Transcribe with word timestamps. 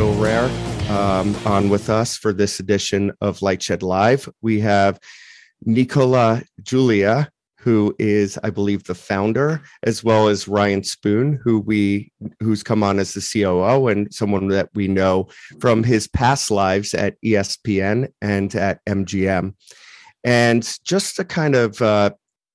to 0.00 0.06
have 0.06 0.16
Sorare 0.16 0.90
um, 0.90 1.36
on 1.46 1.68
with 1.68 1.90
us 1.90 2.16
for 2.16 2.32
this 2.32 2.58
edition 2.58 3.12
of 3.20 3.40
Lightshed 3.40 3.82
Live. 3.82 4.28
We 4.40 4.58
have 4.60 4.98
Nicolas 5.66 6.42
Julia, 6.62 7.30
who 7.58 7.94
is, 7.98 8.38
I 8.42 8.48
believe, 8.48 8.84
the 8.84 8.94
founder, 8.94 9.60
as 9.82 10.02
well 10.02 10.28
as 10.28 10.48
Ryan 10.48 10.84
Spoon, 10.84 11.38
who 11.44 11.60
we 11.60 12.10
who's 12.40 12.62
come 12.62 12.82
on 12.82 12.98
as 12.98 13.12
the 13.12 13.20
COO 13.20 13.88
and 13.88 14.12
someone 14.12 14.48
that 14.48 14.70
we 14.74 14.88
know 14.88 15.28
from 15.60 15.84
his 15.84 16.08
past 16.08 16.50
lives 16.50 16.94
at 16.94 17.16
ESPN 17.22 18.08
and 18.22 18.54
at 18.54 18.82
MGM. 18.86 19.54
And 20.24 20.78
just 20.82 21.16
to 21.16 21.24
kind 21.24 21.54
of 21.54 21.82
uh, 21.82 22.10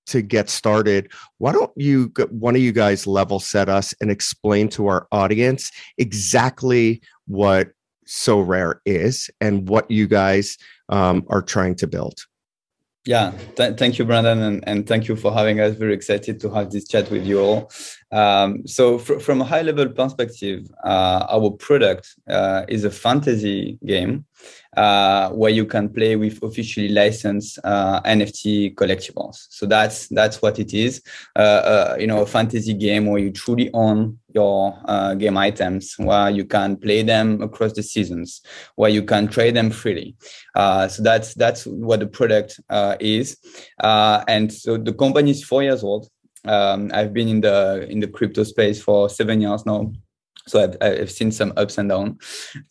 to 0.07 0.21
get 0.21 0.49
started, 0.49 1.11
why 1.37 1.51
don't 1.51 1.71
you 1.75 2.11
one 2.29 2.55
of 2.55 2.61
you 2.61 2.71
guys 2.71 3.07
level 3.07 3.39
set 3.39 3.69
us 3.69 3.93
and 4.01 4.11
explain 4.11 4.69
to 4.69 4.87
our 4.87 5.07
audience 5.11 5.71
exactly 5.97 7.01
what 7.27 7.69
Sorare 8.07 8.79
is 8.85 9.29
and 9.41 9.67
what 9.67 9.89
you 9.89 10.07
guys 10.07 10.57
um, 10.89 11.25
are 11.29 11.41
trying 11.41 11.75
to 11.75 11.87
build? 11.87 12.19
Yeah, 13.05 13.33
th- 13.55 13.77
thank 13.77 13.99
you, 13.99 14.05
Brandon, 14.05 14.41
and, 14.41 14.67
and 14.67 14.87
thank 14.87 15.07
you 15.07 15.15
for 15.15 15.31
having 15.31 15.59
us. 15.59 15.75
Very 15.75 15.93
excited 15.93 16.39
to 16.39 16.49
have 16.49 16.71
this 16.71 16.87
chat 16.87 17.11
with 17.11 17.23
you 17.23 17.39
all. 17.39 17.71
Um, 18.11 18.65
so, 18.65 18.97
fr- 18.97 19.19
from 19.19 19.41
a 19.41 19.43
high 19.43 19.61
level 19.61 19.87
perspective, 19.89 20.65
uh, 20.83 21.27
our 21.29 21.51
product 21.51 22.15
uh, 22.27 22.65
is 22.67 22.83
a 22.83 22.89
fantasy 22.89 23.77
game 23.85 24.25
uh, 24.75 25.29
where 25.29 25.51
you 25.51 25.65
can 25.65 25.89
play 25.89 26.15
with 26.15 26.41
officially 26.43 26.89
licensed 26.89 27.59
uh, 27.63 28.01
NFT 28.01 28.75
collectibles. 28.75 29.45
So 29.49 29.65
that's 29.65 30.07
that's 30.09 30.41
what 30.41 30.59
it 30.59 30.73
is. 30.73 31.01
Uh, 31.35 31.39
uh, 31.39 31.97
you 31.99 32.07
know, 32.07 32.21
a 32.21 32.25
fantasy 32.25 32.73
game 32.73 33.05
where 33.05 33.19
you 33.19 33.31
truly 33.31 33.69
own 33.73 34.19
your 34.33 34.77
uh, 34.85 35.13
game 35.13 35.37
items, 35.37 35.95
where 35.97 36.29
you 36.29 36.45
can 36.45 36.75
play 36.75 37.03
them 37.03 37.41
across 37.41 37.73
the 37.73 37.83
seasons, 37.83 38.41
where 38.75 38.89
you 38.89 39.03
can 39.03 39.27
trade 39.27 39.55
them 39.55 39.71
freely. 39.71 40.15
So 40.55 40.97
that's 40.99 41.33
that's 41.35 41.65
what 41.65 42.01
the 42.01 42.07
product 42.07 42.59
is. 42.99 43.37
and 43.81 44.51
so 44.51 44.77
the 44.77 44.93
company 44.93 45.31
is 45.31 45.43
four 45.43 45.63
years 45.63 45.83
old. 45.83 46.09
Um, 46.43 46.91
I've 46.93 47.13
been 47.13 47.27
in 47.27 47.41
the 47.41 47.87
in 47.89 48.01
the 48.01 48.07
crypto 48.07 48.43
space 48.43 48.81
for 48.81 49.09
seven 49.09 49.41
years 49.41 49.65
now 49.65 49.91
so 50.47 50.63
I've, 50.63 50.77
I've 50.81 51.11
seen 51.11 51.31
some 51.31 51.53
ups 51.57 51.77
and 51.77 51.89
downs, 51.89 52.21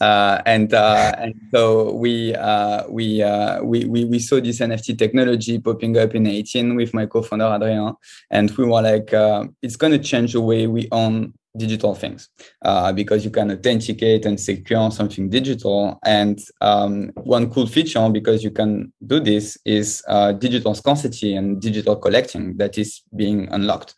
uh, 0.00 0.40
and 0.46 0.72
uh, 0.72 1.14
and 1.18 1.34
so 1.50 1.92
we 1.92 2.34
uh, 2.34 2.84
we, 2.88 3.22
uh, 3.22 3.62
we 3.62 3.84
we 3.84 4.04
we 4.04 4.18
saw 4.18 4.40
this 4.40 4.60
NFT 4.60 4.96
technology 4.98 5.58
popping 5.58 5.96
up 5.98 6.14
in 6.14 6.26
18 6.26 6.76
with 6.76 6.94
my 6.94 7.06
co-founder 7.06 7.46
Adrien, 7.46 7.94
and 8.30 8.50
we 8.52 8.64
were 8.64 8.82
like, 8.82 9.12
uh, 9.12 9.44
it's 9.62 9.76
going 9.76 9.92
to 9.92 9.98
change 9.98 10.32
the 10.34 10.40
way 10.40 10.66
we 10.66 10.88
own 10.92 11.34
digital 11.56 11.94
things 11.94 12.28
uh, 12.62 12.92
because 12.92 13.24
you 13.24 13.30
can 13.30 13.50
authenticate 13.50 14.26
and 14.26 14.40
secure 14.40 14.90
something 14.90 15.28
digital. 15.28 15.98
And 16.04 16.38
um, 16.60 17.10
one 17.14 17.50
cool 17.50 17.66
feature, 17.66 18.08
because 18.10 18.42
you 18.42 18.50
can 18.50 18.92
do 19.06 19.20
this, 19.20 19.56
is 19.64 20.02
uh, 20.08 20.32
digital 20.32 20.74
scarcity 20.74 21.36
and 21.36 21.60
digital 21.60 21.96
collecting 21.96 22.56
that 22.56 22.76
is 22.78 23.02
being 23.14 23.48
unlocked. 23.52 23.94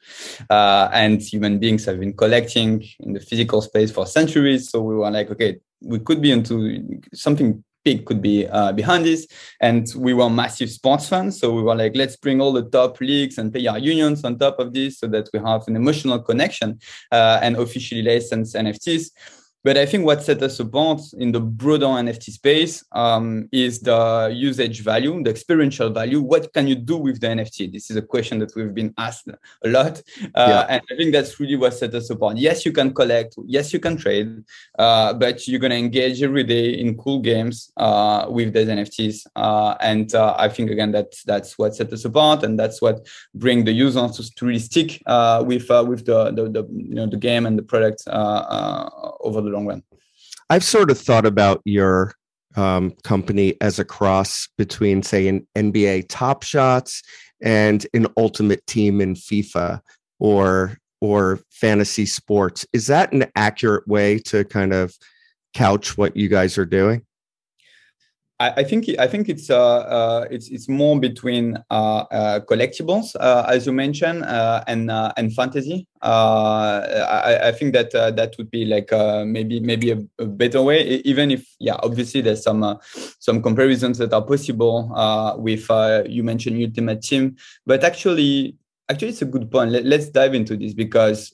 Uh, 0.51 0.89
and 0.93 1.21
human 1.21 1.59
beings 1.59 1.85
have 1.87 1.99
been 1.99 2.13
collecting 2.13 2.85
in 3.01 3.13
the 3.13 3.21
physical 3.21 3.63
space 3.63 3.91
for 3.91 4.07
centuries. 4.07 4.71
So 4.71 4.83
we 4.83 4.95
were 4.95 5.11
like, 5.11 5.31
okay, 5.31 5.59
we 5.81 5.99
could 5.99 6.21
be 6.21 6.33
into 6.33 7.01
something 7.15 7.63
big 7.87 8.05
could 8.05 8.21
be 8.21 8.47
uh, 8.49 8.73
behind 8.73 9.05
this. 9.05 9.27
And 9.61 9.87
we 9.97 10.13
were 10.13 10.29
massive 10.29 10.71
sports 10.71 11.09
fans. 11.09 11.39
So 11.41 11.53
we 11.53 11.63
were 11.63 11.77
like, 11.77 11.95
let's 11.95 12.17
bring 12.17 12.41
all 12.41 12.53
the 12.53 12.69
top 12.79 13.01
leagues 13.01 13.39
and 13.39 13.53
player 13.53 13.79
unions 13.79 14.25
on 14.25 14.39
top 14.39 14.59
of 14.59 14.75
this 14.75 14.99
so 14.99 15.07
that 15.15 15.29
we 15.33 15.39
have 15.39 15.63
an 15.69 15.77
emotional 15.77 16.19
connection 16.19 16.81
uh, 17.13 17.39
and 17.45 17.57
officially 17.57 18.03
licensed 18.03 18.57
NFTs. 18.57 19.05
But 19.67 19.77
I 19.77 19.85
think 19.85 20.05
what 20.07 20.23
set 20.23 20.41
us 20.45 20.61
apart 20.61 21.01
in 21.19 21.33
the 21.33 21.41
broader 21.41 21.87
NFT 21.87 22.31
space 22.31 22.85
um, 22.93 23.49
is 23.51 23.81
the 23.81 24.33
usage 24.33 24.81
value, 24.83 25.21
the 25.25 25.31
experiential 25.31 25.91
value. 25.91 26.21
What 26.21 26.53
can 26.53 26.69
you 26.69 26.77
do 26.77 26.97
with 26.97 27.21
the 27.21 27.27
NFT? 27.27 27.73
This 27.73 27.91
is 27.91 27.97
a 27.97 28.03
question 28.03 28.39
that 28.39 28.55
we've 28.55 28.73
been 28.73 28.95
asked 28.97 29.27
a 29.27 29.69
lot. 29.69 30.01
Uh, 30.23 30.47
yeah. 30.51 30.67
And 30.69 30.83
I 30.89 30.97
think 30.97 31.13
that's 31.13 31.41
really 31.41 31.57
what 31.57 31.75
set 31.75 31.93
us 31.97 32.09
apart. 32.11 32.37
Yes, 32.37 32.65
you 32.65 32.71
can 32.71 32.95
collect. 32.95 33.35
Yes, 33.45 33.73
you 33.73 33.81
can 33.81 33.97
trade. 33.97 34.45
Uh, 34.79 35.15
but 35.15 35.49
you're 35.49 35.59
going 35.59 35.73
to 35.73 35.77
engage 35.77 36.23
every 36.23 36.45
day 36.45 36.71
in 36.71 36.97
cool 36.97 37.19
games 37.19 37.73
uh, 37.77 38.27
with 38.29 38.53
those 38.53 38.69
NFTs. 38.69 39.27
Uh, 39.35 39.75
and 39.81 40.15
uh, 40.15 40.37
I 40.39 40.49
think, 40.49 40.71
again, 40.71 40.93
that, 40.93 41.13
that's 41.27 41.59
what 41.59 41.75
set 41.75 41.93
us 41.93 42.05
apart. 42.05 42.45
And 42.45 42.57
that's 42.57 42.81
what 42.81 43.05
bring 43.35 43.65
the 43.65 43.73
users 43.73 44.13
to, 44.13 44.35
to 44.37 44.47
really 44.47 44.61
stick 44.61 45.03
uh, 45.07 45.43
with, 45.45 45.69
with 45.69 46.07
the, 46.07 46.31
the, 46.31 46.49
the, 46.51 46.69
you 46.71 46.95
know, 46.95 47.07
the 47.07 47.17
game 47.17 47.47
and 47.47 47.59
the 47.59 47.65
product 47.65 48.05
over 48.07 49.41
the 49.41 49.56
long 49.57 49.67
run. 49.67 49.83
I've 50.51 50.65
sort 50.65 50.91
of 50.91 50.99
thought 50.99 51.27
about 51.27 51.61
your 51.65 52.15
um, 52.57 52.93
company 53.03 53.57
as 53.61 53.79
a 53.79 53.85
cross 53.85 54.49
between, 54.57 55.03
say, 55.03 55.29
an 55.29 55.47
NBA 55.57 56.07
Top 56.09 56.43
Shots 56.43 57.03
and 57.43 57.87
an 57.93 58.07
Ultimate 58.17 58.67
Team 58.67 59.01
in 59.01 59.15
FIFA 59.15 59.81
or 60.19 60.79
or 61.03 61.41
fantasy 61.51 62.07
sports. 62.07 62.67
Is 62.73 62.87
that 62.87 63.13
an 63.13 63.27
accurate 63.37 63.87
way 63.87 64.19
to 64.21 64.45
kind 64.45 64.73
of 64.73 64.95
couch 65.53 65.99
what 65.99 66.17
you 66.17 66.29
guys 66.29 66.57
are 66.57 66.65
doing? 66.65 67.05
I, 68.39 68.65
think 68.65 68.87
I 68.99 69.07
think 69.07 69.29
it's 69.31 69.49
uh, 69.49 69.79
uh, 69.79 70.27
it's 70.31 70.49
it's 70.49 70.69
more 70.69 71.01
between 71.01 71.57
uh, 71.71 72.05
uh 72.11 72.41
collectibles, 72.41 73.17
uh, 73.19 73.47
as 73.49 73.67
you 73.67 73.73
mentioned, 73.73 74.25
uh, 74.25 74.63
and 74.67 74.91
and 74.91 75.35
fantasy. 75.35 75.87
I, 76.03 77.39
I, 77.45 77.53
think 77.53 77.73
that 77.73 77.93
that 77.93 78.35
would 78.37 78.51
be 78.51 78.67
like 78.67 78.91
maybe 79.27 79.61
maybe 79.61 79.91
a, 79.91 79.99
a, 80.19 80.27
better 80.27 80.61
way. 80.61 80.83
Even 81.05 81.31
if 81.31 81.47
yeah, 81.59 81.77
obviously 81.83 82.21
there's 82.21 82.43
some 82.43 82.79
some 83.19 83.43
comparisons 83.43 83.97
that 83.99 84.13
are 84.13 84.23
possible 84.23 84.93
with 85.39 85.67
you 86.07 86.23
mentioned 86.23 86.63
Ultimate 86.63 87.03
Team, 87.03 87.37
but 87.65 87.85
actually 87.85 88.57
actually 88.91 89.09
it's 89.09 89.23
a 89.23 89.27
good 89.27 89.51
point. 89.51 89.71
Let, 89.71 89.87
us 89.87 90.09
dive 90.11 90.35
into 90.35 90.59
this 90.59 90.75
because 90.75 91.33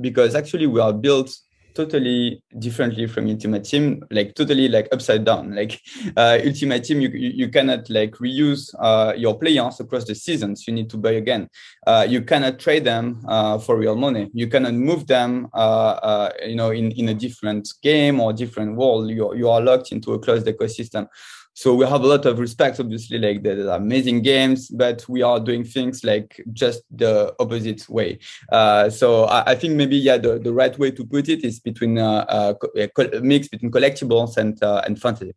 because 0.00 0.34
actually 0.34 0.66
we 0.66 0.80
are 0.80 0.92
built 0.92 1.34
totally 1.76 2.42
differently 2.58 3.06
from 3.06 3.28
Ultimate 3.28 3.64
Team, 3.64 4.02
like 4.10 4.34
totally 4.34 4.68
like 4.68 4.88
upside 4.92 5.24
down. 5.24 5.54
Like 5.56 5.80
uh, 6.16 6.38
Ultimate 6.44 6.84
Team, 6.84 7.00
you, 7.00 7.08
you, 7.08 7.30
you 7.34 7.48
cannot 7.48 7.88
like 7.88 8.12
reuse 8.16 8.74
uh, 8.78 9.14
your 9.16 9.38
players 9.38 9.80
across 9.80 10.04
the 10.04 10.14
seasons. 10.14 10.66
You 10.66 10.74
need 10.74 10.90
to 10.90 10.96
buy 10.98 11.12
again. 11.12 11.48
Uh, 11.86 12.06
you 12.08 12.22
cannot 12.22 12.58
trade 12.58 12.84
them 12.84 13.24
uh, 13.28 13.58
for 13.58 13.78
real 13.78 13.96
money. 13.96 14.28
You 14.32 14.48
cannot 14.48 14.74
move 14.74 15.06
them, 15.06 15.48
uh, 15.54 15.98
uh, 16.10 16.32
you 16.44 16.56
know, 16.56 16.70
in, 16.70 16.92
in 16.92 17.08
a 17.10 17.14
different 17.14 17.72
game 17.82 18.20
or 18.20 18.32
different 18.32 18.76
world. 18.76 19.08
You, 19.08 19.34
you 19.34 19.48
are 19.48 19.60
locked 19.60 19.92
into 19.92 20.14
a 20.14 20.18
closed 20.18 20.46
ecosystem 20.46 21.06
so 21.56 21.74
we 21.74 21.86
have 21.86 22.02
a 22.02 22.06
lot 22.06 22.26
of 22.26 22.38
respect 22.38 22.78
obviously 22.78 23.18
like 23.18 23.42
the 23.42 23.74
amazing 23.74 24.20
games 24.20 24.68
but 24.68 25.08
we 25.08 25.22
are 25.22 25.40
doing 25.40 25.64
things 25.64 26.04
like 26.04 26.38
just 26.52 26.82
the 26.90 27.34
opposite 27.40 27.88
way. 27.88 28.18
Uh, 28.52 28.90
so 28.90 29.24
I, 29.24 29.52
I, 29.52 29.54
think 29.54 29.72
maybe 29.72 29.96
yeah 29.96 30.18
the, 30.18 30.38
the 30.38 30.52
right 30.52 30.78
way 30.78 30.90
to 30.90 31.06
put 31.06 31.30
it 31.30 31.44
is 31.44 31.58
between 31.58 31.96
uh, 31.96 32.26
uh, 32.28 32.54
a 32.76 33.20
mix 33.22 33.48
between 33.48 33.72
collectibles 33.72 34.36
and 34.36 34.62
uh, 34.62 34.82
and 34.84 35.00
fantasy. 35.00 35.32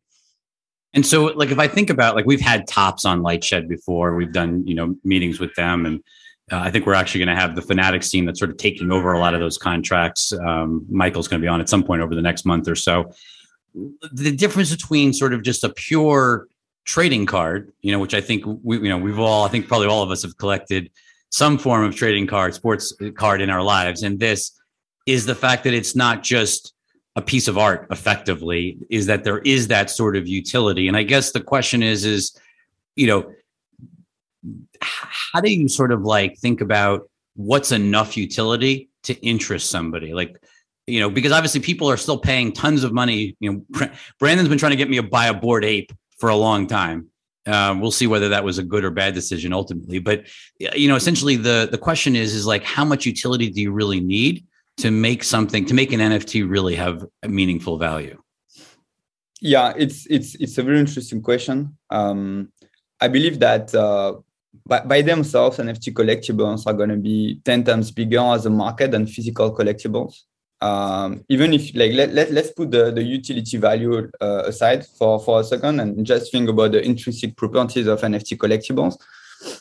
And 0.94 1.06
so 1.06 1.28
like 1.28 1.52
if 1.52 1.60
i 1.60 1.68
think 1.68 1.90
about 1.90 2.16
like 2.18 2.26
we've 2.26 2.42
had 2.42 2.68
Topps 2.68 3.06
on 3.06 3.22
lightshed 3.22 3.70
before. 3.70 4.16
We've 4.16 4.34
done 4.34 4.68
you 4.68 4.76
know 4.76 4.96
meetings 5.06 5.40
with 5.40 5.56
them 5.56 5.86
and 5.86 6.04
uh, 6.52 6.58
I 6.58 6.70
think 6.70 6.86
we're 6.86 6.96
actually 6.96 7.20
going 7.24 7.36
to 7.36 7.42
have 7.42 7.56
the 7.56 7.62
Fanatics 7.62 8.10
team 8.10 8.26
that's 8.26 8.40
sort 8.40 8.52
of 8.52 8.58
taking 8.58 8.92
over 8.92 9.14
a 9.14 9.20
lot 9.20 9.36
of 9.36 9.40
those 9.40 9.60
contracts. 9.60 10.34
Um, 10.34 10.84
Michael's 10.90 11.28
going 11.28 11.40
to 11.40 11.46
be 11.46 11.48
on 11.48 11.62
at 11.62 11.70
some 11.70 11.84
point 11.84 12.02
over 12.02 12.16
the 12.16 12.24
next 12.24 12.44
month 12.44 12.68
or 12.68 12.76
so 12.76 13.14
the 14.12 14.32
difference 14.32 14.72
between 14.72 15.14
sort 15.14 15.34
of 15.34 15.44
just 15.44 15.64
a 15.64 15.70
pure 15.70 16.48
trading 16.86 17.26
card, 17.26 17.72
you 17.82 17.92
know, 17.92 18.00
which 18.00 18.14
I 18.14 18.22
think 18.22 18.44
we, 18.64 18.78
you 18.78 18.90
know, 18.90 18.98
we've 18.98 19.20
all, 19.20 19.46
I 19.46 19.50
think 19.50 19.68
probably 19.68 19.88
all 19.88 20.04
of 20.04 20.12
us 20.12 20.24
have 20.24 20.38
collected 20.38 20.90
some 21.30 21.58
form 21.58 21.84
of 21.84 21.96
trading 21.96 22.26
card, 22.26 22.56
sports 22.56 22.94
card 23.16 23.42
in 23.42 23.50
our 23.50 23.62
lives. 23.62 24.02
And 24.02 24.20
this 24.20 24.60
is 25.06 25.26
the 25.26 25.36
fact 25.36 25.64
that 25.66 25.74
it's 25.74 25.96
not 25.96 26.24
just 26.24 26.74
a 27.16 27.22
piece 27.22 27.48
of 27.48 27.58
art 27.58 27.88
effectively, 27.92 28.78
is 28.90 29.06
that 29.06 29.24
there 29.24 29.40
is 29.40 29.68
that 29.68 29.90
sort 29.90 30.16
of 30.16 30.28
utility. 30.28 30.88
And 30.88 30.98
I 30.98 31.04
guess 31.04 31.32
the 31.32 31.42
question 31.42 31.84
is, 31.84 32.06
is, 32.06 32.36
you 32.96 33.08
know, 33.08 33.32
how 34.80 35.42
do 35.42 35.52
you 35.52 35.68
sort 35.68 35.92
of 35.92 36.02
like 36.02 36.38
think 36.38 36.62
about 36.62 37.10
what's 37.36 37.72
enough 37.72 38.16
utility 38.16 38.90
to 39.04 39.14
interest 39.26 39.70
somebody? 39.70 40.14
Like, 40.14 40.42
you 40.90 41.00
know, 41.00 41.10
because 41.10 41.32
obviously 41.32 41.60
people 41.60 41.90
are 41.90 41.98
still 41.98 42.18
paying 42.18 42.52
tons 42.52 42.84
of 42.84 42.92
money. 42.92 43.36
You 43.40 43.66
know, 43.72 43.90
Brandon's 44.20 44.50
been 44.50 44.58
trying 44.58 44.72
to 44.72 44.76
get 44.76 44.90
me 44.90 44.98
to 44.98 45.04
buy 45.04 45.28
a 45.28 45.34
Bored 45.34 45.64
Ape 45.66 45.92
for 46.18 46.30
a 46.30 46.36
long 46.36 46.68
time. 46.68 47.08
Uh, 47.46 47.76
we'll 47.80 47.92
see 47.92 48.08
whether 48.08 48.30
that 48.30 48.44
was 48.44 48.58
a 48.58 48.64
good 48.64 48.84
or 48.84 48.92
bad 48.92 49.14
decision 49.14 49.54
ultimately. 49.54 50.00
But 50.00 50.26
you 50.60 50.88
know, 50.88 50.96
essentially 50.96 51.36
the 51.36 51.68
the 51.72 51.78
question 51.78 52.16
is 52.16 52.34
is 52.34 52.46
like 52.46 52.64
how 52.64 52.86
much 52.86 53.06
utility 53.06 53.50
do 53.50 53.62
you 53.62 53.72
really 53.72 54.00
need 54.00 54.46
to 54.78 54.92
make 54.92 55.24
something 55.24 55.66
to 55.66 55.74
make 55.74 55.92
an 55.92 56.00
NFT 56.00 56.50
really 56.50 56.76
have 56.76 57.06
meaningful 57.28 57.78
value? 57.78 58.22
Yeah, 59.42 59.74
it's 59.78 60.06
it's 60.08 60.36
it's 60.36 60.58
a 60.58 60.64
very 60.64 60.80
interesting 60.80 61.22
question. 61.22 61.78
Um, 61.90 62.52
I 63.00 63.08
believe 63.08 63.40
that 63.40 63.74
uh, 63.74 64.16
by, 64.66 64.82
by 64.82 65.02
themselves, 65.02 65.58
NFT 65.58 65.94
collectibles 65.94 66.68
are 66.68 66.74
going 66.74 66.90
to 66.90 66.98
be 66.98 67.40
ten 67.46 67.64
times 67.64 67.90
bigger 67.90 68.20
as 68.20 68.46
a 68.46 68.50
market 68.50 68.92
than 68.92 69.08
physical 69.08 69.56
collectibles. 69.56 70.24
Um, 70.62 71.24
even 71.30 71.54
if 71.54 71.74
like 71.76 71.94
let, 71.94 72.14
let, 72.14 72.32
let's 72.32 72.52
put 72.52 72.72
the, 72.72 72.92
the 72.92 73.04
utility 73.04 73.58
value 73.58 74.10
uh, 74.22 74.44
aside 74.46 74.86
for, 74.86 75.20
for 75.20 75.40
a 75.40 75.44
second 75.44 75.80
and 75.80 76.06
just 76.06 76.32
think 76.32 76.50
about 76.50 76.74
the 76.74 76.84
intrinsic 76.84 77.36
properties 77.36 77.88
of 77.88 78.02
NFT 78.02 78.38
collectibles. 78.38 78.98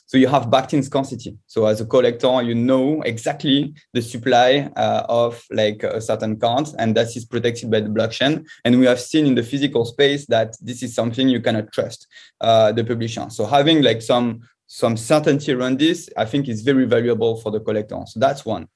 So 0.07 0.19
you 0.19 0.27
have 0.27 0.51
backed-in 0.51 0.83
scarcity. 0.83 1.37
So 1.47 1.67
as 1.67 1.81
a 1.81 1.87
collector, 1.87 2.43
you 2.43 2.55
know 2.55 3.01
exactly 3.03 3.75
the 3.93 4.03
supply 4.03 4.71
uh, 4.75 5.07
of 5.09 5.41
like 5.53 5.85
a 5.85 6.01
certain 6.01 6.37
card, 6.37 6.69
and 6.79 6.97
that 6.97 7.15
is 7.17 7.25
protected 7.25 7.71
by 7.71 7.81
the 7.81 7.89
blockchain. 7.89 8.45
And 8.65 8.81
we 8.81 8.87
have 8.87 9.01
seen 9.01 9.27
in 9.27 9.37
the 9.37 9.43
physical 9.45 9.85
space 9.85 10.27
that 10.27 10.57
this 10.61 10.83
is 10.83 10.95
something 10.95 11.29
you 11.29 11.41
cannot 11.41 11.73
trust 11.73 12.09
uh, 12.41 12.73
the 12.73 12.83
publisher. 12.85 13.27
So 13.31 13.47
having 13.47 13.83
like 13.83 14.03
some 14.03 14.41
some 14.71 14.99
certainty 14.99 15.53
around 15.53 15.79
this, 15.79 16.11
I 16.17 16.27
think 16.27 16.47
is 16.47 16.61
very 16.61 16.85
valuable 16.85 17.37
for 17.41 17.51
the 17.51 17.61
collector. 17.61 18.01
So 18.07 18.21
that's 18.21 18.45
one. 18.45 18.69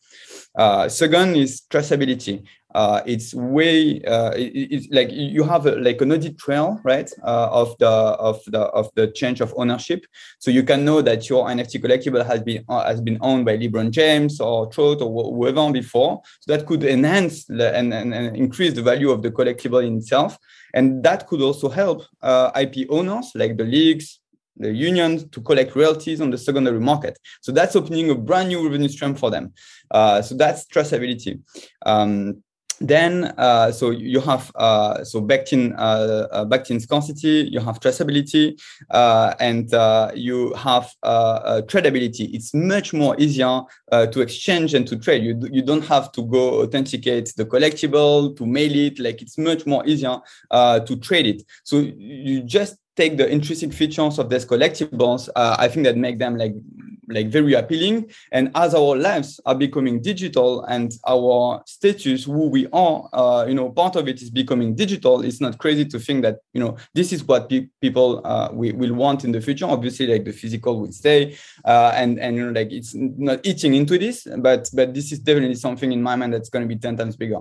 Uh, 0.54 0.88
second 0.88 1.36
is 1.36 1.62
traceability. 1.70 2.44
Uh, 2.74 3.02
it's 3.04 3.34
way 3.34 4.02
uh, 4.04 4.30
it, 4.30 4.72
it's 4.72 4.88
like 4.90 5.10
you 5.10 5.42
have 5.44 5.66
a, 5.66 5.72
like 5.76 6.00
an 6.00 6.12
audit 6.12 6.38
trail, 6.38 6.80
right, 6.84 7.10
of 7.22 7.76
the 7.78 7.86
of 7.86 8.40
the 8.46 8.60
of 8.60 8.90
the 8.94 9.08
change 9.08 9.40
of 9.42 9.52
ownership. 9.56 10.04
So 10.38 10.50
you 10.50 10.62
can 10.62 10.84
know 10.84 11.02
that 11.02 11.28
your 11.28 11.46
NFT 11.46 11.82
collectible 11.82 12.24
has 12.24 12.42
been 12.42 12.64
has 12.68 13.00
been 13.00 13.18
owned 13.20 13.44
by 13.44 13.58
LeBron 13.58 13.90
James 13.90 14.40
or 14.40 14.68
Trout 14.68 15.02
or 15.02 15.10
whoever 15.34 15.70
before. 15.70 16.22
So 16.40 16.56
that 16.56 16.66
could 16.66 16.84
enhance 16.84 17.44
the, 17.44 17.76
and, 17.76 17.92
and, 17.92 18.14
and 18.14 18.36
increase 18.36 18.72
the 18.72 18.82
value 18.82 19.10
of 19.10 19.22
the 19.22 19.30
collectible 19.30 19.86
in 19.86 19.98
itself, 19.98 20.38
and 20.72 21.02
that 21.02 21.26
could 21.26 21.42
also 21.42 21.68
help 21.68 22.04
IP 22.58 22.86
owners 22.88 23.32
like 23.34 23.58
the 23.58 23.64
leagues, 23.64 24.18
the 24.56 24.72
unions 24.72 25.24
to 25.30 25.40
collect 25.40 25.74
royalties 25.74 26.20
on 26.20 26.30
the 26.30 26.38
secondary 26.38 26.80
market. 26.80 27.18
So 27.40 27.52
that's 27.52 27.76
opening 27.76 28.10
a 28.10 28.14
brand 28.14 28.48
new 28.48 28.62
revenue 28.64 28.88
stream 28.88 29.14
for 29.14 29.30
them. 29.30 29.52
Uh, 29.90 30.22
so 30.22 30.34
that's 30.34 30.66
traceability. 30.66 31.40
Um, 31.84 32.42
then 32.82 33.32
uh, 33.38 33.70
so 33.70 33.90
you 33.90 34.20
have 34.20 34.50
uh, 34.56 35.04
so 35.04 35.20
backed 35.20 35.52
in 35.52 35.72
uh, 35.74 36.26
uh 36.32 36.78
scarcity 36.78 37.48
you 37.50 37.60
have 37.60 37.78
traceability 37.78 38.60
uh, 38.90 39.34
and 39.40 39.72
uh, 39.72 40.10
you 40.14 40.52
have 40.54 40.92
tradability 41.02 42.34
it's 42.34 42.52
much 42.54 42.92
more 42.92 43.14
easier 43.18 43.60
to 44.10 44.20
exchange 44.20 44.74
and 44.74 44.86
to 44.86 44.96
trade 44.96 45.22
you, 45.22 45.40
you 45.52 45.62
don't 45.62 45.84
have 45.84 46.10
to 46.12 46.22
go 46.26 46.62
authenticate 46.62 47.32
the 47.36 47.44
collectible 47.44 48.36
to 48.36 48.46
mail 48.46 48.74
it 48.74 48.98
like 48.98 49.22
it's 49.22 49.38
much 49.38 49.64
more 49.66 49.86
easier 49.86 50.18
to 50.50 50.96
trade 51.00 51.26
it 51.26 51.42
so 51.62 51.78
you 51.78 52.42
just 52.42 52.76
take 52.96 53.16
the 53.16 53.28
intrinsic 53.28 53.72
features 53.72 54.18
of 54.18 54.28
these 54.28 54.44
collectibles, 54.44 55.28
uh, 55.34 55.56
I 55.58 55.68
think 55.68 55.84
that 55.86 55.96
make 55.96 56.18
them 56.18 56.36
like 56.36 56.54
like 57.08 57.28
very 57.28 57.54
appealing. 57.54 58.10
And 58.30 58.50
as 58.54 58.74
our 58.74 58.96
lives 58.96 59.40
are 59.44 59.54
becoming 59.54 60.00
digital 60.00 60.62
and 60.64 60.92
our 61.06 61.62
status, 61.66 62.24
who 62.24 62.48
we 62.48 62.68
are, 62.72 63.08
uh, 63.12 63.44
you 63.46 63.54
know, 63.54 63.70
part 63.70 63.96
of 63.96 64.08
it 64.08 64.22
is 64.22 64.30
becoming 64.30 64.74
digital. 64.74 65.22
It's 65.22 65.40
not 65.40 65.58
crazy 65.58 65.84
to 65.86 65.98
think 65.98 66.22
that 66.22 66.38
you 66.52 66.60
know 66.60 66.76
this 66.94 67.12
is 67.12 67.24
what 67.24 67.48
pe- 67.48 67.68
people 67.80 68.20
uh, 68.24 68.50
we 68.52 68.72
will 68.72 68.94
want 68.94 69.24
in 69.24 69.32
the 69.32 69.40
future. 69.40 69.66
Obviously, 69.66 70.06
like 70.06 70.24
the 70.24 70.32
physical 70.32 70.80
will 70.80 70.92
stay, 70.92 71.36
uh, 71.64 71.92
and 71.94 72.18
and 72.18 72.36
you 72.36 72.46
know, 72.46 72.52
like 72.52 72.72
it's 72.72 72.94
not 72.94 73.40
eating 73.44 73.74
into 73.74 73.98
this, 73.98 74.26
but 74.38 74.68
but 74.72 74.94
this 74.94 75.12
is 75.12 75.18
definitely 75.18 75.56
something 75.56 75.92
in 75.92 76.02
my 76.02 76.16
mind 76.16 76.32
that's 76.32 76.48
going 76.48 76.66
to 76.66 76.74
be 76.74 76.80
ten 76.80 76.96
times 76.96 77.16
bigger. 77.16 77.40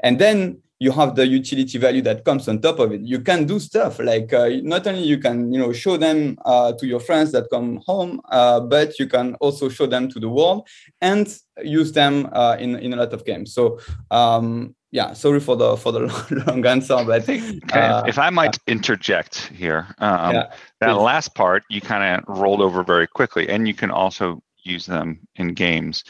And 0.00 0.18
then 0.18 0.58
you 0.78 0.92
have 0.92 1.14
the 1.14 1.26
utility 1.26 1.78
value 1.78 2.02
that 2.02 2.24
comes 2.24 2.48
on 2.48 2.60
top 2.60 2.78
of 2.78 2.92
it 2.92 3.00
you 3.00 3.20
can 3.20 3.46
do 3.46 3.58
stuff 3.58 3.98
like 3.98 4.32
uh, 4.32 4.48
not 4.62 4.86
only 4.86 5.02
you 5.02 5.18
can 5.18 5.52
you 5.52 5.58
know 5.58 5.72
show 5.72 5.96
them 5.96 6.38
uh, 6.44 6.72
to 6.72 6.86
your 6.86 7.00
friends 7.00 7.32
that 7.32 7.48
come 7.50 7.80
home 7.86 8.20
uh, 8.30 8.60
but 8.60 8.98
you 8.98 9.06
can 9.06 9.34
also 9.36 9.68
show 9.68 9.86
them 9.86 10.08
to 10.08 10.20
the 10.20 10.28
world 10.28 10.66
and 11.00 11.38
use 11.62 11.92
them 11.92 12.28
uh, 12.32 12.56
in 12.58 12.76
in 12.76 12.92
a 12.92 12.96
lot 12.96 13.12
of 13.12 13.24
games 13.24 13.54
so 13.54 13.78
um, 14.10 14.74
yeah 14.90 15.12
sorry 15.12 15.40
for 15.40 15.56
the 15.56 15.76
for 15.76 15.92
the 15.92 16.00
long 16.46 16.64
answer 16.66 17.02
but 17.04 17.22
okay. 17.22 17.60
Uh, 17.72 18.04
if 18.04 18.18
i 18.18 18.30
might 18.30 18.58
interject 18.66 19.46
here 19.48 19.86
um, 19.98 20.34
yeah, 20.34 20.52
that 20.80 20.94
please. 20.94 21.02
last 21.02 21.34
part 21.34 21.64
you 21.70 21.80
kind 21.80 22.04
of 22.04 22.38
rolled 22.38 22.60
over 22.60 22.82
very 22.82 23.06
quickly 23.06 23.48
and 23.48 23.66
you 23.66 23.74
can 23.74 23.90
also 23.90 24.42
use 24.62 24.86
them 24.86 25.20
in 25.36 25.54
games 25.54 26.04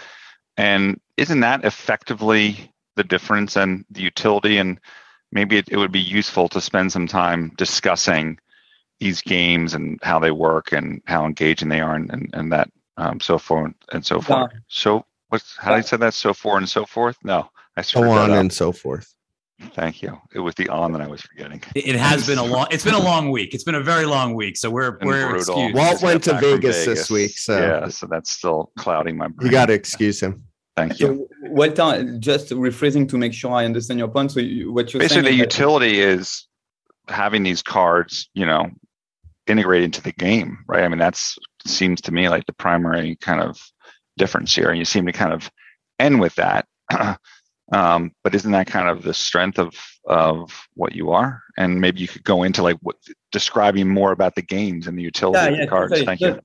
and 0.56 1.00
isn't 1.16 1.40
that 1.40 1.64
effectively 1.64 2.70
the 2.96 3.04
difference 3.04 3.56
and 3.56 3.84
the 3.90 4.02
utility 4.02 4.58
and 4.58 4.80
maybe 5.32 5.56
it, 5.56 5.68
it 5.68 5.76
would 5.76 5.92
be 5.92 6.00
useful 6.00 6.48
to 6.48 6.60
spend 6.60 6.92
some 6.92 7.06
time 7.06 7.52
discussing 7.56 8.38
these 9.00 9.20
games 9.20 9.74
and 9.74 9.98
how 10.02 10.18
they 10.18 10.30
work 10.30 10.72
and 10.72 11.02
how 11.06 11.24
engaging 11.26 11.68
they 11.68 11.80
are 11.80 11.94
and, 11.94 12.10
and, 12.10 12.30
and 12.32 12.52
that 12.52 12.70
um, 12.96 13.20
so 13.20 13.38
forth 13.38 13.72
and 13.92 14.04
so 14.04 14.20
forth. 14.20 14.50
Yeah. 14.52 14.58
So 14.68 15.04
what's 15.28 15.56
how 15.56 15.72
do 15.72 15.76
you 15.76 15.82
say 15.82 15.98
that? 15.98 16.14
So 16.14 16.32
forth 16.32 16.58
and 16.58 16.68
so 16.68 16.86
forth? 16.86 17.16
No, 17.22 17.50
I 17.76 17.82
so 17.82 18.02
on 18.08 18.32
and 18.32 18.52
so 18.52 18.72
forth. 18.72 19.12
Thank 19.72 20.02
you. 20.02 20.18
It 20.34 20.40
was 20.40 20.54
the 20.54 20.68
on 20.68 20.92
that 20.92 21.00
I 21.00 21.06
was 21.06 21.22
forgetting. 21.22 21.62
It 21.74 21.96
has 21.96 22.26
been 22.26 22.36
a 22.38 22.44
long. 22.44 22.66
It's 22.70 22.84
been 22.84 22.94
a 22.94 23.02
long 23.02 23.30
week. 23.30 23.54
It's 23.54 23.64
been 23.64 23.74
a 23.74 23.82
very 23.82 24.04
long 24.04 24.34
week. 24.34 24.56
So 24.56 24.68
we're 24.68 24.98
we're 25.02 25.28
brutal. 25.28 25.38
excused. 25.38 25.74
Walt 25.74 26.02
went 26.02 26.24
to 26.24 26.34
Vegas, 26.34 26.84
Vegas, 26.84 26.84
this 26.84 27.10
week, 27.10 27.38
so 27.38 27.58
yeah. 27.58 27.88
So 27.88 28.06
that's 28.06 28.30
still 28.30 28.70
clouding 28.78 29.16
my 29.16 29.28
brain. 29.28 29.46
You 29.46 29.50
got 29.50 29.66
to 29.66 29.72
excuse 29.72 30.20
him. 30.22 30.45
Thank 30.76 31.00
you. 31.00 31.06
So, 31.06 31.50
Walter, 31.50 32.18
just 32.18 32.50
rephrasing 32.50 33.08
to 33.08 33.16
make 33.16 33.32
sure 33.32 33.52
I 33.52 33.64
understand 33.64 33.98
your 33.98 34.08
point. 34.08 34.32
So, 34.32 34.40
you, 34.40 34.72
what 34.72 34.92
you're 34.92 35.00
basically 35.00 35.22
saying 35.24 35.36
the 35.36 35.42
utility 35.42 36.00
is 36.00 36.46
having 37.08 37.42
these 37.42 37.62
cards, 37.62 38.28
you 38.34 38.44
know, 38.44 38.70
integrated 39.46 39.84
into 39.84 40.02
the 40.02 40.12
game, 40.12 40.58
right? 40.66 40.84
I 40.84 40.88
mean, 40.88 40.98
that's 40.98 41.38
seems 41.66 42.00
to 42.02 42.12
me 42.12 42.28
like 42.28 42.46
the 42.46 42.52
primary 42.52 43.16
kind 43.16 43.40
of 43.40 43.60
difference 44.18 44.54
here, 44.54 44.70
and 44.70 44.78
you 44.78 44.84
seem 44.84 45.06
to 45.06 45.12
kind 45.12 45.32
of 45.32 45.50
end 45.98 46.20
with 46.20 46.34
that. 46.34 46.66
um, 47.72 48.12
but 48.22 48.34
isn't 48.34 48.52
that 48.52 48.66
kind 48.66 48.88
of 48.88 49.02
the 49.02 49.14
strength 49.14 49.58
of 49.58 49.74
of 50.04 50.68
what 50.74 50.94
you 50.94 51.10
are? 51.12 51.42
And 51.56 51.80
maybe 51.80 52.00
you 52.00 52.08
could 52.08 52.24
go 52.24 52.42
into 52.42 52.62
like 52.62 52.76
what 52.82 52.96
describing 53.32 53.88
more 53.88 54.12
about 54.12 54.34
the 54.34 54.42
games 54.42 54.86
and 54.86 54.98
the 54.98 55.02
utility 55.02 55.38
yeah, 55.38 55.52
of 55.52 55.58
the 55.58 55.66
cards. 55.66 56.02
Thank 56.02 56.20
you. 56.20 56.38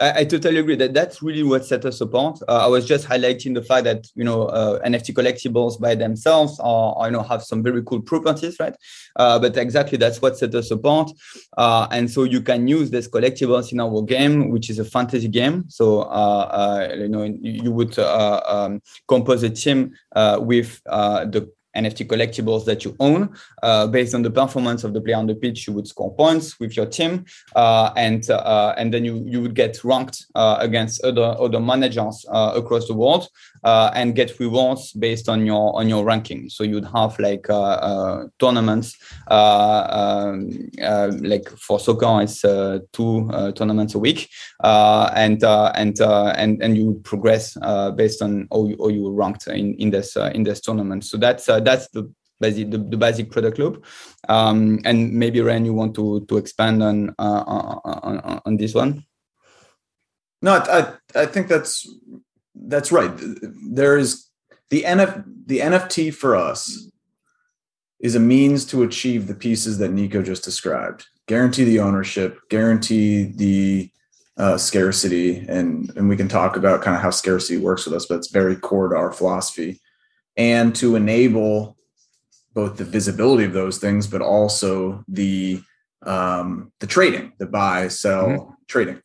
I, 0.00 0.20
I, 0.20 0.24
totally 0.24 0.58
agree 0.58 0.76
that 0.76 0.94
that's 0.94 1.22
really 1.22 1.42
what 1.42 1.64
set 1.64 1.84
us 1.84 2.00
apart. 2.00 2.40
Uh, 2.48 2.64
I 2.64 2.66
was 2.66 2.86
just 2.86 3.06
highlighting 3.06 3.54
the 3.54 3.62
fact 3.62 3.84
that 3.84 4.06
you 4.14 4.24
know 4.24 4.44
uh, 4.44 4.80
NFT 4.80 5.12
collectibles 5.12 5.78
by 5.78 5.94
themselves 5.94 6.58
are, 6.60 6.94
are, 6.96 7.06
you 7.06 7.12
know 7.12 7.22
have 7.22 7.42
some 7.42 7.62
very 7.62 7.82
cool 7.82 8.00
properties, 8.00 8.58
right? 8.58 8.74
Uh, 9.16 9.38
but 9.38 9.56
exactly 9.56 9.98
that's 9.98 10.22
what 10.22 10.38
set 10.38 10.54
us 10.54 10.70
apart. 10.70 11.10
Uh, 11.58 11.86
and 11.90 12.10
so 12.10 12.24
you 12.24 12.40
can 12.40 12.66
use 12.66 12.90
these 12.90 13.08
collectibles 13.08 13.72
in 13.72 13.80
our 13.80 14.02
game, 14.02 14.50
which 14.50 14.70
is 14.70 14.78
a 14.78 14.84
fantasy 14.84 15.28
game. 15.28 15.64
So 15.68 16.02
uh, 16.02 16.88
uh, 16.90 16.94
you 16.96 17.08
know 17.08 17.22
you 17.42 17.70
would 17.70 17.98
um, 17.98 18.80
compose 19.06 19.42
a 19.42 19.50
team 19.50 19.92
with 20.14 20.80
the 20.84 21.50
NFT 21.76 22.06
collectibles 22.06 22.64
that 22.64 22.84
you 22.84 22.96
own. 23.00 23.34
Uh, 23.62 23.86
based 23.86 24.14
on 24.14 24.22
the 24.22 24.30
performance 24.30 24.84
of 24.84 24.92
the 24.92 25.00
player 25.00 25.16
on 25.16 25.26
the 25.26 25.34
pitch, 25.34 25.66
you 25.66 25.72
would 25.72 25.86
score 25.86 26.14
points 26.14 26.58
with 26.58 26.76
your 26.76 26.86
team, 26.86 27.24
uh, 27.54 27.90
and 27.96 28.28
uh, 28.30 28.74
and 28.76 28.92
then 28.92 29.04
you 29.04 29.22
you 29.26 29.40
would 29.40 29.54
get 29.54 29.82
ranked 29.84 30.26
uh, 30.34 30.56
against 30.60 31.02
other 31.04 31.36
other 31.38 31.60
managers 31.60 32.24
uh, 32.30 32.52
across 32.54 32.88
the 32.88 32.94
world 32.94 33.28
uh, 33.64 33.90
and 33.94 34.16
get 34.16 34.38
rewards 34.40 34.92
based 34.92 35.28
on 35.28 35.46
your 35.46 35.76
on 35.78 35.88
your 35.88 36.04
ranking. 36.04 36.48
So 36.48 36.64
you'd 36.64 36.86
have 36.86 37.18
like 37.18 37.46
tournaments, 38.38 38.96
um, 39.28 40.70
like 41.20 41.48
for 41.50 41.78
soccer, 41.78 42.22
it's 42.22 42.40
two 42.92 43.52
tournaments 43.54 43.94
a 43.94 43.98
week, 43.98 44.28
and 44.64 45.42
and 45.44 46.00
and 46.00 46.62
and 46.62 46.76
you 46.76 46.86
would 46.86 47.04
progress 47.04 47.56
based 47.96 48.22
on 48.22 48.48
how 48.52 48.66
you, 48.66 48.76
how 48.80 48.88
you 48.88 49.10
ranked 49.10 49.46
in 49.46 49.74
in 49.74 49.90
this 49.90 50.16
in 50.16 50.42
this 50.42 50.60
tournament. 50.60 51.04
So 51.04 51.16
that's 51.16 51.48
that's 51.60 51.88
the 51.88 52.12
basic 52.40 52.70
the, 52.70 52.78
the 52.78 52.96
basic 52.96 53.30
product 53.30 53.58
loop. 53.58 53.84
Um, 54.28 54.80
and 54.84 55.12
maybe 55.12 55.40
Ren, 55.40 55.64
you 55.64 55.74
want 55.74 55.94
to 55.96 56.24
to 56.26 56.36
expand 56.36 56.82
on 56.82 57.14
uh, 57.18 57.44
on, 57.84 58.40
on 58.44 58.56
this 58.56 58.74
one? 58.74 59.04
No, 60.42 60.54
I 60.54 60.92
I 61.14 61.26
think 61.26 61.48
that's 61.48 61.88
that's 62.54 62.90
right. 62.90 63.12
There 63.70 63.96
is 63.96 64.28
the 64.70 64.82
NF 64.82 65.24
the 65.46 65.60
NFT 65.60 66.12
for 66.12 66.34
us 66.34 66.88
is 68.00 68.14
a 68.14 68.20
means 68.20 68.64
to 68.64 68.82
achieve 68.82 69.26
the 69.26 69.34
pieces 69.34 69.76
that 69.78 69.92
Nico 69.92 70.22
just 70.22 70.42
described. 70.42 71.06
Guarantee 71.28 71.64
the 71.64 71.80
ownership, 71.80 72.38
guarantee 72.48 73.24
the 73.24 73.90
uh, 74.38 74.56
scarcity, 74.56 75.44
and 75.48 75.92
and 75.96 76.08
we 76.08 76.16
can 76.16 76.28
talk 76.28 76.56
about 76.56 76.82
kind 76.82 76.96
of 76.96 77.02
how 77.02 77.10
scarcity 77.10 77.58
works 77.58 77.84
with 77.84 77.94
us, 77.94 78.06
but 78.06 78.16
it's 78.16 78.30
very 78.30 78.56
core 78.56 78.88
to 78.88 78.96
our 78.96 79.12
philosophy 79.12 79.80
and 80.40 80.74
to 80.74 80.96
enable 80.96 81.76
both 82.54 82.78
the 82.78 82.84
visibility 82.84 83.44
of 83.44 83.52
those 83.52 83.76
things, 83.76 84.06
but 84.06 84.22
also 84.22 85.04
the 85.06 85.60
um, 86.06 86.72
the 86.80 86.86
trading, 86.86 87.34
the 87.38 87.44
buy, 87.44 87.88
sell, 87.88 88.26
mm-hmm. 88.26 88.50
trading. 88.66 89.02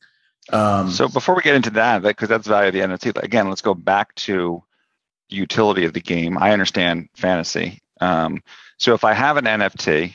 Um, 0.54 0.90
so 0.90 1.10
before 1.10 1.36
we 1.36 1.42
get 1.42 1.56
into 1.56 1.72
that, 1.72 2.04
because 2.04 2.30
that's 2.30 2.48
value 2.48 2.70
of 2.70 2.74
the 2.74 2.80
NFT. 2.80 3.22
Again, 3.22 3.50
let's 3.50 3.62
go 3.62 3.74
back 3.74 4.16
to 4.16 4.64
utility 5.28 5.84
of 5.84 5.92
the 5.92 6.00
game. 6.00 6.38
I 6.38 6.54
understand 6.54 7.10
fantasy. 7.16 7.82
Um, 8.00 8.42
so 8.78 8.94
if 8.94 9.04
I 9.04 9.14
have 9.14 9.36
an 9.36 9.46
NFT 9.46 10.14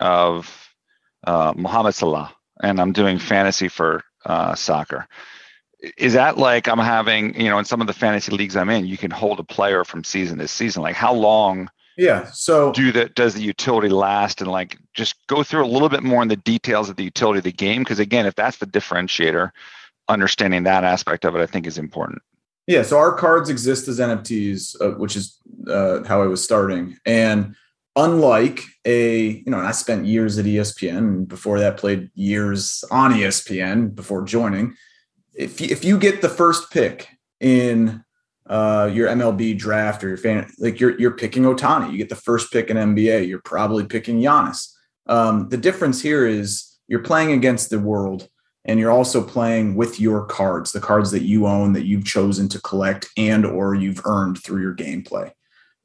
of 0.00 0.70
uh, 1.26 1.52
Mohamed 1.54 1.94
Salah 1.94 2.34
and 2.62 2.80
I'm 2.80 2.92
doing 2.92 3.18
fantasy 3.18 3.68
for 3.68 4.02
uh, 4.24 4.54
soccer, 4.54 5.08
is 5.96 6.12
that 6.14 6.38
like 6.38 6.68
I'm 6.68 6.78
having, 6.78 7.38
you 7.40 7.48
know, 7.48 7.58
in 7.58 7.64
some 7.64 7.80
of 7.80 7.86
the 7.86 7.92
fantasy 7.92 8.32
leagues 8.32 8.56
I'm 8.56 8.70
in, 8.70 8.86
you 8.86 8.96
can 8.96 9.10
hold 9.10 9.40
a 9.40 9.44
player 9.44 9.84
from 9.84 10.04
season 10.04 10.38
to 10.38 10.48
season. 10.48 10.82
Like 10.82 10.96
how 10.96 11.12
long 11.12 11.68
yeah. 11.96 12.24
So 12.32 12.72
do 12.72 12.90
that 12.92 13.14
does 13.14 13.34
the 13.34 13.42
utility 13.42 13.88
last 13.88 14.40
and 14.40 14.50
like 14.50 14.78
just 14.94 15.14
go 15.26 15.42
through 15.42 15.64
a 15.64 15.66
little 15.66 15.88
bit 15.88 16.02
more 16.02 16.22
in 16.22 16.28
the 16.28 16.36
details 16.36 16.88
of 16.88 16.96
the 16.96 17.04
utility 17.04 17.38
of 17.38 17.44
the 17.44 17.52
game? 17.52 17.82
Because 17.82 17.98
again, 17.98 18.26
if 18.26 18.34
that's 18.34 18.58
the 18.58 18.66
differentiator, 18.66 19.50
understanding 20.08 20.64
that 20.64 20.84
aspect 20.84 21.24
of 21.24 21.36
it, 21.36 21.40
I 21.40 21.46
think 21.46 21.66
is 21.66 21.78
important. 21.78 22.22
Yeah. 22.66 22.82
So 22.82 22.98
our 22.98 23.14
cards 23.14 23.50
exist 23.50 23.88
as 23.88 24.00
NFTs, 24.00 24.80
uh, 24.80 24.98
which 24.98 25.16
is 25.16 25.38
uh, 25.68 26.02
how 26.04 26.22
I 26.22 26.26
was 26.26 26.42
starting. 26.42 26.96
And 27.04 27.54
unlike 27.94 28.60
a, 28.84 29.42
you 29.44 29.50
know, 29.50 29.58
I 29.58 29.72
spent 29.72 30.06
years 30.06 30.38
at 30.38 30.46
ESPN 30.46 30.98
and 30.98 31.28
before 31.28 31.60
that 31.60 31.76
played 31.76 32.10
years 32.14 32.82
on 32.90 33.12
ESPN 33.12 33.94
before 33.94 34.22
joining. 34.22 34.74
If 35.34 35.60
you, 35.60 35.68
if 35.70 35.84
you 35.84 35.98
get 35.98 36.22
the 36.22 36.28
first 36.28 36.70
pick 36.70 37.08
in 37.40 38.04
uh, 38.48 38.90
your 38.92 39.08
MLB 39.08 39.58
draft 39.58 40.04
or 40.04 40.08
your 40.08 40.16
fan, 40.16 40.50
like 40.58 40.80
you're 40.80 40.98
you're 40.98 41.16
picking 41.16 41.44
Ohtani, 41.44 41.90
You 41.90 41.98
get 41.98 42.08
the 42.08 42.16
first 42.16 42.52
pick 42.52 42.70
in 42.70 42.76
NBA. 42.76 43.28
You're 43.28 43.40
probably 43.40 43.86
picking 43.86 44.20
Giannis. 44.20 44.70
Um, 45.06 45.48
the 45.48 45.56
difference 45.56 46.00
here 46.00 46.26
is 46.26 46.78
you're 46.88 47.02
playing 47.02 47.32
against 47.32 47.70
the 47.70 47.78
world, 47.78 48.28
and 48.64 48.78
you're 48.78 48.90
also 48.90 49.22
playing 49.22 49.74
with 49.74 50.00
your 50.00 50.26
cards, 50.26 50.72
the 50.72 50.80
cards 50.80 51.10
that 51.10 51.22
you 51.22 51.46
own 51.46 51.72
that 51.72 51.84
you've 51.84 52.04
chosen 52.04 52.48
to 52.50 52.60
collect 52.60 53.08
and 53.16 53.44
or 53.44 53.74
you've 53.74 54.00
earned 54.04 54.42
through 54.42 54.62
your 54.62 54.74
gameplay. 54.74 55.30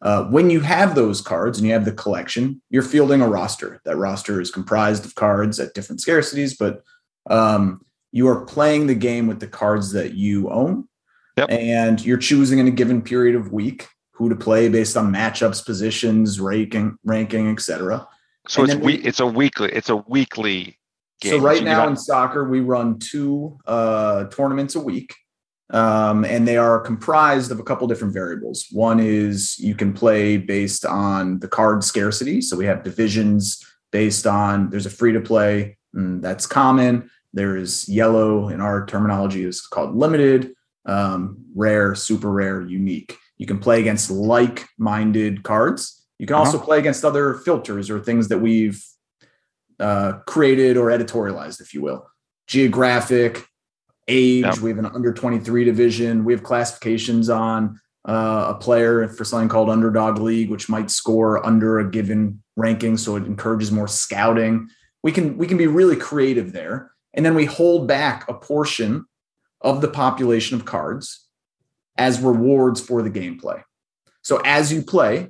Uh, 0.01 0.23
when 0.25 0.49
you 0.49 0.61
have 0.61 0.95
those 0.95 1.19
cards 1.19 1.57
and 1.57 1.67
you 1.67 1.73
have 1.73 1.83
the 1.83 1.91
collection, 1.91 2.61
you're 2.69 2.81
fielding 2.81 3.21
a 3.21 3.27
roster. 3.27 3.81
That 3.83 3.97
roster 3.97 4.39
is 4.39 4.49
comprised 4.49 5.05
of 5.05 5.15
cards 5.15 5.59
at 5.59 5.73
different 5.73 6.01
scarcities, 6.01 6.55
but 6.57 6.83
um, 7.29 7.81
you 8.11 8.27
are 8.27 8.45
playing 8.45 8.87
the 8.87 8.95
game 8.95 9.27
with 9.27 9.39
the 9.39 9.47
cards 9.47 9.91
that 9.91 10.13
you 10.13 10.49
own 10.49 10.87
Yep. 11.39 11.51
And 11.51 12.05
you're 12.05 12.17
choosing 12.17 12.59
in 12.59 12.67
a 12.67 12.71
given 12.71 13.01
period 13.01 13.33
of 13.33 13.53
week 13.53 13.87
who 14.11 14.27
to 14.27 14.35
play 14.35 14.67
based 14.67 14.97
on 14.97 15.13
matchups, 15.13 15.65
positions, 15.65 16.37
ranking, 16.37 16.97
ranking, 17.05 17.49
etc. 17.49 18.05
So 18.49 18.63
and 18.63 18.73
it's 18.73 18.81
we, 18.81 18.95
it's 18.95 19.21
a 19.21 19.25
weekly 19.25 19.71
it's 19.71 19.89
a 19.89 19.95
weekly 19.95 20.77
game. 21.21 21.31
So 21.31 21.39
right 21.39 21.59
so 21.59 21.63
now 21.63 21.87
in 21.87 21.95
soccer 21.95 22.49
we 22.49 22.59
run 22.59 22.99
two 22.99 23.57
uh, 23.65 24.25
tournaments 24.25 24.75
a 24.75 24.81
week. 24.81 25.15
Um, 25.71 26.25
and 26.25 26.45
they 26.47 26.57
are 26.57 26.79
comprised 26.79 27.51
of 27.51 27.59
a 27.59 27.63
couple 27.63 27.87
different 27.87 28.13
variables. 28.13 28.65
One 28.71 28.99
is 28.99 29.57
you 29.59 29.75
can 29.75 29.93
play 29.93 30.35
based 30.35 30.83
on 30.83 31.39
the 31.39 31.47
card 31.47 31.83
scarcity. 31.85 32.41
So 32.41 32.57
we 32.57 32.65
have 32.65 32.83
divisions 32.83 33.63
based 33.91 34.27
on 34.27 34.71
there's 34.71 34.87
a 34.87 34.89
free 34.89 35.13
to 35.13 35.21
play 35.21 35.77
mm, 35.95 36.21
that's 36.21 36.47
common. 36.47 37.09
There 37.33 37.55
is 37.55 37.87
yellow 37.87 38.49
in 38.49 38.61
our 38.61 38.85
terminology 38.85 39.43
is 39.43 39.61
called 39.61 39.95
limited 39.95 40.53
um, 40.85 41.37
rare, 41.55 41.95
super 41.95 42.31
rare, 42.31 42.61
unique. 42.61 43.15
You 43.37 43.45
can 43.45 43.59
play 43.59 43.79
against 43.79 44.09
like 44.09 44.67
minded 44.77 45.43
cards. 45.43 46.05
You 46.17 46.27
can 46.27 46.35
uh-huh. 46.35 46.45
also 46.45 46.59
play 46.59 46.79
against 46.79 47.05
other 47.05 47.35
filters 47.35 47.89
or 47.89 47.99
things 47.99 48.27
that 48.29 48.39
we've 48.39 48.83
uh, 49.79 50.13
created 50.27 50.75
or 50.77 50.87
editorialized, 50.87 51.61
if 51.61 51.73
you 51.73 51.81
will. 51.81 52.05
Geographic, 52.47 53.45
age, 54.07 54.43
yep. 54.43 54.57
we 54.57 54.71
have 54.71 54.79
an 54.79 54.87
under 54.87 55.13
23 55.13 55.63
division. 55.63 56.25
We 56.25 56.33
have 56.33 56.43
classifications 56.43 57.29
on 57.29 57.79
uh, 58.07 58.53
a 58.55 58.55
player 58.55 59.07
for 59.07 59.23
something 59.23 59.49
called 59.49 59.69
Underdog 59.69 60.17
League, 60.17 60.49
which 60.49 60.67
might 60.67 60.89
score 60.89 61.45
under 61.45 61.79
a 61.79 61.89
given 61.89 62.41
ranking. 62.57 62.97
So 62.97 63.15
it 63.15 63.25
encourages 63.25 63.71
more 63.71 63.87
scouting. 63.87 64.69
We 65.03 65.11
can 65.11 65.37
we 65.37 65.47
can 65.47 65.57
be 65.57 65.67
really 65.67 65.95
creative 65.95 66.51
there. 66.51 66.91
And 67.13 67.25
then 67.25 67.35
we 67.35 67.45
hold 67.45 67.87
back 67.87 68.29
a 68.29 68.33
portion 68.33 69.05
of 69.61 69.81
the 69.81 69.87
population 69.87 70.57
of 70.57 70.65
cards 70.65 71.27
as 71.97 72.21
rewards 72.21 72.79
for 72.79 73.01
the 73.01 73.09
gameplay. 73.09 73.61
So 74.21 74.41
as 74.45 74.71
you 74.71 74.81
play, 74.81 75.29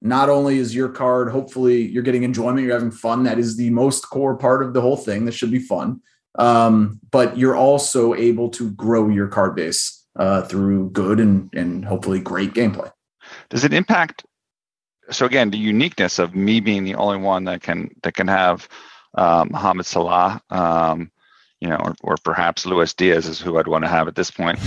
not 0.00 0.28
only 0.28 0.58
is 0.58 0.74
your 0.74 0.88
card, 0.88 1.30
hopefully 1.30 1.82
you're 1.82 2.02
getting 2.02 2.24
enjoyment, 2.24 2.66
you're 2.66 2.74
having 2.74 2.90
fun. 2.90 3.22
That 3.24 3.38
is 3.38 3.56
the 3.56 3.70
most 3.70 4.02
core 4.10 4.36
part 4.36 4.62
of 4.62 4.74
the 4.74 4.80
whole 4.80 4.96
thing. 4.96 5.24
That 5.24 5.32
should 5.32 5.50
be 5.50 5.58
fun. 5.58 6.00
Um, 6.36 7.00
but 7.10 7.38
you're 7.38 7.56
also 7.56 8.14
able 8.14 8.50
to 8.50 8.70
grow 8.72 9.08
your 9.08 9.28
card 9.28 9.54
base 9.54 10.04
uh, 10.16 10.42
through 10.42 10.90
good 10.90 11.20
and, 11.20 11.48
and 11.54 11.84
hopefully 11.84 12.20
great 12.20 12.52
gameplay. 12.52 12.90
Does 13.50 13.64
it 13.64 13.72
impact? 13.72 14.24
So 15.10 15.26
again, 15.26 15.50
the 15.50 15.58
uniqueness 15.58 16.18
of 16.18 16.34
me 16.34 16.60
being 16.60 16.84
the 16.84 16.94
only 16.96 17.18
one 17.18 17.44
that 17.44 17.62
can 17.62 17.90
that 18.02 18.14
can 18.14 18.28
have 18.28 18.68
um, 19.14 19.48
Mohamed 19.52 19.86
Salah 19.86 20.42
um, 20.50 21.10
you 21.64 21.70
know, 21.70 21.76
or, 21.76 21.94
or 22.02 22.16
perhaps 22.22 22.66
Luis 22.66 22.92
Diaz 22.92 23.26
is 23.26 23.40
who 23.40 23.56
I'd 23.56 23.66
want 23.66 23.84
to 23.84 23.90
have 23.90 24.06
at 24.06 24.14
this 24.14 24.30
point. 24.30 24.58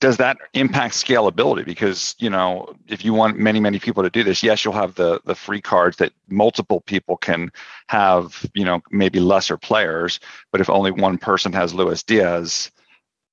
Does 0.00 0.16
that 0.16 0.38
impact 0.52 0.94
scalability? 0.94 1.64
Because 1.64 2.16
you 2.18 2.28
know, 2.28 2.74
if 2.88 3.04
you 3.04 3.14
want 3.14 3.38
many 3.38 3.60
many 3.60 3.78
people 3.78 4.02
to 4.02 4.10
do 4.10 4.24
this, 4.24 4.42
yes, 4.42 4.64
you'll 4.64 4.74
have 4.74 4.96
the 4.96 5.20
the 5.26 5.34
free 5.36 5.60
cards 5.60 5.98
that 5.98 6.12
multiple 6.28 6.80
people 6.80 7.18
can 7.18 7.52
have. 7.88 8.44
You 8.54 8.64
know, 8.64 8.80
maybe 8.90 9.20
lesser 9.20 9.56
players, 9.56 10.18
but 10.50 10.60
if 10.60 10.68
only 10.68 10.90
one 10.90 11.18
person 11.18 11.52
has 11.52 11.72
Luis 11.72 12.02
Diaz, 12.02 12.72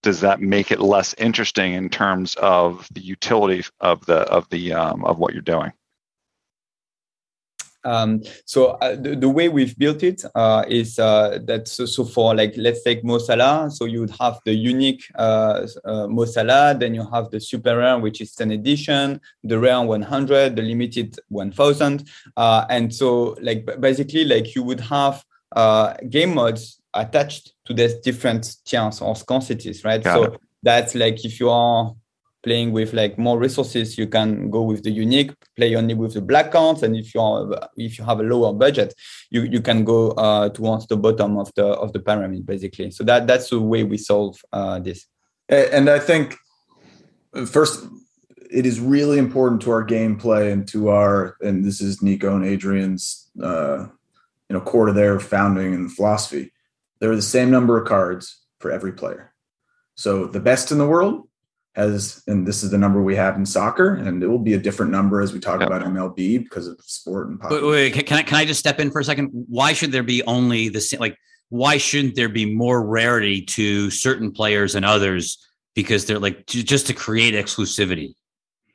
does 0.03 0.20
that 0.20 0.41
make 0.41 0.72
it 0.72 0.79
less 0.82 1.15
interesting 1.17 1.74
in 1.74 1.89
terms 1.89 2.36
of 2.36 2.88
the 2.94 3.01
utility 3.01 3.63
of 3.79 4.06
the 4.06 4.20
of 4.29 4.48
the 4.50 4.74
um, 4.74 5.06
of 5.06 5.17
what 5.17 5.34
you're 5.34 5.41
doing? 5.41 5.72
Um, 7.84 8.22
so 8.46 8.72
uh, 8.81 8.96
the, 8.96 9.15
the, 9.15 9.29
way 9.29 9.50
we've 9.50 9.77
built 9.77 10.03
it 10.03 10.24
uh, 10.36 10.65
is 10.67 11.00
uh, 11.00 11.39
that 11.46 11.67
so, 11.67 11.86
so, 11.86 12.03
for 12.03 12.36
like 12.36 12.53
let's 12.57 12.84
take 12.84 13.03
Mo 13.03 13.17
Salah. 13.17 13.69
So 13.72 13.86
you 13.86 14.01
would 14.01 14.15
have 14.19 14.39
the 14.46 14.53
unique 14.53 15.03
uh, 15.15 15.67
uh, 15.86 16.07
Mo 16.07 16.25
Salah, 16.25 16.75
then 16.77 16.93
you 16.93 17.07
have 17.12 17.29
the 17.29 17.39
super 17.39 17.77
rare, 17.77 17.98
which 17.98 18.19
is 18.19 18.34
10 18.34 18.51
edition, 18.51 19.22
the 19.43 19.57
rare 19.57 19.81
100, 19.81 20.55
the 20.55 20.62
limited 20.62 21.17
1000, 21.29 22.10
uh, 22.36 22.65
and 22.69 22.93
so 22.93 23.38
like 23.41 23.65
basically 23.79 24.25
like 24.25 24.55
you 24.55 24.63
would 24.63 24.81
have 24.81 25.24
game 26.10 26.34
modes 26.34 26.81
attached 26.93 27.53
to 27.65 27.74
these 27.74 27.96
different 27.96 28.57
tiers 28.65 29.01
or 29.01 29.13
scarcities, 29.13 29.86
right? 29.86 30.03
Got 30.03 30.13
so 30.13 30.24
it. 30.24 30.41
that's 30.63 30.96
like 30.96 31.24
if 31.24 31.39
you 31.39 31.50
are 31.50 31.93
playing 32.48 32.72
with 32.72 32.94
like 32.94 33.18
more 33.18 33.38
resources, 33.38 33.98
you 33.98 34.08
can 34.08 34.50
go 34.50 34.62
with 34.62 34.82
the 34.84 34.89
unique, 34.89 35.32
play 35.58 35.75
only 35.75 35.94
with 35.94 36.13
the 36.13 36.22
black 36.22 36.50
cards, 36.51 36.82
and 36.82 36.96
if 36.96 37.13
you 37.13 37.20
are 37.22 37.70
if 37.75 37.98
you 37.98 38.06
have 38.06 38.22
a 38.22 38.24
lower 38.24 38.54
budget, 38.54 38.94
you 39.30 39.42
you 39.54 39.62
can 39.62 39.84
go 39.84 40.12
uh, 40.12 40.48
towards 40.50 40.88
the 40.88 40.96
bottom 40.96 41.38
of 41.38 41.50
the 41.56 41.66
of 41.84 41.92
the 41.92 42.00
pyramid 42.00 42.46
basically. 42.46 42.89
So 42.92 43.04
that 43.04 43.27
that's 43.27 43.50
the 43.50 43.60
way 43.60 43.84
we 43.84 43.98
solve 43.98 44.36
uh, 44.54 44.80
this. 44.80 45.06
And 45.50 45.89
I 45.89 46.00
think 46.00 46.36
first, 47.46 47.86
it 48.60 48.66
is 48.66 48.80
really 48.80 49.18
important 49.18 49.62
to 49.63 49.72
our 49.72 49.86
gameplay 49.86 50.51
and 50.54 50.66
to 50.70 50.89
our 50.89 51.36
and 51.42 51.66
this 51.66 51.82
is 51.82 52.01
Nico 52.01 52.34
and 52.36 52.46
Adrien's 52.46 53.30
uh, 53.44 53.80
you 54.48 54.54
know 54.54 54.62
core 54.62 54.88
to 54.88 54.94
their 54.94 55.20
founding 55.20 55.74
and 55.74 55.92
philosophy. 55.92 56.54
There 57.00 57.12
are 57.12 57.22
the 57.24 57.34
same 57.38 57.51
number 57.51 57.77
of 57.77 57.88
cards 57.88 58.42
for 58.60 58.72
every 58.72 58.94
player. 58.94 59.34
So 59.96 60.27
the 60.27 60.39
best 60.39 60.72
in 60.72 60.77
the 60.77 60.88
world 60.88 61.26
as 61.77 62.24
and 62.27 62.46
this 62.46 62.63
is 62.63 62.72
the 62.72 62.77
number 62.77 63.01
we 63.01 63.15
have 63.15 63.36
in 63.36 63.46
soccer 63.46 63.96
and 63.96 64.22
it 64.24 64.27
will 64.27 64.39
be 64.39 64.55
a 64.55 64.57
different 64.57 64.91
number 64.91 65.22
as 65.22 65.31
we 65.31 65.39
talk 65.39 65.60
yep. 65.62 65.69
about 65.69 65.84
mlb 65.84 66.43
because 66.43 66.67
of 66.67 66.77
sport 66.81 67.29
and 67.29 67.39
wait, 67.50 67.63
wait, 67.63 67.93
wait, 67.93 68.05
can, 68.05 68.17
I, 68.17 68.24
can 68.24 68.36
i 68.36 68.43
just 68.43 68.60
step 68.60 68.79
in 68.79 68.89
for 68.91 69.00
a 69.00 69.03
second 69.03 69.29
why 69.48 69.74
should 69.74 69.91
there 69.91 70.03
be 70.03 70.24
only 70.24 70.69
the 70.69 70.81
same 70.81 71.00
like 71.00 71.17
why 71.50 71.77
shouldn't 71.77 72.15
there 72.15 72.29
be 72.29 72.51
more 72.53 72.86
rarity 72.86 73.41
to 73.41 73.89
certain 73.91 74.31
players 74.31 74.75
and 74.75 74.84
others 74.84 75.38
because 75.75 76.05
they're 76.05 76.19
like 76.19 76.46
just 76.48 76.88
to 76.88 76.93
create 76.93 77.36
exclusivity 77.36 78.15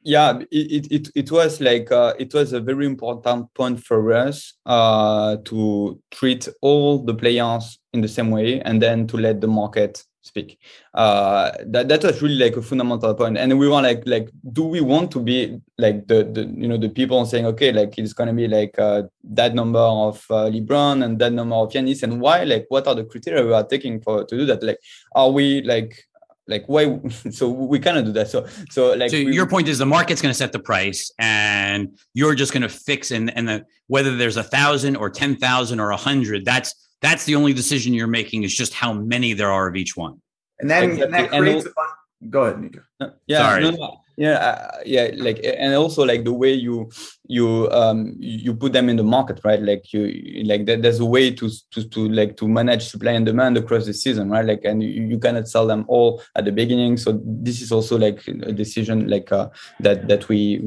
yeah 0.04 0.38
it, 0.52 0.86
it, 0.90 1.08
it 1.14 1.32
was 1.32 1.60
like 1.60 1.90
uh, 1.90 2.14
it 2.20 2.32
was 2.32 2.52
a 2.52 2.60
very 2.60 2.86
important 2.86 3.52
point 3.54 3.82
for 3.82 4.12
us 4.12 4.54
uh, 4.66 5.36
to 5.44 6.00
treat 6.12 6.48
all 6.60 7.02
the 7.02 7.14
players 7.14 7.78
in 7.92 8.00
the 8.00 8.08
same 8.08 8.30
way 8.30 8.60
and 8.60 8.80
then 8.80 9.08
to 9.08 9.16
let 9.16 9.40
the 9.40 9.48
market 9.48 10.04
speak. 10.22 10.58
Uh 10.94 11.50
that 11.66 11.88
that 11.88 12.02
was 12.02 12.22
really 12.22 12.36
like 12.36 12.56
a 12.56 12.62
fundamental 12.62 13.14
point. 13.14 13.36
And 13.36 13.58
we 13.58 13.68
want 13.68 13.86
like 13.86 14.02
like 14.06 14.30
do 14.52 14.64
we 14.64 14.80
want 14.80 15.10
to 15.12 15.20
be 15.20 15.60
like 15.78 16.06
the 16.06 16.24
the 16.24 16.44
you 16.44 16.68
know 16.68 16.78
the 16.78 16.88
people 16.88 17.24
saying 17.26 17.46
okay 17.46 17.72
like 17.72 17.98
it's 17.98 18.12
going 18.12 18.28
to 18.28 18.34
be 18.34 18.48
like 18.48 18.78
uh, 18.78 19.02
that 19.24 19.54
number 19.54 19.80
of 19.80 20.24
uh, 20.30 20.48
lebron 20.54 21.04
and 21.04 21.18
that 21.18 21.32
number 21.32 21.56
of 21.56 21.70
Giannis 21.70 22.02
and 22.02 22.20
why 22.20 22.44
like 22.44 22.66
what 22.68 22.86
are 22.86 22.94
the 22.94 23.04
criteria 23.04 23.44
we 23.44 23.52
are 23.52 23.66
taking 23.66 24.00
for 24.00 24.24
to 24.24 24.36
do 24.36 24.46
that? 24.46 24.62
Like 24.62 24.78
are 25.14 25.30
we 25.30 25.62
like 25.62 26.08
like 26.48 26.64
why 26.66 27.00
so 27.30 27.48
we 27.48 27.78
cannot 27.78 28.04
do 28.04 28.12
that. 28.12 28.28
So 28.28 28.46
so 28.70 28.94
like 28.94 29.10
so 29.10 29.16
we, 29.16 29.34
your 29.34 29.46
point 29.46 29.68
is 29.68 29.78
the 29.78 29.86
market's 29.86 30.22
going 30.22 30.32
to 30.32 30.38
set 30.38 30.52
the 30.52 30.58
price 30.58 31.10
and 31.18 31.98
you're 32.14 32.34
just 32.34 32.52
going 32.52 32.62
to 32.62 32.68
fix 32.68 33.10
and 33.10 33.36
and 33.36 33.48
the 33.48 33.64
whether 33.88 34.16
there's 34.16 34.36
a 34.36 34.42
thousand 34.42 34.96
or 34.96 35.10
ten 35.10 35.36
thousand 35.36 35.80
or 35.80 35.90
a 35.90 35.96
hundred 35.96 36.44
that's 36.44 36.74
that's 37.02 37.24
the 37.24 37.34
only 37.34 37.52
decision 37.52 37.92
you're 37.92 38.06
making 38.06 38.44
is 38.44 38.54
just 38.54 38.72
how 38.72 38.92
many 38.92 39.34
there 39.34 39.50
are 39.50 39.68
of 39.68 39.76
each 39.76 39.96
one. 39.96 40.20
And 40.60 40.70
then 40.70 40.84
exactly. 40.84 41.04
and 41.04 41.14
that 41.14 41.30
creates 41.30 41.64
and 41.64 41.72
a 41.72 41.74
fun. 41.74 41.86
Go 42.30 42.44
ahead, 42.44 42.60
Nico. 42.60 42.80
Yeah, 43.26 43.38
Sorry. 43.38 43.62
No, 43.64 43.70
no. 43.70 44.02
yeah 44.16 44.32
uh, 44.32 44.78
yeah 44.84 45.10
like 45.16 45.40
and 45.42 45.74
also 45.74 46.04
like 46.04 46.22
the 46.24 46.32
way 46.32 46.52
you 46.52 46.90
you 47.26 47.68
um 47.72 48.14
you 48.18 48.54
put 48.54 48.72
them 48.72 48.88
in 48.88 48.96
the 48.96 49.02
market 49.02 49.40
right 49.42 49.62
like 49.62 49.92
you 49.92 50.44
like 50.44 50.66
there's 50.66 51.00
a 51.00 51.04
way 51.04 51.30
to 51.30 51.50
to, 51.70 51.88
to 51.88 52.08
like 52.10 52.36
to 52.36 52.46
manage 52.46 52.84
supply 52.84 53.12
and 53.12 53.24
demand 53.24 53.56
across 53.56 53.86
the 53.86 53.94
season 53.94 54.28
right 54.30 54.44
like 54.44 54.64
and 54.64 54.82
you, 54.82 55.02
you 55.12 55.18
cannot 55.18 55.48
sell 55.48 55.66
them 55.66 55.84
all 55.88 56.22
at 56.36 56.44
the 56.44 56.52
beginning 56.52 56.96
so 56.96 57.20
this 57.24 57.62
is 57.62 57.72
also 57.72 57.96
like 57.96 58.26
a 58.28 58.52
decision 58.52 59.08
like 59.08 59.32
uh, 59.32 59.48
that 59.80 60.08
that 60.08 60.28
we 60.28 60.60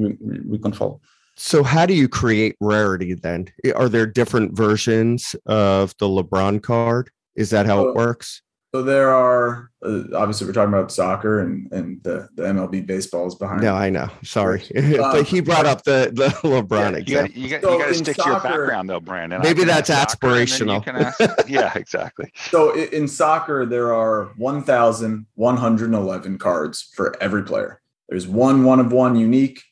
we 0.46 0.58
control 0.58 1.00
so 1.38 1.64
how 1.64 1.86
do 1.86 1.94
you 1.94 2.08
create 2.08 2.56
rarity 2.60 3.14
then 3.14 3.48
are 3.76 3.90
there 3.90 4.06
different 4.06 4.56
versions 4.56 5.36
of 5.46 5.94
the 6.00 6.08
lebron 6.08 6.62
card 6.62 7.10
is 7.36 7.50
that 7.50 7.66
how 7.66 7.88
it 7.88 7.96
works 7.96 8.42
so 8.76 8.82
there 8.82 9.16
are 9.16 9.72
uh, 9.86 10.02
obviously 10.14 10.48
we're 10.48 10.52
talking 10.52 10.74
about 10.74 10.92
soccer 10.92 11.40
and 11.40 11.72
and 11.72 12.04
the, 12.04 12.28
the 12.36 12.44
MLB 12.44 12.86
baseball 12.86 13.26
is 13.26 13.34
behind. 13.34 13.62
No, 13.62 13.74
I 13.74 13.90
know. 13.90 14.10
Sorry, 14.22 14.64
um, 14.76 14.92
but 14.98 15.26
he 15.26 15.40
brought 15.40 15.66
up 15.66 15.86
the 15.86 16.12
the 16.14 16.28
LeBron 16.46 16.92
yeah, 16.92 16.98
example. 16.98 17.42
You 17.42 17.48
got, 17.48 17.62
you 17.62 17.80
got, 17.80 17.88
to 17.88 17.94
stick 17.94 18.18
soccer, 18.18 18.24
to 18.24 18.30
your 18.50 18.52
background 18.58 18.90
though, 18.90 19.00
Brandon. 19.00 19.42
Maybe 19.42 19.64
that's 19.64 19.90
aspirational. 19.90 20.86
Ask, 20.86 21.22
yeah, 21.48 21.72
exactly. 21.74 22.34
So 22.50 22.76
in 22.76 23.08
soccer, 23.08 23.66
there 23.66 23.94
are 23.94 24.34
1,111 24.36 26.38
cards 26.38 26.82
for 26.82 27.16
every 27.24 27.44
player. 27.44 27.80
There's 28.10 28.28
one 28.28 28.66
one 28.66 28.82
of 28.82 28.92
one 28.92 29.16
unique. 29.16 29.64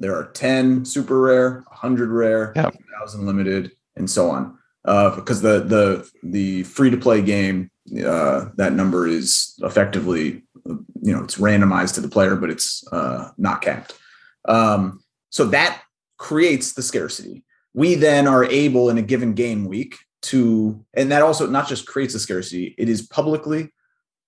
There 0.00 0.16
are 0.16 0.32
10 0.32 0.84
super 0.84 1.20
rare, 1.20 1.62
100 1.68 2.10
rare, 2.10 2.52
yep. 2.56 2.74
1,000 2.74 3.26
limited, 3.26 3.72
and 3.96 4.10
so 4.10 4.30
on. 4.30 4.58
Uh, 4.86 5.14
because 5.14 5.42
the 5.42 5.60
the 5.60 6.10
the 6.22 6.62
free 6.62 6.88
to 6.88 6.96
play 6.96 7.20
game 7.20 7.70
uh, 8.04 8.46
that 8.56 8.72
number 8.72 9.06
is 9.06 9.54
effectively, 9.62 10.42
you 10.64 11.12
know, 11.12 11.22
it's 11.22 11.36
randomized 11.36 11.94
to 11.94 12.00
the 12.00 12.08
player, 12.08 12.36
but 12.36 12.50
it's 12.50 12.86
uh, 12.92 13.30
not 13.36 13.62
capped. 13.62 13.98
Um, 14.46 15.02
so 15.30 15.44
that 15.46 15.82
creates 16.18 16.72
the 16.72 16.82
scarcity. 16.82 17.44
We 17.74 17.94
then 17.94 18.26
are 18.26 18.44
able 18.44 18.90
in 18.90 18.98
a 18.98 19.02
given 19.02 19.34
game 19.34 19.66
week 19.66 19.96
to, 20.22 20.84
and 20.94 21.10
that 21.12 21.22
also 21.22 21.46
not 21.46 21.68
just 21.68 21.86
creates 21.86 22.12
the 22.12 22.20
scarcity, 22.20 22.74
it 22.78 22.88
is 22.88 23.02
publicly 23.02 23.72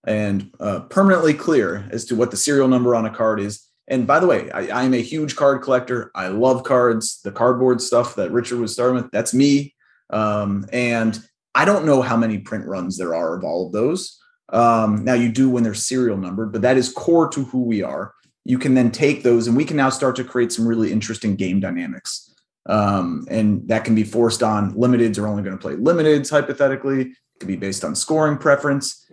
and 0.06 0.50
uh, 0.58 0.80
permanently 0.80 1.34
clear 1.34 1.88
as 1.90 2.04
to 2.06 2.16
what 2.16 2.30
the 2.30 2.36
serial 2.36 2.68
number 2.68 2.94
on 2.94 3.06
a 3.06 3.10
card 3.10 3.40
is. 3.40 3.68
And 3.88 4.06
by 4.06 4.20
the 4.20 4.26
way, 4.26 4.50
I, 4.52 4.84
am 4.84 4.94
a 4.94 5.02
huge 5.02 5.36
card 5.36 5.62
collector. 5.62 6.10
I 6.14 6.28
love 6.28 6.62
cards, 6.64 7.20
the 7.22 7.32
cardboard 7.32 7.80
stuff 7.80 8.14
that 8.14 8.30
Richard 8.30 8.58
was 8.58 8.72
starting 8.72 8.96
with. 8.96 9.10
That's 9.10 9.34
me. 9.34 9.74
Um, 10.10 10.66
and 10.72 11.18
I 11.54 11.64
don't 11.64 11.84
know 11.84 12.00
how 12.00 12.16
many 12.16 12.38
print 12.38 12.66
runs 12.66 12.96
there 12.96 13.14
are 13.14 13.36
of 13.36 13.44
all 13.44 13.66
of 13.66 13.72
those. 13.72 14.18
Um, 14.50 15.04
now 15.04 15.14
you 15.14 15.32
do 15.32 15.50
when 15.50 15.64
they're 15.64 15.74
serial 15.74 16.16
numbered, 16.16 16.52
but 16.52 16.62
that 16.62 16.76
is 16.76 16.92
core 16.92 17.28
to 17.30 17.44
who 17.44 17.62
we 17.62 17.82
are. 17.82 18.14
You 18.44 18.58
can 18.58 18.74
then 18.74 18.90
take 18.90 19.22
those 19.22 19.46
and 19.46 19.56
we 19.56 19.64
can 19.64 19.76
now 19.76 19.90
start 19.90 20.16
to 20.16 20.24
create 20.24 20.52
some 20.52 20.66
really 20.66 20.92
interesting 20.92 21.36
game 21.36 21.60
dynamics. 21.60 22.28
Um, 22.66 23.26
and 23.28 23.66
that 23.68 23.84
can 23.84 23.94
be 23.94 24.04
forced 24.04 24.42
on 24.42 24.74
limiteds 24.74 25.18
are 25.18 25.26
only 25.26 25.42
going 25.42 25.56
to 25.56 25.60
play 25.60 25.74
limiteds 25.74 26.30
hypothetically. 26.30 27.00
It 27.00 27.40
could 27.40 27.48
be 27.48 27.56
based 27.56 27.84
on 27.84 27.96
scoring 27.96 28.38
preference. 28.38 29.04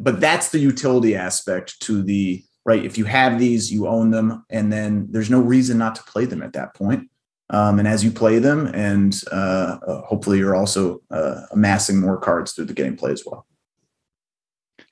But 0.00 0.20
that's 0.20 0.50
the 0.50 0.58
utility 0.58 1.14
aspect 1.14 1.80
to 1.82 2.02
the 2.02 2.42
right. 2.64 2.84
If 2.84 2.98
you 2.98 3.04
have 3.06 3.38
these, 3.38 3.72
you 3.72 3.86
own 3.86 4.10
them, 4.10 4.44
and 4.50 4.72
then 4.72 5.08
there's 5.10 5.30
no 5.30 5.40
reason 5.40 5.78
not 5.78 5.94
to 5.96 6.02
play 6.04 6.24
them 6.24 6.42
at 6.42 6.52
that 6.54 6.74
point. 6.74 7.08
Um, 7.50 7.80
and 7.80 7.88
as 7.88 8.04
you 8.04 8.12
play 8.12 8.38
them, 8.38 8.66
and 8.68 9.20
uh, 9.32 9.78
uh, 9.86 10.02
hopefully 10.02 10.38
you're 10.38 10.54
also 10.54 11.02
uh, 11.10 11.42
amassing 11.50 11.98
more 12.00 12.16
cards 12.16 12.52
through 12.52 12.66
the 12.66 12.74
game 12.74 12.96
play 12.96 13.10
as 13.10 13.24
well. 13.26 13.44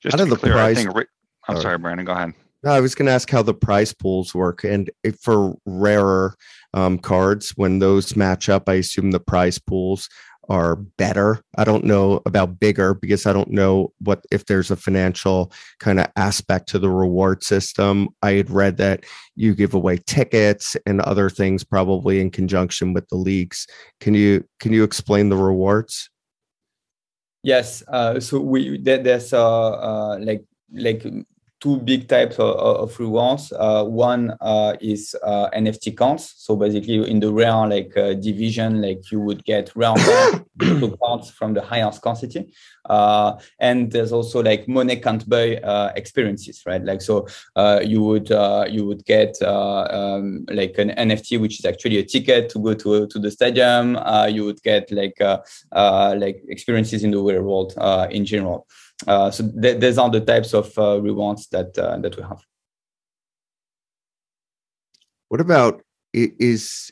Just 0.01 0.17
How 0.17 0.23
to 0.23 0.29
the 0.29 0.35
clear, 0.35 0.53
prize? 0.53 0.77
I 0.77 0.83
think, 0.83 1.07
I'm 1.47 1.61
sorry, 1.61 1.77
Brandon. 1.77 2.05
Go 2.05 2.11
ahead. 2.11 2.33
No, 2.63 2.71
I 2.71 2.81
was 2.81 2.95
going 2.95 3.05
to 3.05 3.13
ask 3.13 3.29
how 3.29 3.41
the 3.41 3.53
prize 3.53 3.93
pools 3.93 4.35
work, 4.35 4.65
and 4.65 4.89
for 5.21 5.55
rarer 5.65 6.35
um, 6.73 6.99
cards, 6.99 7.51
when 7.55 7.79
those 7.79 8.17
match 8.17 8.49
up, 8.49 8.67
I 8.67 8.73
assume 8.73 9.11
the 9.11 9.19
prize 9.21 9.57
pools 9.57 10.09
are 10.49 10.75
better. 10.75 11.41
I 11.55 11.63
don't 11.63 11.83
know 11.83 12.21
about 12.25 12.59
bigger 12.59 12.93
because 12.93 13.25
I 13.25 13.33
don't 13.33 13.51
know 13.51 13.93
what 13.99 14.25
if 14.31 14.45
there's 14.45 14.71
a 14.71 14.75
financial 14.75 15.51
kind 15.79 15.99
of 15.99 16.07
aspect 16.15 16.67
to 16.69 16.79
the 16.79 16.89
reward 16.89 17.43
system. 17.43 18.09
I 18.21 18.33
had 18.33 18.49
read 18.49 18.77
that 18.77 19.05
you 19.35 19.53
give 19.53 19.73
away 19.73 19.97
tickets 20.05 20.75
and 20.85 21.01
other 21.01 21.29
things 21.29 21.63
probably 21.63 22.19
in 22.19 22.31
conjunction 22.31 22.93
with 22.93 23.07
the 23.09 23.15
leagues. 23.15 23.67
Can 23.99 24.15
you 24.15 24.43
can 24.59 24.73
you 24.73 24.83
explain 24.83 25.29
the 25.29 25.37
rewards? 25.37 26.09
Yes, 27.43 27.83
uh, 27.87 28.19
so 28.19 28.39
we 28.41 28.77
there's 28.79 29.31
uh, 29.31 29.69
uh, 29.69 30.17
like 30.19 30.43
like 30.73 31.05
two 31.59 31.77
big 31.77 32.07
types 32.07 32.37
of, 32.39 32.55
of 32.55 32.99
rewards. 32.99 33.51
Uh, 33.51 33.83
one 33.83 34.35
uh, 34.41 34.75
is 34.79 35.15
uh, 35.23 35.49
NFT 35.51 35.97
counts. 35.97 36.33
So 36.37 36.55
basically, 36.55 37.09
in 37.09 37.19
the 37.19 37.31
rare 37.31 37.67
like 37.67 37.95
uh, 37.97 38.13
division, 38.13 38.81
like 38.81 39.11
you 39.11 39.19
would 39.19 39.43
get 39.43 39.71
rare 39.75 39.93
counts 41.03 41.31
from 41.31 41.53
the 41.53 41.61
higher 41.61 41.91
scarcity. 41.91 42.53
Uh, 42.85 43.37
and 43.59 43.91
there's 43.91 44.11
also 44.11 44.41
like 44.41 44.67
money 44.67 44.95
can't 44.95 45.27
buy 45.29 45.57
uh, 45.57 45.91
experiences, 45.95 46.63
right? 46.65 46.83
Like 46.83 47.01
so, 47.01 47.27
you 47.83 48.01
would 48.03 48.29
you 48.71 48.85
would 48.85 49.05
get 49.05 49.41
um, 49.41 50.45
like 50.49 50.77
an 50.77 50.89
NFT, 50.91 51.39
which 51.39 51.59
is 51.59 51.65
actually 51.65 51.97
a 51.97 52.03
ticket 52.03 52.49
to 52.49 52.59
go 52.59 52.73
to 52.73 53.07
to 53.07 53.19
the 53.19 53.31
stadium. 53.31 53.97
you 54.29 54.45
would 54.45 54.61
get 54.63 54.91
like 54.91 55.19
like 55.71 56.41
experiences 56.47 57.03
in 57.03 57.11
the 57.11 57.21
real 57.21 57.43
world 57.43 57.73
in 58.11 58.25
general. 58.25 58.67
Uh, 59.07 59.31
so 59.31 59.49
th- 59.61 59.79
these 59.79 59.97
are 59.97 60.09
the 60.09 60.21
types 60.21 60.53
of 60.53 60.77
uh, 60.77 60.99
rewards 61.01 61.47
that 61.47 61.77
uh, 61.77 61.97
that 61.99 62.15
we 62.17 62.23
have. 62.23 62.41
What 65.29 65.41
about 65.41 65.81
is 66.13 66.91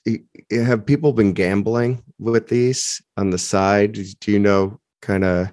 have 0.52 0.86
people 0.86 1.12
been 1.12 1.34
gambling 1.34 2.04
with 2.20 2.48
these 2.48 3.02
on 3.18 3.32
the 3.32 3.38
side? 3.38 3.98
Do 4.20 4.32
you 4.32 4.40
know 4.40 4.80
kind 5.02 5.24
of 5.24 5.48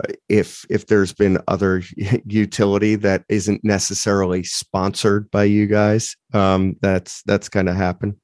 uh, 0.00 0.12
if 0.28 0.64
if 0.70 0.86
there's 0.86 1.12
been 1.12 1.38
other 1.46 1.82
utility 2.26 2.96
that 2.96 3.24
isn't 3.28 3.62
necessarily 3.64 4.42
sponsored 4.42 5.30
by 5.30 5.44
you 5.44 5.66
guys 5.66 6.16
um, 6.32 6.76
that's 6.80 7.22
that's 7.26 7.48
kind 7.48 7.68
of 7.68 7.76
happened? 7.76 8.16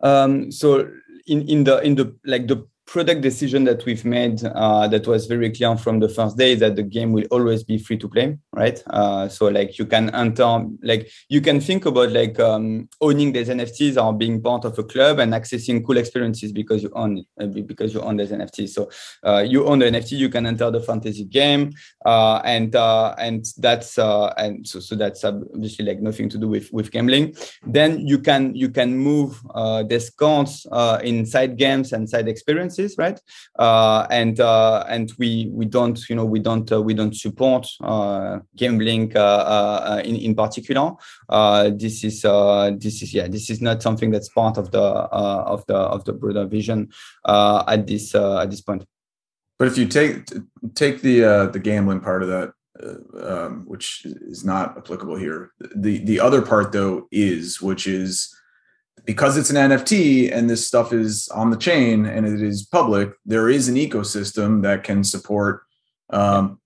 Um, 0.00 0.52
so 0.52 0.90
in 1.26 1.42
in 1.48 1.64
the 1.64 1.80
in 1.82 1.96
the 1.96 2.16
like 2.24 2.46
the 2.46 2.66
product 2.86 3.22
decision 3.22 3.64
that 3.64 3.84
we've 3.84 4.04
made 4.04 4.44
uh, 4.44 4.86
that 4.88 5.06
was 5.06 5.26
very 5.26 5.50
clear 5.50 5.76
from 5.76 6.00
the 6.00 6.08
first 6.08 6.36
day 6.36 6.54
that 6.54 6.76
the 6.76 6.82
game 6.82 7.12
will 7.12 7.26
always 7.30 7.64
be 7.64 7.78
free 7.78 7.96
to 7.96 8.08
play 8.08 8.36
right? 8.52 8.82
Uh, 8.88 9.28
so 9.28 9.46
like 9.46 9.78
you 9.78 9.86
can 9.86 10.14
enter 10.14 10.64
like 10.82 11.10
you 11.28 11.40
can 11.40 11.60
think 11.60 11.86
about 11.86 12.12
like 12.12 12.38
um, 12.38 12.88
owning 13.00 13.32
these 13.32 13.48
nfts 13.48 14.02
or 14.02 14.12
being 14.12 14.40
part 14.40 14.64
of 14.64 14.78
a 14.78 14.84
club 14.84 15.18
and 15.18 15.32
accessing 15.32 15.84
cool 15.84 15.96
experiences 15.96 16.52
because 16.52 16.82
you 16.82 16.90
own 16.94 17.24
uh, 17.40 17.46
because 17.46 17.94
you 17.94 18.00
own 18.00 18.16
these 18.16 18.30
nfts 18.30 18.70
so 18.70 18.90
uh, 19.24 19.40
you 19.46 19.66
own 19.66 19.78
the 19.78 19.86
nft 19.86 20.12
you 20.12 20.28
can 20.28 20.46
enter 20.46 20.70
the 20.70 20.80
fantasy 20.80 21.24
game 21.24 21.72
uh, 22.04 22.40
and 22.44 22.76
uh, 22.76 23.14
and 23.18 23.46
that's 23.58 23.98
and 23.98 24.66
so, 24.66 24.78
so 24.80 24.94
that's 24.94 25.24
obviously 25.24 25.84
like 25.84 26.00
nothing 26.00 26.28
to 26.28 26.38
do 26.38 26.48
with 26.48 26.72
with 26.72 26.90
gambling. 26.90 27.34
Then 27.66 28.06
you 28.06 28.18
can 28.18 28.54
you 28.54 28.68
can 28.68 28.96
move 28.96 29.40
these 29.88 30.10
cards 30.10 30.66
inside 31.02 31.56
games 31.56 31.92
and 31.92 32.08
side 32.08 32.28
experiences 32.28 32.73
right? 32.98 33.20
Uh, 33.58 34.06
and 34.10 34.40
uh, 34.40 34.84
and 34.88 35.12
we 35.18 35.48
we 35.52 35.66
don't 35.66 35.98
you 36.08 36.16
know 36.16 36.24
we 36.24 36.40
don't 36.40 36.70
uh, 36.72 36.80
we 36.80 36.94
don't 36.94 37.16
support 37.16 37.66
gambling 38.56 39.12
in 39.12 40.16
in 40.16 40.34
particular. 40.34 40.92
this 41.78 42.04
is 42.04 42.22
this 42.80 43.02
is 43.02 43.14
yeah 43.14 43.28
this 43.28 43.50
is 43.50 43.60
not 43.60 43.82
something 43.82 44.10
that's 44.10 44.28
part 44.28 44.58
of 44.58 44.70
the 44.70 44.82
of 44.82 45.64
the 45.66 45.76
of 45.76 46.04
the 46.04 46.12
broader 46.12 46.46
vision 46.46 46.88
at 47.26 47.86
this 47.86 48.14
at 48.14 48.50
this 48.50 48.60
point. 48.60 48.84
But 49.58 49.68
if 49.68 49.78
you 49.78 49.86
take 49.86 50.26
take 50.74 51.00
the 51.00 51.24
uh, 51.24 51.46
the 51.46 51.60
gambling 51.60 52.00
part 52.00 52.22
of 52.22 52.28
that, 52.28 52.52
uh, 52.82 53.46
um, 53.46 53.64
which 53.66 54.04
is 54.04 54.44
not 54.44 54.76
applicable 54.76 55.16
here, 55.16 55.52
the 55.74 55.98
the 56.04 56.20
other 56.20 56.42
part 56.42 56.72
though 56.72 57.06
is 57.12 57.60
which 57.60 57.86
is 57.86 58.34
because 59.04 59.36
it's 59.36 59.50
an 59.50 59.70
NFT 59.70 60.32
and 60.32 60.48
this 60.48 60.66
stuff 60.66 60.92
is 60.92 61.28
on 61.28 61.50
the 61.50 61.56
chain 61.56 62.06
and 62.06 62.26
it 62.26 62.42
is 62.42 62.64
public, 62.64 63.12
there 63.26 63.48
is 63.48 63.68
an 63.68 63.74
ecosystem 63.74 64.62
that 64.62 64.82
can 64.82 65.04
support 65.04 65.62
um, 66.10 66.60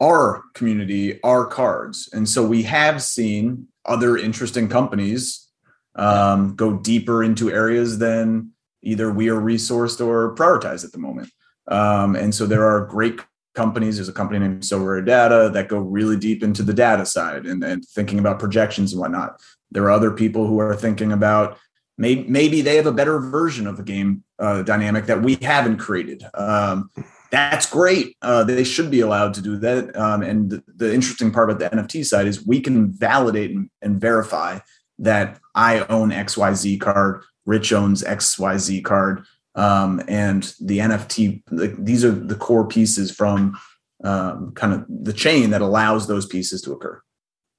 our 0.00 0.42
community, 0.54 1.22
our 1.22 1.46
cards. 1.46 2.08
And 2.12 2.28
so 2.28 2.44
we 2.44 2.62
have 2.64 3.02
seen 3.02 3.68
other 3.84 4.16
interesting 4.16 4.68
companies 4.68 5.48
um, 5.94 6.56
go 6.56 6.78
deeper 6.78 7.22
into 7.22 7.50
areas 7.50 7.98
than 7.98 8.50
either 8.82 9.12
we 9.12 9.28
are 9.28 9.40
resourced 9.40 10.04
or 10.04 10.34
prioritized 10.34 10.84
at 10.84 10.92
the 10.92 10.98
moment. 10.98 11.30
Um, 11.68 12.16
and 12.16 12.34
so 12.34 12.46
there 12.46 12.64
are 12.64 12.86
great 12.86 13.20
companies. 13.54 13.96
There's 13.96 14.08
a 14.08 14.12
company 14.12 14.40
named 14.40 14.62
Sorare 14.62 15.04
Data 15.04 15.50
that 15.52 15.68
go 15.68 15.78
really 15.78 16.16
deep 16.16 16.42
into 16.42 16.62
the 16.62 16.74
data 16.74 17.06
side 17.06 17.46
and, 17.46 17.62
and 17.62 17.84
thinking 17.84 18.18
about 18.18 18.38
projections 18.38 18.92
and 18.92 19.00
whatnot. 19.00 19.40
There 19.70 19.84
are 19.84 19.90
other 19.90 20.10
people 20.10 20.46
who 20.46 20.58
are 20.58 20.76
thinking 20.76 21.12
about 21.12 21.58
maybe 21.96 22.24
maybe 22.28 22.60
they 22.60 22.76
have 22.76 22.86
a 22.86 22.92
better 22.92 23.18
version 23.18 23.66
of 23.66 23.76
the 23.76 23.82
game 23.82 24.24
uh, 24.38 24.62
dynamic 24.62 25.06
that 25.06 25.22
we 25.22 25.36
haven't 25.36 25.78
created. 25.78 26.24
Um, 26.34 26.90
that's 27.30 27.66
great. 27.66 28.16
Uh, 28.22 28.44
they 28.44 28.62
should 28.62 28.90
be 28.90 29.00
allowed 29.00 29.34
to 29.34 29.42
do 29.42 29.56
that. 29.58 29.96
Um, 29.96 30.22
and 30.22 30.50
the, 30.50 30.62
the, 30.76 30.94
interesting 30.94 31.32
part 31.32 31.50
about 31.50 31.58
the 31.58 31.76
NFT 31.76 32.04
side 32.04 32.28
is 32.28 32.46
we 32.46 32.60
can 32.60 32.92
validate 32.92 33.50
and, 33.50 33.68
and 33.82 34.00
verify 34.00 34.60
that 35.00 35.40
I 35.54 35.80
own 35.86 36.10
XYZ 36.10 36.80
card, 36.80 37.22
Rich 37.44 37.72
owns 37.72 38.04
XYZ 38.04 38.84
card. 38.84 39.24
Um, 39.54 40.02
and 40.08 40.42
the 40.60 40.78
NFT, 40.78 41.42
like, 41.50 41.76
these 41.78 42.04
are 42.04 42.10
the 42.10 42.34
core 42.34 42.66
pieces 42.66 43.10
from 43.10 43.56
um, 44.02 44.52
kind 44.52 44.72
of 44.72 44.84
the 44.88 45.12
chain 45.12 45.50
that 45.50 45.62
allows 45.62 46.08
those 46.08 46.26
pieces 46.26 46.60
to 46.62 46.72
occur. 46.72 47.00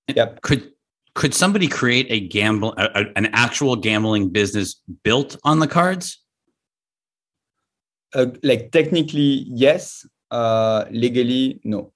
Yep. 0.08 0.42
Could 0.42 0.72
could 1.16 1.34
somebody 1.34 1.70
create 1.70 2.08
a 2.10 2.20
gamble, 2.20 2.74
a, 2.78 3.06
an 3.16 3.28
actual 3.28 3.78
gambling 3.78 4.30
business 4.30 4.82
built 5.04 5.38
on 5.46 5.60
the 5.60 5.68
cards? 5.68 6.22
Uh, 8.14 8.28
like 8.44 8.72
technically, 8.72 9.46
yes. 9.48 10.06
Uh, 10.30 10.84
legally, 10.92 11.62
no. 11.64 11.94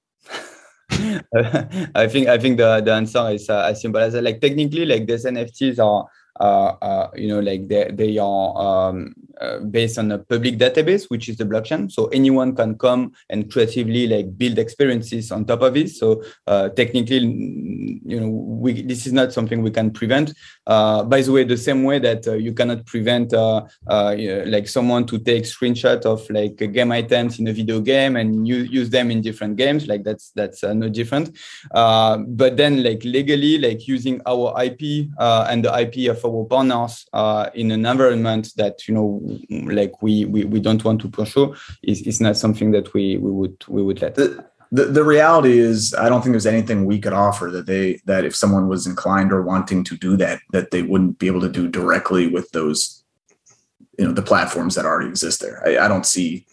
I 0.94 2.08
think 2.08 2.28
I 2.28 2.38
think 2.38 2.58
the, 2.58 2.82
the 2.82 2.94
answer 2.94 3.30
is 3.30 3.50
uh, 3.50 3.68
as 3.70 3.82
simple 3.82 4.02
as 4.02 4.14
that. 4.14 4.24
Like 4.24 4.40
technically, 4.40 4.86
like 4.86 5.06
these 5.06 5.26
NFTs 5.26 5.80
are 5.80 6.08
uh, 6.40 6.76
uh, 6.82 7.12
you 7.16 7.28
know, 7.28 7.40
like 7.40 7.68
they, 7.68 7.92
they 7.92 8.18
are 8.18 8.58
um, 8.58 9.14
uh, 9.40 9.60
based 9.60 9.98
on 9.98 10.12
a 10.12 10.20
public 10.20 10.58
database, 10.58 11.06
which 11.10 11.30
is 11.30 11.38
the 11.38 11.46
blockchain. 11.46 11.92
So 11.92 12.08
anyone 12.08 12.56
can 12.56 12.78
come 12.78 13.14
and 13.30 13.52
creatively 13.52 14.08
like 14.08 14.38
build 14.38 14.60
experiences 14.60 15.32
on 15.32 15.46
top 15.46 15.62
of 15.62 15.78
it. 15.78 15.90
So 15.90 16.24
uh, 16.48 16.70
technically, 16.70 17.20
you 18.06 18.20
know, 18.20 18.30
we, 18.30 18.82
this 18.82 19.08
is 19.08 19.14
not 19.14 19.34
something 19.34 19.62
we 19.62 19.72
can 19.72 19.92
prevent. 19.92 20.34
Uh, 20.68 21.04
by 21.04 21.22
the 21.22 21.32
way, 21.32 21.44
the 21.44 21.58
same 21.58 21.84
way 21.84 22.00
that 22.00 22.26
you 22.26 22.54
cannot 22.54 22.86
prevent 22.86 23.32
like 23.32 24.68
someone 24.68 25.06
to 25.06 25.20
take 25.20 25.44
screenshot 25.44 26.06
of 26.06 26.30
like 26.30 26.58
game 26.74 26.92
items 26.92 27.40
in 27.40 27.48
a 27.48 27.54
video 27.54 27.80
game 27.80 28.16
and 28.16 28.48
you 28.48 28.58
use 28.58 28.90
them 28.90 29.12
in 29.12 29.22
different 29.22 29.56
games, 29.56 29.88
like 29.88 30.04
that's 30.04 30.32
that's 30.36 30.64
no 30.64 30.90
different. 30.90 31.38
but 31.72 32.58
then 32.58 32.84
like 32.84 33.04
legally, 33.04 33.58
like 33.58 33.88
using 33.88 34.22
our 34.26 34.54
IP 34.64 35.10
and 35.20 35.64
the 35.64 35.80
IP 35.80 36.10
of 36.10 36.24
our 36.26 36.46
partners 36.46 37.06
uh, 37.14 37.50
in 37.54 37.72
an 37.72 37.86
environment 37.86 38.52
that 38.58 38.88
you 38.88 38.94
know 38.94 39.22
like 39.50 40.02
we 40.02 40.26
we, 40.26 40.46
we 40.46 40.60
don't 40.60 40.84
want 40.84 41.02
to 41.02 41.10
pursue 41.10 41.56
is, 41.84 42.02
is 42.04 42.22
not 42.22 42.38
something 42.38 42.72
that 42.72 42.94
we 42.94 43.18
we 43.18 43.32
would 43.32 43.64
we 43.68 43.82
would 43.82 44.02
let. 44.02 44.16
The, 44.16 44.46
the, 44.72 44.86
the 44.86 45.04
reality 45.04 45.58
is 45.58 45.96
i 45.96 46.08
don't 46.08 46.22
think 46.22 46.34
there's 46.34 46.46
anything 46.46 46.86
we 46.86 47.00
could 47.00 47.14
offer 47.14 47.50
that 47.50 47.66
they 47.66 48.00
that 48.06 48.24
if 48.24 48.36
someone 48.36 48.68
was 48.68 48.86
inclined 48.86 49.34
or 49.34 49.42
wanting 49.42 49.84
to 49.84 49.98
do 49.98 50.16
that 50.18 50.42
that 50.52 50.70
they 50.70 50.84
wouldn't 50.84 51.18
be 51.18 51.26
able 51.26 51.42
to 51.42 51.50
do 51.50 51.68
directly 51.68 52.28
with 52.28 52.52
those 52.52 53.00
you 54.00 54.08
know 54.08 54.14
the 54.14 54.22
platforms 54.22 54.76
that 54.76 54.86
already 54.86 55.10
exist 55.10 55.42
there. 55.42 55.62
I, 55.68 55.86
I 55.86 55.88
don't 55.90 56.06
see 56.06 56.48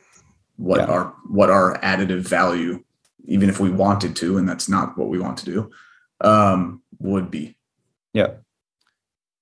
what 0.56 0.80
yeah. 0.80 0.86
our 0.86 1.14
what 1.28 1.48
our 1.48 1.78
additive 1.78 2.22
value 2.22 2.82
even 3.24 3.48
if 3.48 3.60
we 3.60 3.70
wanted 3.70 4.16
to 4.16 4.36
and 4.36 4.48
that's 4.48 4.68
not 4.68 4.98
what 4.98 5.08
we 5.08 5.18
want 5.20 5.38
to 5.38 5.44
do 5.44 5.70
um 6.22 6.82
would 6.98 7.30
be. 7.30 7.56
Yeah 8.12 8.34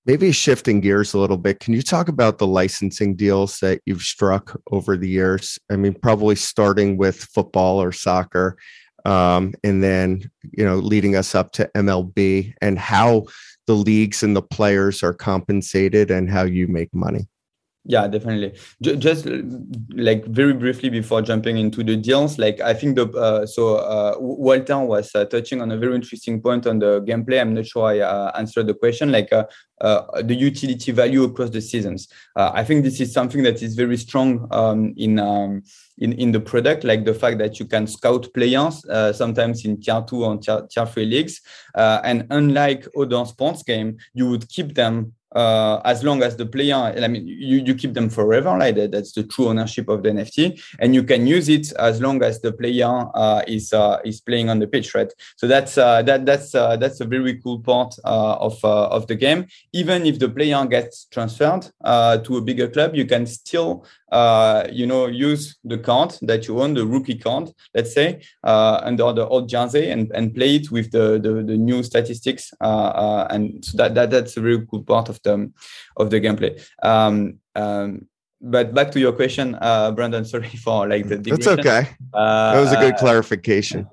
Maybe 0.06 0.32
shifting 0.32 0.80
gears 0.80 1.14
a 1.14 1.18
little 1.18 1.38
bit, 1.38 1.60
can 1.60 1.72
you 1.72 1.80
talk 1.80 2.08
about 2.08 2.36
the 2.36 2.46
licensing 2.46 3.16
deals 3.16 3.58
that 3.60 3.80
you've 3.86 4.02
struck 4.02 4.60
over 4.70 4.98
the 4.98 5.08
years? 5.08 5.58
I 5.70 5.76
mean, 5.76 5.94
probably 5.94 6.36
starting 6.36 6.98
with 6.98 7.16
football 7.16 7.80
or 7.80 7.90
soccer, 7.90 8.58
um, 9.06 9.54
and 9.64 9.82
then 9.82 10.30
you 10.52 10.64
know, 10.64 10.76
leading 10.76 11.16
us 11.16 11.34
up 11.34 11.52
to 11.52 11.70
MLB, 11.74 12.52
and 12.60 12.78
how 12.78 13.24
the 13.66 13.74
leagues 13.74 14.22
and 14.22 14.36
the 14.36 14.42
players 14.42 15.02
are 15.02 15.14
compensated, 15.14 16.10
and 16.10 16.28
how 16.28 16.42
you 16.42 16.68
make 16.68 16.94
money 16.94 17.26
yeah 17.86 18.08
definitely. 18.08 18.54
Just 18.80 19.26
like 19.90 20.24
very 20.26 20.54
briefly 20.54 20.88
before 20.88 21.20
jumping 21.20 21.58
into 21.58 21.84
the 21.84 21.96
deals 21.96 22.38
like 22.38 22.60
i 22.60 22.72
think 22.72 22.96
the 22.96 23.06
uh, 23.10 23.46
so 23.46 23.76
uh, 23.76 24.14
walter 24.18 24.78
was 24.78 25.14
uh, 25.14 25.24
touching 25.26 25.60
on 25.60 25.70
a 25.70 25.76
very 25.76 25.94
interesting 25.94 26.40
point 26.40 26.66
on 26.66 26.78
the 26.78 27.00
gameplay. 27.02 27.40
I'm 27.40 27.54
not 27.54 27.66
sure 27.66 27.86
i 27.88 28.00
uh, 28.00 28.32
answered 28.36 28.66
the 28.66 28.74
question 28.74 29.12
like 29.12 29.32
uh, 29.32 29.44
uh, 29.80 30.22
the 30.22 30.34
utility 30.34 30.92
value 30.92 31.24
across 31.24 31.50
the 31.50 31.60
seasons. 31.60 32.08
I 32.36 32.64
think 32.64 32.84
this 32.84 33.00
is 33.00 33.12
something 33.12 33.42
that 33.42 33.62
is 33.62 33.74
very 33.74 33.96
strong 33.96 34.46
um, 34.50 34.94
in 34.96 35.18
um, 35.18 35.62
in, 35.98 36.12
in 36.14 36.32
the 36.32 36.40
product, 36.40 36.84
like 36.84 37.04
the 37.04 37.14
fact 37.14 37.38
that 37.38 37.60
you 37.60 37.66
can 37.66 37.86
scout 37.86 38.26
players 38.34 38.84
sometimes 39.16 39.64
in 39.64 39.80
tier 39.80 40.02
two 40.08 40.24
or 40.24 40.38
tier, 40.38 40.66
tier 40.70 40.86
three 40.86 41.04
leagues. 41.04 41.40
and 41.74 42.26
unlike 42.30 42.86
other 42.96 43.24
sports 43.26 43.62
game, 43.62 43.98
you 44.14 44.28
would 44.30 44.48
keep 44.48 44.74
them 44.74 45.12
uh, 45.34 45.80
as 45.84 46.04
long 46.04 46.22
as 46.22 46.36
the 46.36 46.46
player, 46.46 46.76
I 46.76 47.08
mean, 47.08 47.26
you, 47.26 47.58
you 47.58 47.74
keep 47.74 47.94
them 47.94 48.08
forever, 48.08 48.56
like 48.56 48.76
that, 48.76 48.92
that's 48.92 49.12
the 49.12 49.24
true 49.24 49.48
ownership 49.48 49.88
of 49.88 50.02
the 50.02 50.10
NFT, 50.10 50.62
and 50.78 50.94
you 50.94 51.02
can 51.02 51.26
use 51.26 51.48
it 51.48 51.72
as 51.72 52.00
long 52.00 52.22
as 52.22 52.40
the 52.40 52.52
player 52.52 53.06
uh, 53.14 53.42
is 53.46 53.72
uh, 53.72 53.98
is 54.04 54.20
playing 54.20 54.48
on 54.48 54.58
the 54.58 54.66
pitch, 54.66 54.94
right? 54.94 55.12
So 55.36 55.46
that's 55.46 55.76
uh, 55.76 56.02
that 56.02 56.24
that's 56.26 56.54
uh, 56.54 56.76
that's 56.76 57.00
a 57.00 57.04
very 57.04 57.40
cool 57.40 57.60
part 57.60 57.94
uh, 58.04 58.34
of 58.34 58.64
of 58.64 59.06
the 59.06 59.16
game. 59.16 59.46
Even 59.72 60.06
if 60.06 60.18
the 60.18 60.28
player 60.28 60.64
gets 60.66 61.06
transferred 61.06 61.70
to 61.84 62.36
a 62.36 62.40
bigger 62.40 62.68
club, 62.68 62.94
you 62.94 63.06
can 63.06 63.26
still 63.26 63.84
uh, 64.14 64.68
you 64.72 64.86
know, 64.86 65.06
use 65.06 65.56
the 65.64 65.76
card 65.76 66.14
that 66.22 66.46
you 66.46 66.60
own, 66.62 66.72
the 66.74 66.86
rookie 66.86 67.18
card, 67.18 67.50
let's 67.74 67.92
say, 67.92 68.22
uh, 68.44 68.80
under 68.84 69.12
the 69.12 69.26
old 69.26 69.48
jersey 69.48 69.90
and, 69.90 70.10
and 70.14 70.32
play 70.34 70.54
it 70.54 70.70
with 70.70 70.92
the, 70.92 71.18
the, 71.18 71.42
the 71.42 71.56
new 71.56 71.82
statistics. 71.82 72.52
Uh, 72.60 72.92
uh 73.04 73.26
and 73.30 73.64
so 73.64 73.76
that, 73.76 73.94
that, 73.96 74.10
that's 74.10 74.36
a 74.36 74.40
very 74.40 74.64
cool 74.66 74.84
part 74.84 75.08
of 75.08 75.20
the, 75.24 75.50
of 75.96 76.10
the 76.10 76.20
gameplay. 76.20 76.52
Um, 76.82 77.40
um, 77.56 78.06
but 78.40 78.72
back 78.72 78.92
to 78.92 79.00
your 79.00 79.12
question, 79.12 79.56
uh, 79.60 79.90
Brandon, 79.90 80.24
sorry 80.32 80.48
for 80.48 80.86
like 80.86 81.08
the 81.08 81.18
digression. 81.18 81.56
That's 81.56 81.66
okay. 81.66 81.96
that 82.12 82.60
was 82.60 82.72
a 82.72 82.76
good 82.76 82.96
clarification 82.96 83.88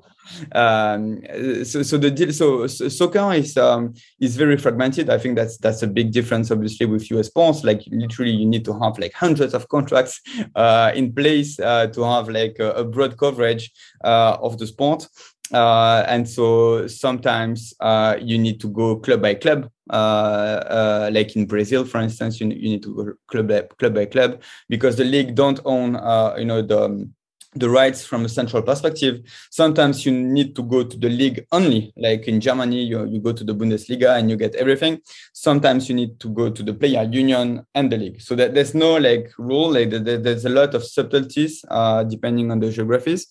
um, 0.54 1.22
so, 1.64 1.84
so 1.84 1.98
the 1.98 2.12
deal, 2.12 2.34
so, 2.34 2.68
so 2.68 2.90
soccer 2.90 3.34
is 3.34 3.58
um, 3.58 3.94
is 4.20 4.38
very 4.38 4.58
fragmented. 4.58 5.10
I 5.10 5.18
think 5.18 5.36
that's 5.36 5.58
that's 5.58 5.84
a 5.84 5.88
big 5.88 6.12
difference, 6.12 6.52
obviously, 6.52 6.86
with 6.86 7.10
US 7.12 7.28
sports. 7.28 7.64
Like 7.64 7.82
literally, 7.90 8.32
you 8.32 8.46
need 8.46 8.66
to 8.66 8.80
have 8.80 8.98
like 9.00 9.14
hundreds 9.14 9.54
of 9.54 9.68
contracts 9.70 10.22
uh, 10.56 10.92
in 10.96 11.14
place 11.14 11.60
uh, 11.60 11.88
to 11.88 12.04
have 12.04 12.30
like 12.30 12.58
a, 12.60 12.72
a 12.72 12.84
broad 12.84 13.18
coverage 13.18 13.72
uh, 14.04 14.38
of 14.42 14.58
the 14.58 14.68
sport. 14.68 15.08
Uh, 15.54 16.06
and 16.08 16.28
so 16.28 16.88
sometimes 16.88 17.74
uh, 17.82 18.16
you 18.22 18.38
need 18.38 18.60
to 18.62 18.70
go 18.70 18.96
club 18.96 19.22
by 19.22 19.34
club. 19.36 19.70
Uh, 19.90 20.64
uh 20.70 21.10
like 21.12 21.36
in 21.36 21.46
Brazil, 21.46 21.84
for 21.84 22.00
instance, 22.00 22.40
you, 22.40 22.48
you 22.48 22.70
need 22.70 22.84
to 22.84 22.96
go 22.96 23.14
club 23.28 23.48
by 23.48 23.62
club 23.78 23.94
by 23.94 24.06
club 24.06 24.42
because 24.70 24.96
the 24.96 25.04
league 25.04 25.36
don't 25.36 25.60
own, 25.66 25.98
uh, 25.98 26.36
you 26.38 26.46
know, 26.46 26.62
the 26.62 26.86
um, 26.86 27.14
the 27.56 27.70
rights 27.70 28.06
from 28.06 28.26
a 28.26 28.30
central 28.30 28.62
perspective. 28.64 29.22
Sometimes 29.50 30.06
you 30.06 30.12
need 30.12 30.56
to 30.56 30.64
go 30.64 30.84
to 30.84 30.98
the 30.98 31.10
league 31.10 31.46
only, 31.52 31.92
like 31.98 32.28
in 32.28 32.40
Germany, 32.40 32.84
you, 32.84 33.06
you 33.06 33.20
go 33.20 33.34
to 33.34 33.44
the 33.44 33.54
Bundesliga 33.54 34.18
and 34.18 34.30
you 34.30 34.38
get 34.38 34.56
everything. 34.56 35.02
Sometimes 35.34 35.90
you 35.90 35.96
need 35.96 36.20
to 36.22 36.30
go 36.30 36.50
to 36.50 36.64
the 36.64 36.74
player 36.74 37.04
union 37.04 37.66
and 37.76 37.92
the 37.92 37.98
league. 37.98 38.22
So 38.22 38.36
that 38.36 38.54
there's 38.54 38.74
no 38.74 38.96
like 38.96 39.32
rule, 39.38 39.72
like 39.72 39.90
there's 39.90 40.46
a 40.46 40.50
lot 40.50 40.74
of 40.76 40.84
subtleties 40.84 41.66
uh, 41.70 42.04
depending 42.04 42.52
on 42.52 42.60
the 42.60 42.72
geographies. 42.72 43.28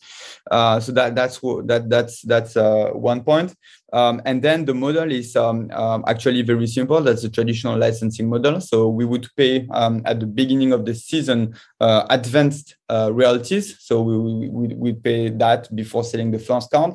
Uh, 0.50 0.80
so 0.80 0.92
that 0.92 1.14
that's 1.14 1.40
that 1.40 1.86
that's 1.88 2.22
that's 2.22 2.56
uh, 2.56 2.90
one 2.90 3.22
point. 3.22 3.54
Um, 3.92 4.22
and 4.24 4.42
then 4.42 4.64
the 4.64 4.74
model 4.74 5.10
is 5.10 5.36
um, 5.36 5.70
um, 5.72 6.04
actually 6.06 6.42
very 6.42 6.66
simple. 6.66 7.00
That's 7.00 7.22
the 7.22 7.28
traditional 7.28 7.76
licensing 7.78 8.28
model. 8.28 8.60
So 8.60 8.88
we 8.88 9.04
would 9.04 9.28
pay 9.36 9.66
um, 9.70 10.02
at 10.04 10.20
the 10.20 10.26
beginning 10.26 10.72
of 10.72 10.84
the 10.84 10.94
season 10.94 11.54
uh, 11.80 12.06
advanced 12.10 12.76
uh, 12.88 13.10
royalties. 13.12 13.76
So 13.80 14.02
we, 14.02 14.48
we, 14.48 14.74
we 14.74 14.92
pay 14.92 15.30
that 15.30 15.74
before 15.74 16.04
selling 16.04 16.30
the 16.30 16.38
first 16.38 16.70
card. 16.70 16.94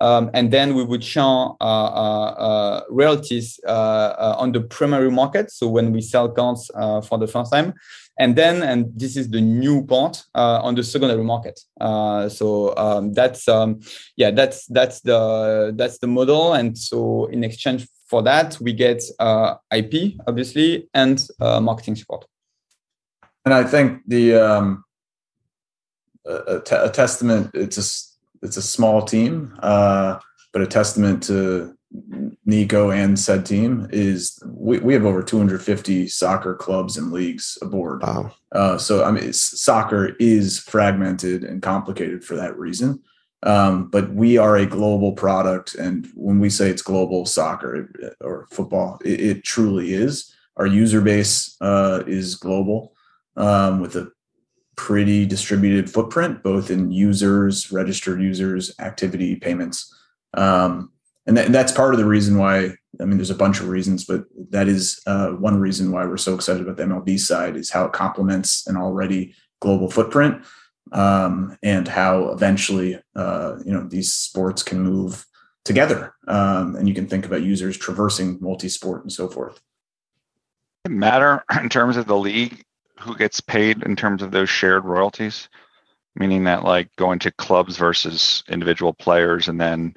Um, 0.00 0.30
and 0.34 0.50
then 0.50 0.74
we 0.74 0.84
would 0.84 1.04
share 1.04 1.22
uh, 1.22 1.54
uh, 1.60 2.34
uh 2.38 2.80
royalties 2.90 3.60
uh, 3.66 4.36
on 4.38 4.52
the 4.52 4.60
primary 4.60 5.10
market. 5.10 5.50
So 5.50 5.68
when 5.68 5.92
we 5.92 6.00
sell 6.00 6.28
cards 6.28 6.70
for 7.08 7.18
the 7.18 7.26
first 7.26 7.52
time 7.52 7.74
and 8.22 8.36
then 8.36 8.62
and 8.62 8.80
this 8.94 9.16
is 9.16 9.28
the 9.30 9.40
new 9.40 9.84
part 9.84 10.24
uh, 10.34 10.60
on 10.62 10.76
the 10.76 10.84
secondary 10.84 11.24
market. 11.24 11.58
Uh, 11.80 12.28
so 12.28 12.76
um, 12.76 13.12
that's 13.12 13.48
um, 13.48 13.80
yeah 14.16 14.30
that's 14.30 14.66
that's 14.66 15.00
the 15.00 15.72
that's 15.76 15.98
the 15.98 16.06
model. 16.06 16.54
And 16.54 16.78
so 16.78 17.26
in 17.26 17.42
exchange 17.42 17.88
for 18.12 18.22
that 18.22 18.58
we 18.60 18.72
get 18.74 19.02
uh, 19.18 19.54
ip 19.74 19.94
obviously 20.26 20.86
and 20.92 21.26
uh, 21.40 21.60
marketing 21.60 21.96
support. 21.96 22.26
And 23.44 23.54
i 23.54 23.64
think 23.64 23.86
the 24.06 24.24
um, 24.34 24.84
a, 26.26 26.60
a, 26.88 26.90
testament 26.90 27.50
it's 27.54 27.78
a 27.84 27.86
it's 28.46 28.58
a 28.58 28.62
small 28.76 29.02
team 29.02 29.32
uh, 29.62 30.18
but 30.52 30.62
a 30.62 30.66
testament 30.66 31.22
to 31.28 31.74
Nico 32.44 32.90
and 32.90 33.18
said 33.18 33.44
team 33.44 33.86
is 33.92 34.42
we, 34.46 34.78
we 34.78 34.94
have 34.94 35.04
over 35.04 35.22
250 35.22 36.08
soccer 36.08 36.54
clubs 36.54 36.96
and 36.96 37.12
leagues 37.12 37.58
aboard. 37.62 38.02
Wow. 38.02 38.32
Uh, 38.52 38.78
so 38.78 39.04
I 39.04 39.10
mean, 39.10 39.32
soccer 39.32 40.16
is 40.18 40.58
fragmented 40.58 41.44
and 41.44 41.62
complicated 41.62 42.24
for 42.24 42.34
that 42.36 42.58
reason. 42.58 43.02
Um, 43.44 43.88
but 43.88 44.12
we 44.14 44.38
are 44.38 44.56
a 44.56 44.66
global 44.66 45.12
product, 45.12 45.74
and 45.74 46.08
when 46.14 46.38
we 46.38 46.48
say 46.48 46.70
it's 46.70 46.82
global 46.82 47.26
soccer 47.26 47.90
or 48.20 48.46
football, 48.52 49.00
it, 49.04 49.20
it 49.20 49.44
truly 49.44 49.94
is. 49.94 50.32
Our 50.56 50.66
user 50.66 51.00
base 51.00 51.56
uh, 51.60 52.04
is 52.06 52.36
global, 52.36 52.94
um, 53.36 53.80
with 53.80 53.96
a 53.96 54.12
pretty 54.76 55.26
distributed 55.26 55.90
footprint, 55.90 56.44
both 56.44 56.70
in 56.70 56.92
users, 56.92 57.72
registered 57.72 58.22
users, 58.22 58.78
activity 58.78 59.34
payments. 59.34 59.92
Um, 60.34 60.92
and, 61.26 61.36
that, 61.36 61.52
that's 61.52 61.72
part 61.72 61.94
of 61.94 62.00
the 62.00 62.06
reason 62.06 62.38
why, 62.38 62.74
I 63.00 63.04
mean, 63.04 63.16
there's 63.16 63.30
a 63.30 63.34
bunch 63.34 63.60
of 63.60 63.68
reasons, 63.68 64.04
but 64.04 64.24
that 64.50 64.68
is 64.68 65.00
uh, 65.06 65.30
one 65.30 65.60
reason 65.60 65.92
why 65.92 66.04
we're 66.04 66.16
so 66.16 66.34
excited 66.34 66.62
about 66.62 66.76
the 66.76 66.84
MLB 66.84 67.18
side 67.18 67.56
is 67.56 67.70
how 67.70 67.84
it 67.84 67.92
complements 67.92 68.66
an 68.66 68.76
already 68.76 69.34
global 69.60 69.90
footprint 69.90 70.42
um, 70.92 71.56
and 71.62 71.86
how 71.88 72.28
eventually, 72.28 72.98
uh, 73.14 73.56
you 73.64 73.72
know, 73.72 73.84
these 73.84 74.12
sports 74.12 74.62
can 74.62 74.80
move 74.80 75.24
together. 75.64 76.14
Um, 76.26 76.76
and 76.76 76.88
you 76.88 76.94
can 76.94 77.06
think 77.06 77.24
about 77.24 77.42
users 77.42 77.76
traversing 77.76 78.38
multi-sport 78.40 79.02
and 79.02 79.12
so 79.12 79.28
forth. 79.28 79.60
It 80.84 80.90
matter 80.90 81.44
in 81.60 81.68
terms 81.68 81.96
of 81.96 82.06
the 82.06 82.16
league 82.16 82.64
who 82.98 83.16
gets 83.16 83.40
paid 83.40 83.82
in 83.82 83.96
terms 83.96 84.22
of 84.22 84.30
those 84.30 84.50
shared 84.50 84.84
royalties, 84.84 85.48
meaning 86.14 86.44
that 86.44 86.64
like 86.64 86.94
going 86.96 87.18
to 87.20 87.30
clubs 87.32 87.76
versus 87.76 88.44
individual 88.48 88.92
players, 88.92 89.48
and 89.48 89.60
then 89.60 89.94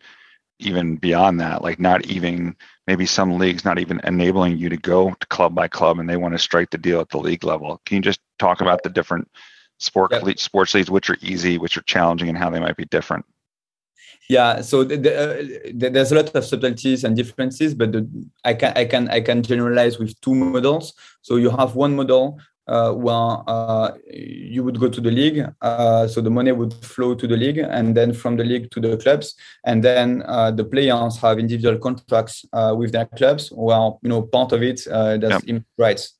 even 0.59 0.95
beyond 0.97 1.39
that, 1.39 1.61
like 1.61 1.79
not 1.79 2.05
even 2.05 2.55
maybe 2.87 3.05
some 3.05 3.37
leagues 3.37 3.65
not 3.65 3.79
even 3.79 3.99
enabling 4.03 4.57
you 4.57 4.69
to 4.69 4.77
go 4.77 5.11
to 5.19 5.27
club 5.27 5.53
by 5.55 5.67
club, 5.67 5.99
and 5.99 6.09
they 6.09 6.17
want 6.17 6.33
to 6.33 6.39
strike 6.39 6.69
the 6.69 6.77
deal 6.77 6.99
at 6.99 7.09
the 7.09 7.17
league 7.17 7.43
level. 7.43 7.81
Can 7.85 7.97
you 7.97 8.01
just 8.01 8.21
talk 8.39 8.61
about 8.61 8.83
the 8.83 8.89
different 8.89 9.29
sport 9.79 10.11
yep. 10.11 10.39
sports 10.39 10.73
leagues, 10.73 10.89
which 10.89 11.09
are 11.09 11.17
easy, 11.21 11.57
which 11.57 11.77
are 11.77 11.81
challenging, 11.83 12.29
and 12.29 12.37
how 12.37 12.49
they 12.49 12.59
might 12.59 12.77
be 12.77 12.85
different? 12.85 13.25
yeah 14.29 14.61
so 14.61 14.83
the, 14.83 14.97
the, 14.97 15.11
uh, 15.13 15.71
there's 15.73 16.11
a 16.11 16.15
lot 16.15 16.33
of 16.33 16.43
subtleties 16.43 17.03
and 17.03 17.15
differences 17.15 17.73
but 17.73 17.91
the, 17.91 18.09
i 18.43 18.53
can 18.53 18.73
i 18.75 18.85
can 18.85 19.07
i 19.09 19.21
can 19.21 19.43
generalize 19.43 19.99
with 19.99 20.19
two 20.21 20.33
models 20.33 20.93
so 21.21 21.35
you 21.35 21.49
have 21.49 21.75
one 21.75 21.95
model 21.95 22.39
uh, 22.67 22.91
where 22.91 23.37
uh, 23.47 23.91
you 24.11 24.63
would 24.63 24.79
go 24.79 24.89
to 24.89 24.99
the 24.99 25.11
league. 25.11 25.45
Uh, 25.61 26.07
so 26.07 26.21
the 26.21 26.29
money 26.29 26.51
would 26.51 26.73
flow 26.73 27.13
to 27.13 27.27
the 27.27 27.37
league 27.37 27.59
and 27.59 27.95
then 27.95 28.13
from 28.13 28.37
the 28.37 28.43
league 28.43 28.71
to 28.71 28.79
the 28.79 28.97
clubs. 28.97 29.35
And 29.65 29.83
then 29.83 30.23
uh, 30.25 30.51
the 30.51 30.63
players 30.63 31.17
have 31.19 31.37
individual 31.37 31.77
contracts 31.77 32.45
uh, 32.53 32.73
with 32.75 32.91
their 32.91 33.05
clubs 33.05 33.49
where, 33.49 33.91
you 34.01 34.09
know, 34.09 34.23
part 34.23 34.51
of 34.51 34.63
it 34.63 34.81
uh, 34.89 35.17
that's 35.17 35.45
yep. 35.45 35.61
rights 35.77 36.15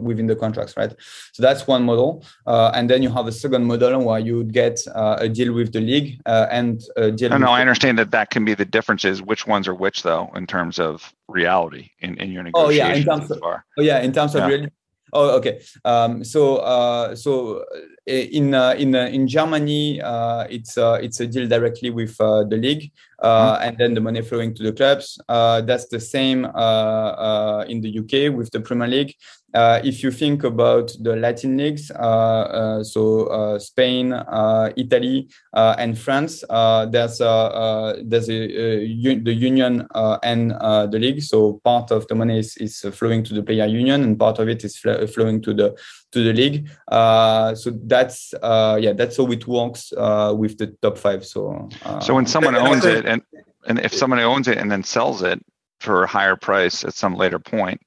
within 0.00 0.26
the 0.26 0.36
contracts, 0.36 0.76
right? 0.76 0.92
So 1.32 1.42
that's 1.42 1.66
one 1.66 1.84
model. 1.84 2.24
and 2.46 2.90
then 2.90 3.02
you 3.02 3.10
have 3.10 3.26
a 3.26 3.32
second 3.32 3.64
model 3.64 4.04
where 4.04 4.18
you 4.18 4.36
would 4.36 4.52
get 4.52 4.80
a 4.94 5.28
deal 5.28 5.52
with 5.52 5.72
the 5.72 5.80
league 5.80 6.20
and 6.26 6.82
a 6.96 7.10
deal. 7.10 7.30
No, 7.30 7.38
no, 7.38 7.50
I 7.50 7.60
understand 7.60 7.98
that 7.98 8.10
that 8.10 8.30
can 8.30 8.44
be 8.44 8.54
the 8.54 8.64
differences. 8.64 9.22
Which 9.22 9.46
ones 9.46 9.68
are 9.68 9.74
which 9.74 10.02
though, 10.02 10.30
in 10.34 10.46
terms 10.46 10.78
of 10.78 11.14
reality 11.28 11.90
in, 12.00 12.16
in 12.18 12.32
your 12.32 12.42
negotiations? 12.42 12.80
Oh 12.80 12.88
yeah, 12.88 12.94
in 12.94 13.04
terms 13.04 13.30
of, 13.30 13.40
oh, 13.42 13.82
yeah, 13.82 14.00
in 14.00 14.12
terms 14.12 14.34
of 14.34 14.46
reality 14.46 14.70
Oh, 15.14 15.36
okay. 15.36 15.60
Um, 15.84 16.24
so, 16.24 16.56
uh, 16.56 17.14
so 17.14 17.58
uh, 17.58 18.12
in 18.12 18.52
uh, 18.52 18.74
in 18.76 18.94
uh, 18.96 19.06
in 19.06 19.28
Germany, 19.28 20.02
uh, 20.02 20.44
it's 20.50 20.76
uh, 20.76 20.98
it's 21.00 21.20
a 21.20 21.26
deal 21.26 21.46
directly 21.46 21.90
with 21.90 22.16
the 22.16 22.58
league, 22.60 22.90
mm-hmm. 23.22 23.62
and 23.62 23.78
then 23.78 23.94
the 23.94 24.00
money 24.00 24.22
flowing 24.22 24.54
to 24.54 24.62
the 24.64 24.72
clubs. 24.72 25.18
that's 25.28 25.86
the 25.86 26.00
same 26.00 26.44
in 26.44 27.80
the 27.80 27.98
UK 28.00 28.34
with 28.36 28.50
the 28.50 28.60
Premier 28.60 28.88
League. 28.88 29.14
Uh, 29.54 29.80
if 29.84 30.02
you 30.02 30.10
think 30.10 30.42
about 30.42 30.92
the 31.00 31.14
Latin 31.14 31.56
leagues, 31.56 31.88
uh, 31.92 31.94
uh, 31.94 32.84
so 32.84 33.26
uh, 33.26 33.56
Spain, 33.56 34.12
uh, 34.12 34.72
Italy, 34.76 35.28
uh, 35.52 35.76
and 35.78 35.96
France, 35.96 36.42
there's 36.90 37.18
there's 37.18 38.28
a, 38.28 38.86
the 39.22 39.32
union 39.32 39.86
and 39.94 40.50
the 40.50 40.98
league. 40.98 41.22
So 41.22 41.60
part 41.62 41.92
of 41.92 42.08
the 42.08 42.16
money 42.16 42.40
is, 42.40 42.56
is 42.56 42.80
flowing 42.92 43.22
to 43.24 43.34
the 43.34 43.44
player 43.44 43.66
union, 43.66 44.02
and 44.02 44.18
part 44.18 44.40
of 44.40 44.48
it 44.48 44.64
is 44.64 44.76
fl- 44.76 45.06
flowing 45.06 45.40
to 45.42 45.54
the 45.54 45.76
to 46.10 46.24
the 46.24 46.32
league. 46.32 46.68
so 46.90 47.70
that's 47.84 48.34
yeah, 48.42 48.92
that's 48.92 49.18
how 49.18 49.30
it 49.30 49.46
works 49.46 49.92
with 50.36 50.58
the 50.58 50.76
top 50.82 50.98
five. 50.98 51.24
So 51.24 51.68
so 52.00 52.12
when 52.12 52.26
someone 52.26 52.56
owns 52.56 52.84
it, 52.84 53.06
and 53.06 53.22
and 53.68 53.78
if 53.78 53.94
someone 53.94 54.18
owns 54.18 54.48
it 54.48 54.58
and 54.58 54.68
then 54.68 54.82
sells 54.82 55.22
it 55.22 55.40
for 55.78 56.02
a 56.02 56.08
higher 56.08 56.34
price 56.34 56.84
at 56.84 56.94
some 56.94 57.14
later 57.14 57.38
point. 57.38 57.80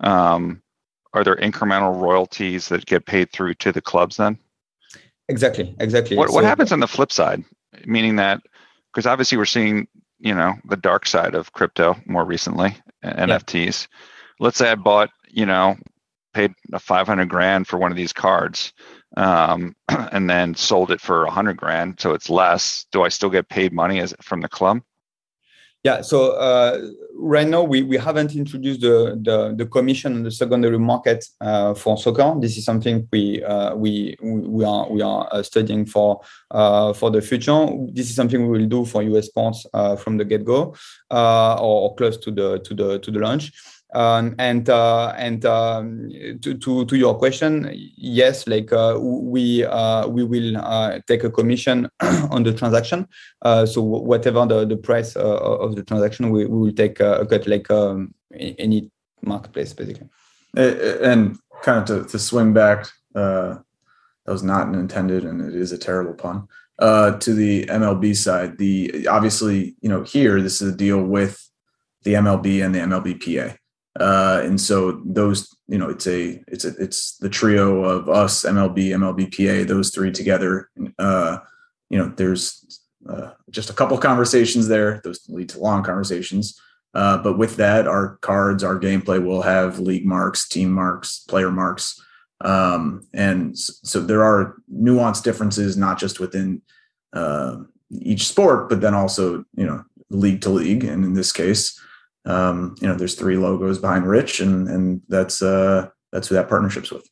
Um, 0.00 0.60
are 1.14 1.24
there 1.24 1.36
incremental 1.36 2.00
royalties 2.00 2.68
that 2.68 2.86
get 2.86 3.06
paid 3.06 3.32
through 3.32 3.54
to 3.54 3.72
the 3.72 3.80
clubs 3.80 4.16
then? 4.16 4.38
Exactly, 5.28 5.74
exactly. 5.78 6.16
What, 6.16 6.28
so, 6.28 6.34
what 6.34 6.44
happens 6.44 6.72
on 6.72 6.80
the 6.80 6.88
flip 6.88 7.10
side? 7.10 7.42
Meaning 7.86 8.16
that, 8.16 8.42
because 8.92 9.06
obviously 9.06 9.38
we're 9.38 9.46
seeing, 9.46 9.88
you 10.18 10.34
know, 10.34 10.54
the 10.66 10.76
dark 10.76 11.06
side 11.06 11.34
of 11.34 11.52
crypto 11.52 11.96
more 12.04 12.24
recently, 12.24 12.76
yeah. 13.02 13.26
NFTs. 13.26 13.86
Let's 14.40 14.58
say 14.58 14.70
I 14.70 14.74
bought, 14.74 15.10
you 15.28 15.46
know, 15.46 15.76
paid 16.34 16.52
a 16.72 16.78
500 16.78 17.28
grand 17.28 17.66
for 17.66 17.78
one 17.78 17.92
of 17.92 17.96
these 17.96 18.12
cards 18.12 18.72
um, 19.16 19.74
and 19.88 20.28
then 20.28 20.54
sold 20.54 20.90
it 20.90 21.00
for 21.00 21.24
100 21.24 21.56
grand 21.56 21.98
so 21.98 22.12
it's 22.12 22.28
less 22.28 22.86
do 22.92 23.02
i 23.02 23.08
still 23.08 23.30
get 23.30 23.48
paid 23.48 23.72
money 23.72 24.00
as 24.00 24.12
from 24.20 24.40
the 24.40 24.48
club 24.48 24.82
yeah, 25.84 26.00
so 26.00 26.32
uh, 26.32 26.80
right 27.14 27.46
now 27.46 27.62
we, 27.62 27.82
we 27.82 27.98
haven't 27.98 28.34
introduced 28.34 28.80
the, 28.80 29.20
the, 29.22 29.54
the 29.54 29.66
commission 29.66 30.14
on 30.14 30.22
the 30.22 30.30
secondary 30.30 30.78
market 30.78 31.26
uh, 31.42 31.74
for 31.74 31.98
soccer. 31.98 32.34
This 32.40 32.56
is 32.56 32.64
something 32.64 33.06
we 33.12 33.44
uh, 33.44 33.74
we 33.74 34.16
we 34.22 34.64
are 34.64 34.88
we 34.90 35.02
are 35.02 35.28
uh, 35.30 35.42
studying 35.42 35.84
for 35.84 36.22
uh, 36.50 36.94
for 36.94 37.10
the 37.10 37.20
future. 37.20 37.68
This 37.92 38.08
is 38.08 38.16
something 38.16 38.48
we 38.48 38.58
will 38.58 38.66
do 38.66 38.86
for 38.86 39.02
US 39.02 39.26
sports 39.26 39.66
uh, 39.74 39.94
from 39.96 40.16
the 40.16 40.24
get 40.24 40.46
go 40.46 40.74
or, 41.10 41.60
or, 41.60 41.94
close 41.96 42.16
to 42.16 42.30
the 42.30 42.60
to 42.60 42.74
the 42.74 42.98
to 43.00 43.10
the 43.10 43.18
launch. 43.18 43.52
Um, 43.94 44.34
and 44.40 44.68
uh, 44.68 45.14
and 45.16 45.44
um, 45.46 46.10
to, 46.40 46.54
to, 46.54 46.84
to 46.84 46.96
your 46.96 47.16
question, 47.16 47.70
yes, 47.96 48.46
like 48.48 48.72
uh, 48.72 48.98
we 49.00 49.64
uh, 49.64 50.08
we 50.08 50.24
will 50.24 50.56
uh, 50.56 50.98
take 51.06 51.22
a 51.22 51.30
commission 51.30 51.88
on 52.00 52.42
the 52.42 52.52
transaction. 52.52 53.06
Uh, 53.42 53.64
so 53.64 53.80
whatever 53.80 54.44
the, 54.46 54.66
the 54.66 54.76
price 54.76 55.16
uh, 55.16 55.20
of 55.20 55.76
the 55.76 55.84
transaction, 55.84 56.30
we, 56.30 56.44
we 56.46 56.58
will 56.58 56.72
take 56.72 56.98
a 56.98 57.24
cut 57.26 57.46
like 57.46 57.70
um, 57.70 58.12
any 58.34 58.90
marketplace 59.22 59.72
basically. 59.72 60.08
And 60.56 61.38
kind 61.62 61.78
of 61.78 62.04
to, 62.04 62.10
to 62.10 62.18
swing 62.18 62.52
back, 62.52 62.88
that 63.14 63.62
was 64.26 64.42
not 64.42 64.74
intended, 64.74 65.24
and 65.24 65.40
it 65.40 65.54
is 65.54 65.70
a 65.70 65.78
terrible 65.78 66.14
pun. 66.14 66.48
to 66.80 67.32
the 67.32 67.66
MLB 67.66 68.16
side, 68.16 68.58
the 68.58 69.06
obviously 69.06 69.76
you 69.80 69.88
know 69.88 70.02
here 70.02 70.42
this 70.42 70.60
is 70.60 70.74
a 70.74 70.76
deal 70.76 71.00
with 71.00 71.48
the 72.02 72.14
MLB 72.14 72.64
and 72.64 72.74
the 72.74 72.80
MLBPA. 72.80 73.56
Uh, 73.98 74.40
and 74.42 74.60
so 74.60 75.02
those, 75.04 75.56
you 75.68 75.78
know, 75.78 75.88
it's 75.88 76.06
a 76.06 76.42
it's 76.48 76.64
a 76.64 76.74
it's 76.82 77.16
the 77.18 77.28
trio 77.28 77.84
of 77.84 78.08
us, 78.08 78.44
MLB, 78.44 78.88
MLBPA, 78.88 79.66
those 79.66 79.90
three 79.90 80.10
together. 80.10 80.70
Uh, 80.98 81.38
you 81.90 81.98
know, 81.98 82.12
there's 82.16 82.80
uh, 83.08 83.30
just 83.50 83.70
a 83.70 83.74
couple 83.74 83.96
conversations 83.98 84.66
there. 84.66 85.00
Those 85.04 85.20
lead 85.28 85.50
to 85.50 85.60
long 85.60 85.84
conversations. 85.84 86.60
Uh, 86.94 87.18
but 87.18 87.38
with 87.38 87.56
that, 87.56 87.88
our 87.88 88.16
cards, 88.18 88.62
our 88.62 88.78
gameplay 88.78 89.24
will 89.24 89.42
have 89.42 89.78
league 89.78 90.06
marks, 90.06 90.48
team 90.48 90.70
marks, 90.70 91.20
player 91.28 91.50
marks. 91.50 92.00
Um, 92.40 93.06
and 93.12 93.58
so 93.58 94.00
there 94.00 94.22
are 94.22 94.56
nuanced 94.72 95.24
differences, 95.24 95.76
not 95.76 95.98
just 95.98 96.20
within 96.20 96.62
uh, 97.12 97.56
each 97.90 98.28
sport, 98.28 98.68
but 98.68 98.80
then 98.80 98.94
also, 98.94 99.44
you 99.56 99.66
know, 99.66 99.84
league 100.10 100.40
to 100.42 100.50
league. 100.50 100.84
And 100.84 101.04
in 101.04 101.14
this 101.14 101.32
case, 101.32 101.80
um, 102.24 102.74
you 102.80 102.88
know, 102.88 102.94
there's 102.94 103.14
three 103.14 103.36
logos 103.36 103.78
behind 103.78 104.06
Rich, 104.06 104.40
and 104.40 104.68
and 104.68 105.02
that's 105.08 105.42
uh, 105.42 105.88
that's 106.12 106.28
who 106.28 106.34
that 106.36 106.48
partnership's 106.48 106.90
with. 106.90 107.08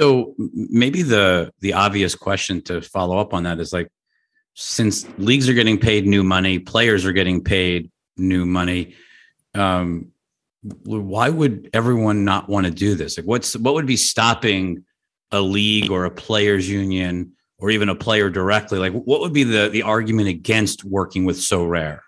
So 0.00 0.34
maybe 0.38 1.02
the 1.02 1.52
the 1.60 1.74
obvious 1.74 2.14
question 2.14 2.62
to 2.62 2.80
follow 2.80 3.18
up 3.18 3.34
on 3.34 3.44
that 3.44 3.60
is 3.60 3.72
like, 3.72 3.88
since 4.54 5.06
leagues 5.18 5.48
are 5.48 5.54
getting 5.54 5.78
paid 5.78 6.06
new 6.06 6.24
money, 6.24 6.58
players 6.58 7.04
are 7.04 7.12
getting 7.12 7.44
paid 7.44 7.90
new 8.16 8.44
money. 8.44 8.94
Um, 9.54 10.12
why 10.62 11.28
would 11.28 11.70
everyone 11.72 12.24
not 12.24 12.48
want 12.48 12.66
to 12.66 12.72
do 12.72 12.94
this? 12.94 13.16
Like, 13.16 13.26
what's 13.26 13.56
what 13.56 13.74
would 13.74 13.86
be 13.86 13.96
stopping 13.96 14.84
a 15.30 15.40
league 15.40 15.90
or 15.90 16.04
a 16.04 16.10
players 16.10 16.68
union 16.68 17.32
or 17.58 17.70
even 17.70 17.88
a 17.88 17.94
player 17.94 18.30
directly? 18.30 18.78
Like, 18.78 18.92
what 18.92 19.20
would 19.20 19.32
be 19.32 19.44
the 19.44 19.68
the 19.68 19.82
argument 19.82 20.28
against 20.28 20.84
working 20.84 21.24
with 21.24 21.36
Sorare? 21.36 22.00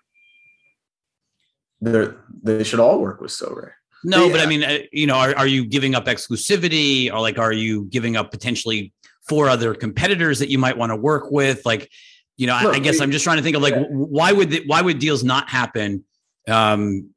They 1.82 2.06
they 2.42 2.64
should 2.64 2.80
all 2.80 3.00
work 3.00 3.20
with 3.20 3.30
Sorare. 3.30 3.72
No, 4.04 4.26
yeah. 4.26 4.32
but 4.32 4.40
I 4.40 4.46
mean, 4.46 4.64
uh, 4.64 4.78
you 4.92 5.06
know, 5.06 5.14
are, 5.14 5.36
are 5.36 5.46
you 5.46 5.64
giving 5.64 5.94
up 5.94 6.06
exclusivity 6.06 7.12
or 7.12 7.20
like, 7.20 7.38
are 7.38 7.52
you 7.52 7.84
giving 7.84 8.16
up 8.16 8.30
potentially 8.30 8.92
four 9.28 9.48
other 9.48 9.74
competitors 9.74 10.38
that 10.40 10.48
you 10.48 10.58
might 10.58 10.76
want 10.76 10.90
to 10.90 10.96
work 10.96 11.30
with? 11.30 11.64
Like, 11.64 11.88
you 12.36 12.46
know, 12.46 12.58
Look, 12.62 12.74
I, 12.74 12.76
I, 12.76 12.80
guess 12.80 12.98
we, 12.98 13.02
I'm 13.02 13.12
just 13.12 13.22
trying 13.22 13.36
to 13.36 13.42
think 13.42 13.56
of 13.56 13.62
like, 13.62 13.74
yeah. 13.74 13.84
why 13.90 14.32
would, 14.32 14.50
the, 14.50 14.64
why 14.66 14.82
would 14.82 14.98
deals 14.98 15.22
not 15.22 15.48
happen 15.48 16.04
um, 16.48 17.10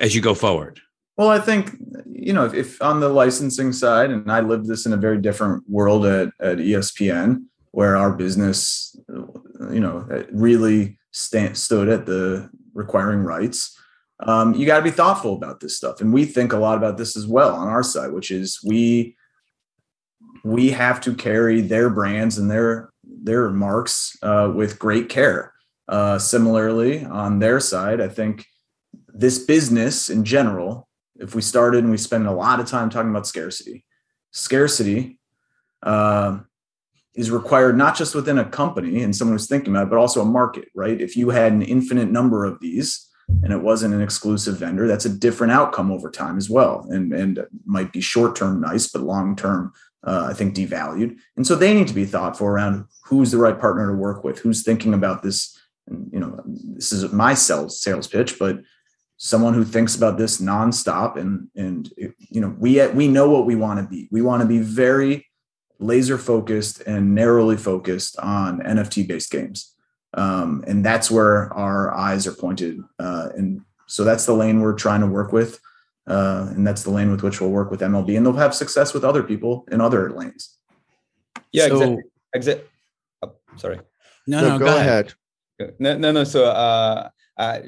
as 0.00 0.14
you 0.14 0.20
go 0.20 0.34
forward? 0.34 0.80
Well, 1.16 1.28
I 1.28 1.40
think, 1.40 1.72
you 2.06 2.32
know, 2.32 2.44
if, 2.44 2.54
if, 2.54 2.82
on 2.82 3.00
the 3.00 3.08
licensing 3.08 3.72
side, 3.72 4.10
and 4.10 4.30
I 4.30 4.40
lived 4.40 4.68
this 4.68 4.86
in 4.86 4.92
a 4.92 4.96
very 4.96 5.18
different 5.18 5.64
world 5.68 6.06
at, 6.06 6.28
at 6.40 6.58
ESPN, 6.58 7.46
where 7.72 7.96
our 7.96 8.12
business, 8.12 8.96
you 9.08 9.80
know, 9.80 10.06
really 10.30 10.98
stand, 11.10 11.56
stood 11.56 11.88
at 11.88 12.06
the 12.06 12.48
requiring 12.76 13.24
rights 13.24 13.78
um, 14.20 14.54
you 14.54 14.64
got 14.64 14.78
to 14.78 14.84
be 14.84 14.90
thoughtful 14.90 15.34
about 15.34 15.60
this 15.60 15.76
stuff 15.76 16.00
and 16.00 16.12
we 16.12 16.24
think 16.24 16.52
a 16.52 16.58
lot 16.58 16.78
about 16.78 16.96
this 16.96 17.16
as 17.16 17.26
well 17.26 17.54
on 17.54 17.68
our 17.68 17.82
side 17.82 18.12
which 18.12 18.30
is 18.30 18.60
we 18.64 19.16
we 20.46 20.70
have 20.70 21.00
to 21.00 21.14
carry 21.14 21.60
their 21.60 21.90
brands 21.90 22.38
and 22.38 22.50
their 22.50 22.90
their 23.04 23.50
marks 23.50 24.16
uh, 24.22 24.50
with 24.54 24.78
great 24.78 25.08
care. 25.08 25.52
Uh, 25.88 26.18
similarly, 26.18 27.04
on 27.04 27.38
their 27.38 27.60
side, 27.60 28.00
I 28.00 28.08
think 28.08 28.46
this 29.08 29.38
business 29.38 30.10
in 30.10 30.24
general, 30.24 30.88
if 31.16 31.34
we 31.34 31.42
started 31.42 31.82
and 31.82 31.90
we 31.90 31.96
spend 31.96 32.26
a 32.26 32.32
lot 32.32 32.60
of 32.60 32.66
time 32.66 32.90
talking 32.90 33.10
about 33.10 33.26
scarcity, 33.26 33.84
scarcity 34.32 35.18
uh, 35.82 36.38
is 37.16 37.30
required 37.30 37.76
not 37.76 37.96
just 37.96 38.14
within 38.14 38.38
a 38.38 38.44
company 38.44 39.02
and 39.02 39.16
someone 39.16 39.34
who's 39.34 39.48
thinking 39.48 39.74
about 39.74 39.86
it, 39.86 39.90
but 39.90 39.98
also 39.98 40.20
a 40.20 40.26
market, 40.26 40.68
right? 40.74 41.00
If 41.00 41.16
you 41.16 41.30
had 41.30 41.52
an 41.52 41.62
infinite 41.62 42.10
number 42.10 42.44
of 42.44 42.60
these 42.60 43.08
and 43.42 43.52
it 43.52 43.62
wasn't 43.62 43.94
an 43.94 44.02
exclusive 44.02 44.58
vendor, 44.58 44.86
that's 44.86 45.06
a 45.06 45.18
different 45.18 45.52
outcome 45.52 45.90
over 45.90 46.10
time 46.10 46.36
as 46.36 46.50
well. 46.50 46.86
And, 46.90 47.12
and 47.14 47.44
might 47.64 47.92
be 47.92 48.02
short 48.02 48.36
term 48.36 48.60
nice, 48.60 48.88
but 48.88 49.02
long 49.02 49.34
term, 49.34 49.72
uh, 50.04 50.28
I 50.30 50.34
think 50.34 50.54
devalued. 50.54 51.16
And 51.36 51.46
so 51.46 51.56
they 51.56 51.72
need 51.72 51.88
to 51.88 51.94
be 51.94 52.04
thoughtful 52.04 52.46
around 52.46 52.84
who's 53.04 53.30
the 53.30 53.38
right 53.38 53.58
partner 53.58 53.88
to 53.88 53.96
work 53.96 54.22
with, 54.22 54.38
who's 54.38 54.62
thinking 54.62 54.92
about 54.92 55.22
this. 55.22 55.58
And, 55.86 56.10
you 56.12 56.20
know, 56.20 56.42
this 56.44 56.92
is 56.92 57.10
my 57.12 57.32
sales 57.32 57.80
sales 57.80 58.06
pitch, 58.06 58.38
but 58.38 58.60
someone 59.16 59.54
who 59.54 59.64
thinks 59.64 59.96
about 59.96 60.18
this 60.18 60.40
nonstop 60.40 61.16
and 61.16 61.48
and 61.56 61.90
you 61.96 62.40
know 62.40 62.54
we 62.58 62.86
we 62.88 63.08
know 63.08 63.30
what 63.30 63.46
we 63.46 63.56
want 63.56 63.80
to 63.80 63.86
be. 63.86 64.08
We 64.10 64.22
want 64.22 64.42
to 64.42 64.48
be 64.48 64.58
very 64.58 65.25
laser 65.78 66.18
focused 66.18 66.80
and 66.80 67.14
narrowly 67.14 67.56
focused 67.56 68.18
on 68.18 68.60
NFT 68.60 69.06
based 69.06 69.30
games. 69.30 69.74
Um, 70.14 70.64
and 70.66 70.84
that's 70.84 71.10
where 71.10 71.52
our 71.52 71.94
eyes 71.94 72.26
are 72.26 72.32
pointed. 72.32 72.80
Uh, 72.98 73.28
and 73.36 73.60
so 73.86 74.04
that's 74.04 74.26
the 74.26 74.32
lane 74.32 74.60
we're 74.60 74.74
trying 74.74 75.00
to 75.00 75.06
work 75.06 75.32
with. 75.32 75.60
Uh, 76.06 76.46
and 76.50 76.66
that's 76.66 76.84
the 76.84 76.90
lane 76.90 77.10
with 77.10 77.22
which 77.22 77.40
we'll 77.40 77.50
work 77.50 77.70
with 77.70 77.80
MLB, 77.80 78.16
and 78.16 78.24
they'll 78.24 78.32
have 78.34 78.54
success 78.54 78.94
with 78.94 79.04
other 79.04 79.24
people 79.24 79.66
in 79.72 79.80
other 79.80 80.10
lanes. 80.10 80.56
Yeah, 81.50 81.66
so, 81.66 82.00
exactly. 82.32 82.64
Oh, 83.22 83.34
sorry. 83.56 83.80
No, 84.26 84.40
no, 84.40 84.48
no 84.50 84.58
go, 84.58 84.64
go 84.66 84.76
ahead. 84.76 85.14
ahead. 85.58 85.74
No, 85.80 85.98
no, 85.98 86.12
no. 86.12 86.22
So, 86.22 86.44
uh, 86.44 87.08
uh 87.36 87.58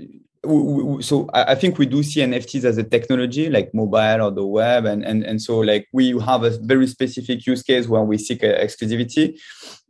so 0.45 1.29
I 1.35 1.55
think 1.57 1.79
we 1.79 1.87
do 1.87 2.03
see 2.03 2.21
NFTs 2.21 2.65
as 2.65 2.79
a 2.79 2.85
technology 2.85 3.51
like 3.51 3.75
mobile 3.75 4.23
or 4.23 4.31
the 4.31 4.47
web, 4.47 4.85
and 4.85 5.05
and 5.05 5.25
and 5.25 5.43
so 5.43 5.59
like 5.59 5.89
we 5.93 6.19
have 6.21 6.45
a 6.45 6.51
very 6.61 6.87
specific 6.87 7.45
use 7.45 7.63
case 7.63 7.89
where 7.89 8.03
we 8.03 8.19
seek 8.19 8.43
exclusivity, 8.43 9.39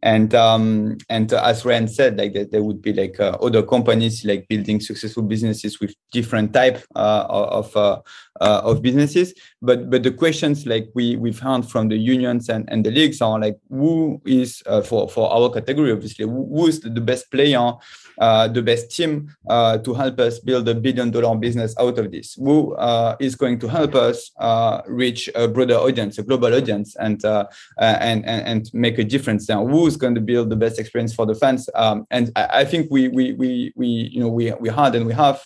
and 0.02 0.34
um 0.34 0.96
and 1.10 1.30
as 1.34 1.66
Ryan 1.66 1.86
said, 1.86 2.16
like 2.16 2.50
there 2.50 2.62
would 2.62 2.80
be 2.80 2.94
like 2.94 3.20
uh, 3.20 3.36
other 3.42 3.62
companies 3.62 4.24
like 4.24 4.48
building 4.48 4.80
successful 4.80 5.22
businesses 5.22 5.80
with 5.80 5.94
different 6.12 6.54
type 6.54 6.82
uh, 6.96 7.26
of 7.28 7.76
uh, 7.76 8.00
uh, 8.40 8.62
of 8.64 8.80
businesses, 8.80 9.34
but 9.60 9.90
but 9.90 10.02
the 10.02 10.12
questions 10.12 10.66
like 10.66 10.88
we 10.94 11.16
we've 11.16 11.40
heard 11.40 11.66
from 11.66 11.88
the 11.88 11.96
unions 11.96 12.48
and, 12.48 12.64
and 12.70 12.86
the 12.86 12.90
leagues 12.90 13.20
are 13.20 13.38
like 13.38 13.58
who 13.68 14.20
is 14.24 14.62
uh, 14.64 14.80
for 14.80 15.10
for 15.10 15.30
our 15.30 15.50
category 15.50 15.92
obviously 15.92 16.24
who 16.24 16.66
is 16.66 16.80
the 16.80 17.00
best 17.00 17.30
player 17.30 17.58
uh, 17.58 17.72
the 18.18 18.62
best 18.62 18.90
team 18.90 19.34
uh, 19.48 19.78
to 19.78 19.94
help 19.94 20.18
us 20.20 20.38
build 20.38 20.68
a 20.68 20.74
billion 20.74 21.10
dollar 21.10 21.36
business 21.36 21.74
out 21.78 21.98
of 21.98 22.10
this? 22.10 22.34
Who 22.34 22.74
uh, 22.74 23.16
is 23.20 23.34
going 23.34 23.58
to 23.60 23.68
help 23.68 23.94
us 23.94 24.30
uh, 24.38 24.82
reach 24.86 25.28
a 25.34 25.48
broader 25.48 25.76
audience, 25.76 26.18
a 26.18 26.22
global 26.22 26.54
audience, 26.54 26.96
and, 26.96 27.24
uh, 27.24 27.46
and, 27.78 28.24
and, 28.26 28.46
and 28.46 28.70
make 28.74 28.98
a 28.98 29.04
difference 29.04 29.46
there? 29.46 29.58
Who's 29.58 29.96
going 29.96 30.14
to 30.14 30.20
build 30.20 30.50
the 30.50 30.56
best 30.56 30.78
experience 30.78 31.14
for 31.14 31.26
the 31.26 31.34
fans? 31.34 31.68
Um, 31.74 32.06
and 32.10 32.30
I, 32.36 32.60
I, 32.60 32.64
think 32.64 32.90
we, 32.90 33.08
we, 33.08 33.32
we, 33.32 33.72
we, 33.76 33.86
you 33.86 34.20
know, 34.20 34.28
we, 34.28 34.52
we 34.54 34.68
had 34.68 34.94
and 34.94 35.06
we 35.06 35.14
have 35.14 35.42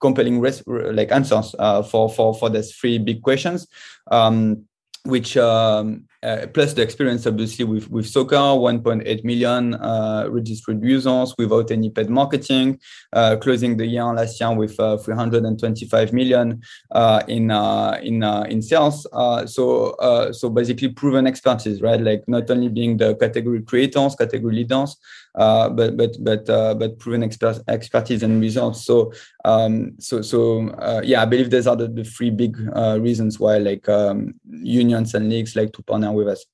compelling 0.00 0.40
res- 0.40 0.66
like 0.66 1.12
answers 1.12 1.54
for, 1.90 2.08
for, 2.08 2.34
for 2.34 2.50
these 2.50 2.74
three 2.74 2.98
big 2.98 3.22
questions. 3.22 3.66
Um, 4.10 4.64
which 5.04 5.36
um, 5.36 6.07
uh, 6.22 6.46
plus 6.52 6.72
the 6.74 6.82
experience 6.82 7.26
obviously 7.26 7.64
with, 7.64 7.88
with 7.90 8.06
soccer 8.06 8.36
1.8 8.36 9.24
million 9.24 9.74
uh, 9.74 10.26
registered 10.28 10.82
users 10.82 11.34
without 11.38 11.70
any 11.70 11.90
paid 11.90 12.10
marketing 12.10 12.78
uh, 13.12 13.36
closing 13.36 13.76
the 13.76 13.86
year 13.86 14.04
last 14.04 14.40
year 14.40 14.54
with 14.54 14.78
uh, 14.80 14.96
325 14.96 16.12
million 16.12 16.60
uh, 16.92 17.22
in 17.28 17.50
uh, 17.50 17.98
in 18.02 18.22
in 18.22 18.62
sales. 18.62 19.06
So 19.46 20.30
so 20.32 20.50
basically 20.50 20.88
proven 20.88 21.26
expertise 21.26 21.80
right? 21.80 22.00
Like 22.00 22.24
not 22.26 22.50
only 22.50 22.68
being 22.68 22.96
the 22.96 23.14
category 23.14 23.62
creators 23.62 24.14
category 24.16 24.56
leaders 24.56 24.96
but 25.34 25.96
but 25.96 26.16
but 26.20 26.46
but 26.46 26.98
proven 26.98 27.22
expert, 27.22 27.60
expertise 27.68 28.22
and 28.22 28.40
results 28.40 28.84
so 28.84 29.12
um, 29.44 29.92
so 29.98 30.22
so 30.22 31.00
yeah 31.02 31.22
i 31.22 31.24
believe 31.24 31.50
those 31.50 31.66
are 31.66 31.76
the, 31.76 31.88
the 31.88 32.04
three 32.04 32.30
big 32.30 32.56
reasons 33.00 33.38
why 33.38 33.58
like 33.58 33.88
um, 33.88 34.34
unions 34.62 35.14
and 35.14 35.28
leagues 35.28 35.56
like 35.56 35.72
to 35.72 35.82
partner 35.82 36.12
with 36.12 36.28
us. 36.28 36.44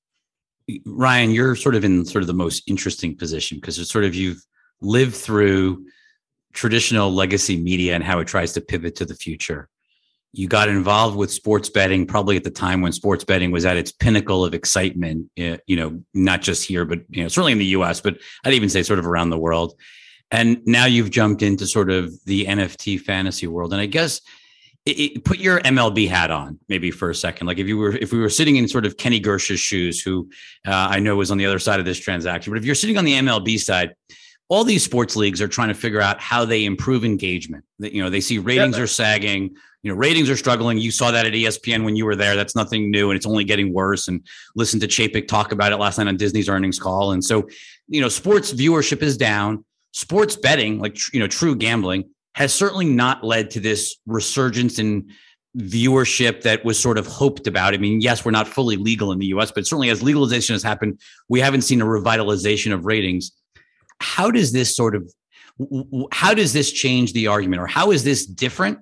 Ryan, 0.86 1.30
you're 1.30 1.56
sort 1.56 1.74
of 1.74 1.84
in 1.84 2.04
sort 2.04 2.22
of 2.22 2.26
the 2.26 2.34
most 2.34 2.68
interesting 2.68 3.16
position 3.16 3.58
because 3.58 3.78
it's 3.78 3.90
sort 3.90 4.04
of 4.04 4.14
you've 4.14 4.42
lived 4.80 5.14
through 5.14 5.84
traditional 6.52 7.12
legacy 7.12 7.56
media 7.56 7.94
and 7.94 8.04
how 8.04 8.18
it 8.20 8.26
tries 8.26 8.52
to 8.52 8.60
pivot 8.60 8.96
to 8.96 9.04
the 9.04 9.14
future. 9.14 9.68
You 10.36 10.48
got 10.48 10.68
involved 10.68 11.16
with 11.16 11.32
sports 11.32 11.68
betting 11.70 12.06
probably 12.06 12.36
at 12.36 12.44
the 12.44 12.50
time 12.50 12.80
when 12.80 12.92
sports 12.92 13.24
betting 13.24 13.50
was 13.50 13.64
at 13.64 13.76
its 13.76 13.92
pinnacle 13.92 14.44
of 14.44 14.52
excitement, 14.52 15.30
eh, 15.36 15.58
you 15.66 15.76
know, 15.76 16.02
not 16.12 16.42
just 16.42 16.66
here, 16.66 16.84
but 16.84 17.00
you 17.10 17.22
know, 17.22 17.28
certainly 17.28 17.52
in 17.52 17.58
the 17.58 17.66
US, 17.66 18.00
but 18.00 18.18
I'd 18.44 18.54
even 18.54 18.68
say 18.68 18.82
sort 18.82 18.98
of 18.98 19.06
around 19.06 19.30
the 19.30 19.38
world. 19.38 19.74
And 20.30 20.60
now 20.66 20.86
you've 20.86 21.10
jumped 21.10 21.42
into 21.42 21.66
sort 21.66 21.90
of 21.90 22.12
the 22.24 22.46
NFT 22.46 23.00
fantasy 23.00 23.46
world. 23.46 23.72
And 23.72 23.80
I 23.80 23.86
guess 23.86 24.20
it, 24.86 24.98
it, 24.98 25.24
put 25.24 25.38
your 25.38 25.60
MLB 25.60 26.08
hat 26.08 26.30
on 26.30 26.58
maybe 26.68 26.90
for 26.90 27.10
a 27.10 27.14
second. 27.14 27.46
Like 27.46 27.58
if 27.58 27.66
you 27.68 27.78
were 27.78 27.96
if 27.96 28.12
we 28.12 28.18
were 28.18 28.28
sitting 28.28 28.56
in 28.56 28.68
sort 28.68 28.84
of 28.84 28.96
Kenny 28.96 29.20
Gersh's 29.20 29.60
shoes, 29.60 30.00
who 30.00 30.28
uh, 30.66 30.88
I 30.90 30.98
know 30.98 31.16
was 31.16 31.30
on 31.30 31.38
the 31.38 31.46
other 31.46 31.58
side 31.58 31.80
of 31.80 31.86
this 31.86 31.98
transaction, 31.98 32.52
but 32.52 32.58
if 32.58 32.64
you're 32.64 32.74
sitting 32.74 32.98
on 32.98 33.04
the 33.04 33.14
MLB 33.14 33.58
side, 33.58 33.94
all 34.48 34.64
these 34.64 34.84
sports 34.84 35.16
leagues 35.16 35.40
are 35.40 35.48
trying 35.48 35.68
to 35.68 35.74
figure 35.74 36.00
out 36.00 36.20
how 36.20 36.44
they 36.44 36.64
improve 36.64 37.04
engagement. 37.04 37.64
That 37.78 37.92
you 37.92 38.02
know 38.02 38.10
they 38.10 38.20
see 38.20 38.38
ratings 38.38 38.78
are 38.78 38.86
sagging, 38.86 39.54
you 39.82 39.90
know 39.90 39.96
ratings 39.96 40.28
are 40.30 40.36
struggling. 40.36 40.78
You 40.78 40.90
saw 40.90 41.10
that 41.10 41.26
at 41.26 41.32
ESPN 41.32 41.84
when 41.84 41.96
you 41.96 42.04
were 42.04 42.16
there. 42.16 42.36
That's 42.36 42.54
nothing 42.54 42.90
new, 42.90 43.10
and 43.10 43.16
it's 43.16 43.26
only 43.26 43.44
getting 43.44 43.72
worse. 43.72 44.08
And 44.08 44.26
listen 44.54 44.80
to 44.80 44.86
Chapek 44.86 45.28
talk 45.28 45.52
about 45.52 45.72
it 45.72 45.76
last 45.76 45.98
night 45.98 46.08
on 46.08 46.16
Disney's 46.16 46.48
earnings 46.48 46.78
call. 46.78 47.12
And 47.12 47.24
so 47.24 47.48
you 47.88 48.00
know 48.00 48.08
sports 48.08 48.52
viewership 48.52 49.02
is 49.02 49.16
down. 49.16 49.64
Sports 49.92 50.36
betting, 50.36 50.78
like 50.78 50.98
you 51.12 51.20
know 51.20 51.26
true 51.26 51.56
gambling, 51.56 52.10
has 52.34 52.52
certainly 52.52 52.86
not 52.86 53.24
led 53.24 53.50
to 53.52 53.60
this 53.60 53.96
resurgence 54.06 54.78
in 54.78 55.08
viewership 55.56 56.42
that 56.42 56.64
was 56.64 56.78
sort 56.78 56.98
of 56.98 57.06
hoped 57.06 57.46
about. 57.46 57.74
I 57.74 57.76
mean, 57.76 58.00
yes, 58.00 58.24
we're 58.24 58.32
not 58.32 58.48
fully 58.48 58.76
legal 58.76 59.12
in 59.12 59.18
the 59.18 59.26
US, 59.26 59.52
but 59.52 59.66
certainly 59.66 59.88
as 59.88 60.02
legalization 60.02 60.54
has 60.54 60.62
happened, 60.62 61.00
we 61.28 61.40
haven't 61.40 61.62
seen 61.62 61.80
a 61.80 61.84
revitalization 61.84 62.72
of 62.72 62.86
ratings. 62.86 63.32
How 64.00 64.30
does 64.30 64.52
this 64.52 64.74
sort 64.74 64.94
of 64.94 65.12
how 66.10 66.34
does 66.34 66.52
this 66.52 66.72
change 66.72 67.12
the 67.12 67.28
argument? 67.28 67.62
Or 67.62 67.66
how 67.66 67.92
is 67.92 68.02
this 68.04 68.26
different 68.26 68.78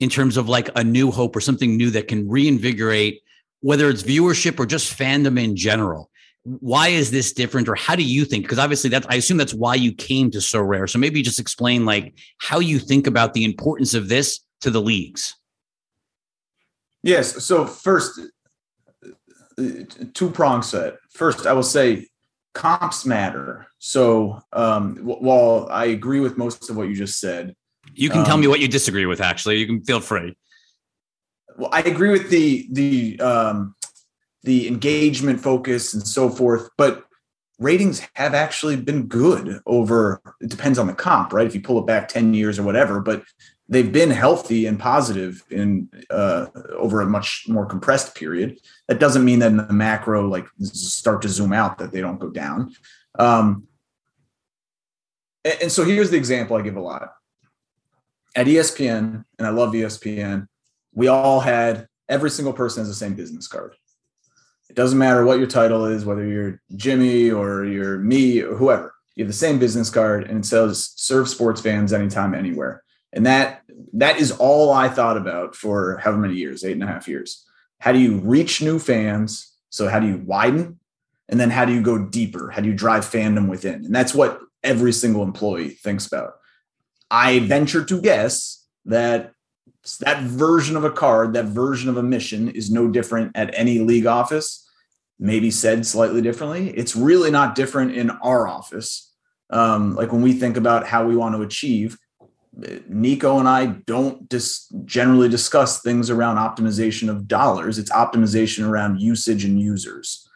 in 0.00 0.08
terms 0.08 0.36
of 0.36 0.48
like 0.48 0.70
a 0.76 0.84
new 0.84 1.10
hope 1.10 1.34
or 1.34 1.40
something 1.40 1.76
new 1.76 1.90
that 1.90 2.08
can 2.08 2.28
reinvigorate 2.28 3.20
whether 3.60 3.88
it's 3.88 4.02
viewership 4.02 4.58
or 4.60 4.66
just 4.66 4.96
fandom 4.96 5.42
in 5.42 5.56
general? 5.56 6.10
why 6.44 6.88
is 6.88 7.10
this 7.10 7.32
different 7.32 7.68
or 7.68 7.74
how 7.74 7.96
do 7.96 8.02
you 8.02 8.24
think? 8.24 8.44
Because 8.44 8.58
obviously 8.58 8.90
that 8.90 9.06
i 9.10 9.16
assume 9.16 9.38
that's 9.38 9.54
why 9.54 9.74
you 9.74 9.92
came 9.92 10.30
to 10.30 10.38
Sorare. 10.38 10.88
So 10.88 10.98
maybe 10.98 11.22
just 11.22 11.40
explain 11.40 11.84
like 11.84 12.14
how 12.38 12.58
you 12.58 12.78
think 12.78 13.06
about 13.06 13.32
the 13.32 13.44
importance 13.44 13.94
of 13.94 14.08
this 14.08 14.40
to 14.60 14.70
the 14.70 14.80
leagues. 14.80 15.34
Yes. 17.02 17.44
So 17.44 17.66
first 17.66 18.20
uh, 19.04 19.10
uh, 19.58 19.84
two 20.12 20.30
prong 20.30 20.62
set. 20.62 20.96
First 21.10 21.46
i 21.46 21.52
will 21.52 21.62
say 21.62 22.06
comps 22.54 23.04
matter 23.04 23.66
so 23.78 24.40
um, 24.52 24.96
while 25.02 25.68
i 25.70 25.86
agree 25.86 26.20
with 26.20 26.38
most 26.38 26.70
of 26.70 26.76
what 26.76 26.88
you 26.88 26.94
just 26.94 27.20
said 27.20 27.54
you 27.94 28.08
can 28.08 28.20
um, 28.20 28.24
tell 28.24 28.36
me 28.36 28.46
um, 28.46 28.50
what 28.50 28.60
you 28.60 28.68
disagree 28.68 29.06
with 29.06 29.20
actually 29.20 29.56
you 29.56 29.66
can 29.66 29.82
feel 29.84 30.00
free 30.00 30.36
well 31.56 31.70
i 31.72 31.80
agree 31.80 32.10
with 32.10 32.30
the 32.30 32.66
the 32.70 33.20
um, 33.20 33.74
the 34.44 34.68
engagement 34.68 35.40
focus 35.40 35.94
and 35.94 36.06
so 36.06 36.28
forth. 36.28 36.68
But 36.76 37.04
ratings 37.58 38.06
have 38.14 38.34
actually 38.34 38.76
been 38.76 39.06
good 39.06 39.60
over 39.66 40.20
it 40.40 40.50
depends 40.50 40.78
on 40.78 40.86
the 40.86 40.92
comp, 40.92 41.32
right? 41.32 41.46
If 41.46 41.54
you 41.54 41.62
pull 41.62 41.78
it 41.78 41.86
back 41.86 42.08
10 42.08 42.34
years 42.34 42.58
or 42.58 42.62
whatever, 42.62 43.00
but 43.00 43.24
they've 43.68 43.92
been 43.92 44.10
healthy 44.10 44.66
and 44.66 44.78
positive 44.78 45.42
in 45.50 45.88
uh, 46.10 46.46
over 46.76 47.00
a 47.00 47.06
much 47.06 47.46
more 47.48 47.64
compressed 47.64 48.14
period. 48.14 48.58
That 48.88 49.00
doesn't 49.00 49.24
mean 49.24 49.38
that 49.38 49.50
in 49.50 49.56
the 49.56 49.72
macro, 49.72 50.28
like 50.28 50.46
start 50.60 51.22
to 51.22 51.28
zoom 51.28 51.52
out, 51.52 51.78
that 51.78 51.92
they 51.92 52.00
don't 52.00 52.20
go 52.20 52.30
down. 52.30 52.74
Um, 53.18 53.66
and, 55.44 55.62
and 55.62 55.72
so 55.72 55.84
here's 55.84 56.10
the 56.10 56.16
example 56.16 56.56
I 56.56 56.62
give 56.62 56.76
a 56.76 56.80
lot. 56.80 57.14
At 58.36 58.46
ESPN, 58.46 59.24
and 59.38 59.46
I 59.46 59.50
love 59.50 59.72
ESPN, 59.72 60.48
we 60.92 61.08
all 61.08 61.40
had 61.40 61.88
every 62.08 62.30
single 62.30 62.52
person 62.52 62.80
has 62.80 62.88
the 62.88 62.94
same 62.94 63.14
business 63.14 63.48
card. 63.48 63.74
It 64.68 64.76
doesn't 64.76 64.98
matter 64.98 65.24
what 65.24 65.38
your 65.38 65.46
title 65.46 65.86
is, 65.86 66.04
whether 66.04 66.26
you're 66.26 66.60
Jimmy 66.74 67.30
or 67.30 67.64
you're 67.64 67.98
me 67.98 68.40
or 68.40 68.56
whoever. 68.56 68.94
You 69.14 69.24
have 69.24 69.30
the 69.30 69.36
same 69.36 69.58
business 69.58 69.90
card 69.90 70.24
and 70.28 70.40
it 70.40 70.46
says 70.46 70.92
serve 70.96 71.28
sports 71.28 71.60
fans 71.60 71.92
anytime, 71.92 72.34
anywhere. 72.34 72.82
And 73.12 73.26
that 73.26 73.62
that 73.92 74.18
is 74.18 74.32
all 74.32 74.72
I 74.72 74.88
thought 74.88 75.16
about 75.16 75.54
for 75.54 75.98
however 75.98 76.22
many 76.22 76.34
years, 76.34 76.64
eight 76.64 76.72
and 76.72 76.82
a 76.82 76.88
half 76.88 77.06
years. 77.06 77.43
How 77.84 77.92
do 77.92 77.98
you 77.98 78.16
reach 78.16 78.62
new 78.62 78.78
fans, 78.78 79.52
So 79.68 79.88
how 79.88 80.00
do 80.00 80.06
you 80.06 80.16
widen? 80.16 80.78
And 81.28 81.38
then 81.38 81.50
how 81.50 81.66
do 81.66 81.74
you 81.74 81.82
go 81.82 81.98
deeper? 81.98 82.50
How 82.50 82.62
do 82.62 82.68
you 82.68 82.74
drive 82.74 83.04
fandom 83.04 83.46
within? 83.46 83.84
And 83.84 83.94
that's 83.94 84.14
what 84.14 84.40
every 84.62 84.90
single 84.90 85.22
employee 85.22 85.68
thinks 85.68 86.06
about. 86.06 86.36
I 87.10 87.40
venture 87.40 87.84
to 87.84 88.00
guess 88.00 88.64
that 88.86 89.32
that 90.00 90.22
version 90.22 90.76
of 90.78 90.84
a 90.84 90.90
card, 90.90 91.34
that 91.34 91.44
version 91.44 91.90
of 91.90 91.98
a 91.98 92.02
mission 92.02 92.48
is 92.48 92.70
no 92.70 92.88
different 92.88 93.32
at 93.34 93.52
any 93.52 93.80
league 93.80 94.06
office, 94.06 94.66
maybe 95.18 95.50
said 95.50 95.84
slightly 95.84 96.22
differently. 96.22 96.70
It's 96.70 96.96
really 96.96 97.30
not 97.30 97.54
different 97.54 97.92
in 97.92 98.08
our 98.08 98.48
office. 98.48 99.12
Um, 99.50 99.94
like 99.94 100.10
when 100.10 100.22
we 100.22 100.32
think 100.32 100.56
about 100.56 100.86
how 100.86 101.06
we 101.06 101.16
want 101.16 101.34
to 101.34 101.42
achieve, 101.42 101.98
Nico 102.88 103.38
and 103.38 103.48
I 103.48 103.66
don't 103.66 104.28
dis- 104.28 104.72
generally 104.84 105.28
discuss 105.28 105.80
things 105.82 106.10
around 106.10 106.36
optimization 106.36 107.08
of 107.08 107.26
dollars. 107.26 107.78
It's 107.78 107.90
optimization 107.90 108.68
around 108.68 109.00
usage 109.00 109.44
and 109.44 109.60
users. 109.60 110.28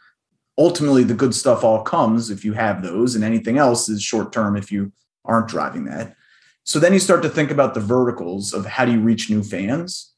Ultimately, 0.57 1.05
the 1.05 1.14
good 1.14 1.35
stuff 1.35 1.62
all 1.62 1.83
comes 1.83 2.31
if 2.31 2.45
you 2.45 2.55
have 2.55 2.83
those, 2.83 3.14
and 3.14 3.23
anything 3.23 3.59
else 3.59 3.89
is 3.89 4.03
short 4.03 4.33
term 4.33 4.57
if 4.57 4.73
you 4.73 4.93
aren't 5.25 5.49
driving 5.49 5.85
that. 5.85 6.16
So 6.64 6.79
then 6.79 6.93
you 6.93 6.99
start 6.99 7.23
to 7.23 7.29
think 7.29 7.51
about 7.51 7.75
the 7.75 7.81
verticals 7.81 8.53
of 8.53 8.66
how 8.66 8.85
do 8.85 8.93
you 8.93 9.01
reach 9.01 9.31
new 9.31 9.43
fans. 9.43 10.12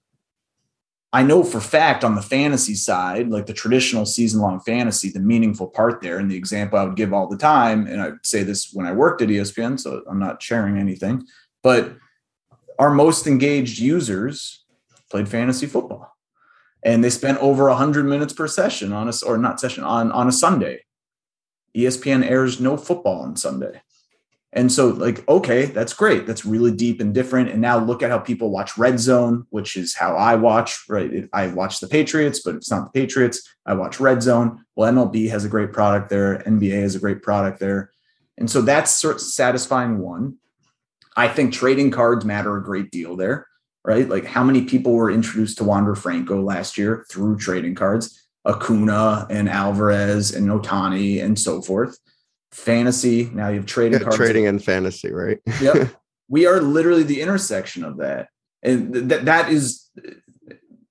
I 1.12 1.22
know 1.24 1.42
for 1.42 1.60
fact 1.60 2.04
on 2.04 2.14
the 2.14 2.22
fantasy 2.22 2.74
side, 2.74 3.28
like 3.28 3.46
the 3.46 3.52
traditional 3.52 4.06
season 4.06 4.40
long 4.40 4.60
fantasy, 4.60 5.10
the 5.10 5.20
meaningful 5.20 5.66
part 5.66 6.00
there, 6.00 6.18
and 6.18 6.30
the 6.30 6.36
example 6.36 6.78
I 6.78 6.84
would 6.84 6.96
give 6.96 7.12
all 7.12 7.28
the 7.28 7.36
time, 7.36 7.86
and 7.86 8.00
I 8.00 8.12
say 8.22 8.42
this 8.42 8.70
when 8.72 8.86
I 8.86 8.92
worked 8.92 9.20
at 9.20 9.28
ESPN, 9.28 9.78
so 9.78 10.02
I'm 10.08 10.20
not 10.20 10.42
sharing 10.42 10.78
anything 10.78 11.26
but 11.62 11.96
our 12.78 12.90
most 12.90 13.26
engaged 13.26 13.78
users 13.78 14.64
played 15.10 15.28
fantasy 15.28 15.66
football. 15.66 16.16
And 16.82 17.04
they 17.04 17.10
spent 17.10 17.38
over 17.38 17.68
100 17.68 18.06
minutes 18.06 18.32
per 18.32 18.48
session 18.48 18.92
on 18.92 19.08
a 19.08 19.12
or 19.26 19.36
not 19.36 19.60
session 19.60 19.84
on 19.84 20.10
on 20.12 20.28
a 20.28 20.32
sunday. 20.32 20.84
Espn 21.76 22.24
airs 22.24 22.58
no 22.58 22.78
football 22.78 23.20
on 23.20 23.36
sunday. 23.36 23.82
And 24.52 24.72
so 24.72 24.88
like 24.88 25.28
okay 25.28 25.66
that's 25.66 25.92
great. 25.92 26.26
That's 26.26 26.46
really 26.46 26.70
deep 26.70 27.02
and 27.02 27.12
different. 27.12 27.50
And 27.50 27.60
now 27.60 27.78
look 27.78 28.02
at 28.02 28.10
how 28.10 28.18
people 28.18 28.50
watch 28.50 28.78
red 28.78 28.98
zone 28.98 29.46
which 29.50 29.76
is 29.76 29.94
how 29.94 30.16
i 30.16 30.36
watch 30.36 30.84
right? 30.88 31.28
I 31.34 31.48
watch 31.48 31.80
the 31.80 31.86
patriots 31.86 32.40
but 32.42 32.54
it's 32.54 32.70
not 32.70 32.90
the 32.90 32.98
patriots. 32.98 33.46
I 33.66 33.74
watch 33.74 34.00
red 34.00 34.22
zone. 34.22 34.64
Well 34.74 34.90
mlb 34.90 35.28
has 35.28 35.44
a 35.44 35.50
great 35.50 35.74
product 35.74 36.08
there. 36.08 36.38
Nba 36.46 36.80
has 36.80 36.94
a 36.94 37.00
great 37.00 37.20
product 37.20 37.60
there. 37.60 37.90
And 38.38 38.50
so 38.50 38.62
that's 38.62 38.90
sort 38.90 39.16
of 39.16 39.20
satisfying 39.20 39.98
one 39.98 40.38
I 41.16 41.28
think 41.28 41.52
trading 41.52 41.90
cards 41.90 42.24
matter 42.24 42.56
a 42.56 42.62
great 42.62 42.90
deal 42.90 43.16
there, 43.16 43.46
right? 43.84 44.08
Like 44.08 44.24
how 44.24 44.44
many 44.44 44.62
people 44.62 44.92
were 44.92 45.10
introduced 45.10 45.58
to 45.58 45.64
Wander 45.64 45.94
Franco 45.94 46.40
last 46.40 46.78
year 46.78 47.04
through 47.10 47.38
trading 47.38 47.74
cards, 47.74 48.28
Acuna 48.46 49.26
and 49.28 49.48
Alvarez 49.48 50.34
and 50.34 50.48
Ohtani 50.48 51.22
and 51.22 51.38
so 51.38 51.60
forth. 51.60 51.98
Fantasy, 52.52 53.30
now 53.32 53.48
you 53.48 53.56
have 53.56 53.66
trading 53.66 53.98
yeah, 53.98 54.04
cards. 54.04 54.16
Trading 54.16 54.46
and 54.46 54.62
fantasy, 54.62 55.12
right? 55.12 55.38
yep. 55.60 55.94
We 56.32 56.46
are 56.46 56.60
literally 56.60 57.02
the 57.02 57.22
intersection 57.22 57.82
of 57.82 57.96
that. 57.96 58.28
And 58.62 58.94
that 59.10 59.24
that 59.24 59.50
is 59.50 59.90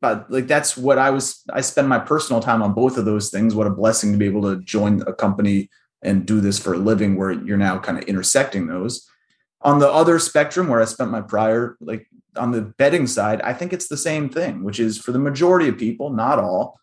but 0.01 0.29
like 0.31 0.47
that's 0.47 0.77
what 0.77 0.97
I 0.97 1.09
was 1.09 1.43
I 1.51 1.61
spend 1.61 1.89
my 1.89 1.99
personal 1.99 2.41
time 2.41 2.61
on 2.61 2.73
both 2.73 2.97
of 2.97 3.05
those 3.05 3.29
things. 3.29 3.55
What 3.55 3.67
a 3.67 3.71
blessing 3.71 4.11
to 4.11 4.17
be 4.17 4.25
able 4.25 4.41
to 4.43 4.61
join 4.61 5.01
a 5.07 5.13
company 5.13 5.69
and 6.01 6.25
do 6.25 6.39
this 6.39 6.59
for 6.59 6.73
a 6.73 6.77
living 6.77 7.17
where 7.17 7.31
you're 7.31 7.57
now 7.57 7.79
kind 7.79 7.97
of 7.97 8.03
intersecting 8.05 8.67
those 8.67 9.08
on 9.61 9.79
the 9.79 9.91
other 9.91 10.19
spectrum 10.19 10.67
where 10.67 10.81
I 10.81 10.85
spent 10.85 11.11
my 11.11 11.21
prior, 11.21 11.77
like 11.81 12.07
on 12.35 12.51
the 12.51 12.61
betting 12.61 13.07
side, 13.07 13.41
I 13.41 13.53
think 13.53 13.73
it's 13.73 13.87
the 13.87 13.97
same 13.97 14.29
thing, 14.29 14.63
which 14.63 14.79
is 14.79 14.97
for 14.97 15.11
the 15.11 15.19
majority 15.19 15.67
of 15.67 15.77
people, 15.77 16.11
not 16.11 16.39
all, 16.39 16.79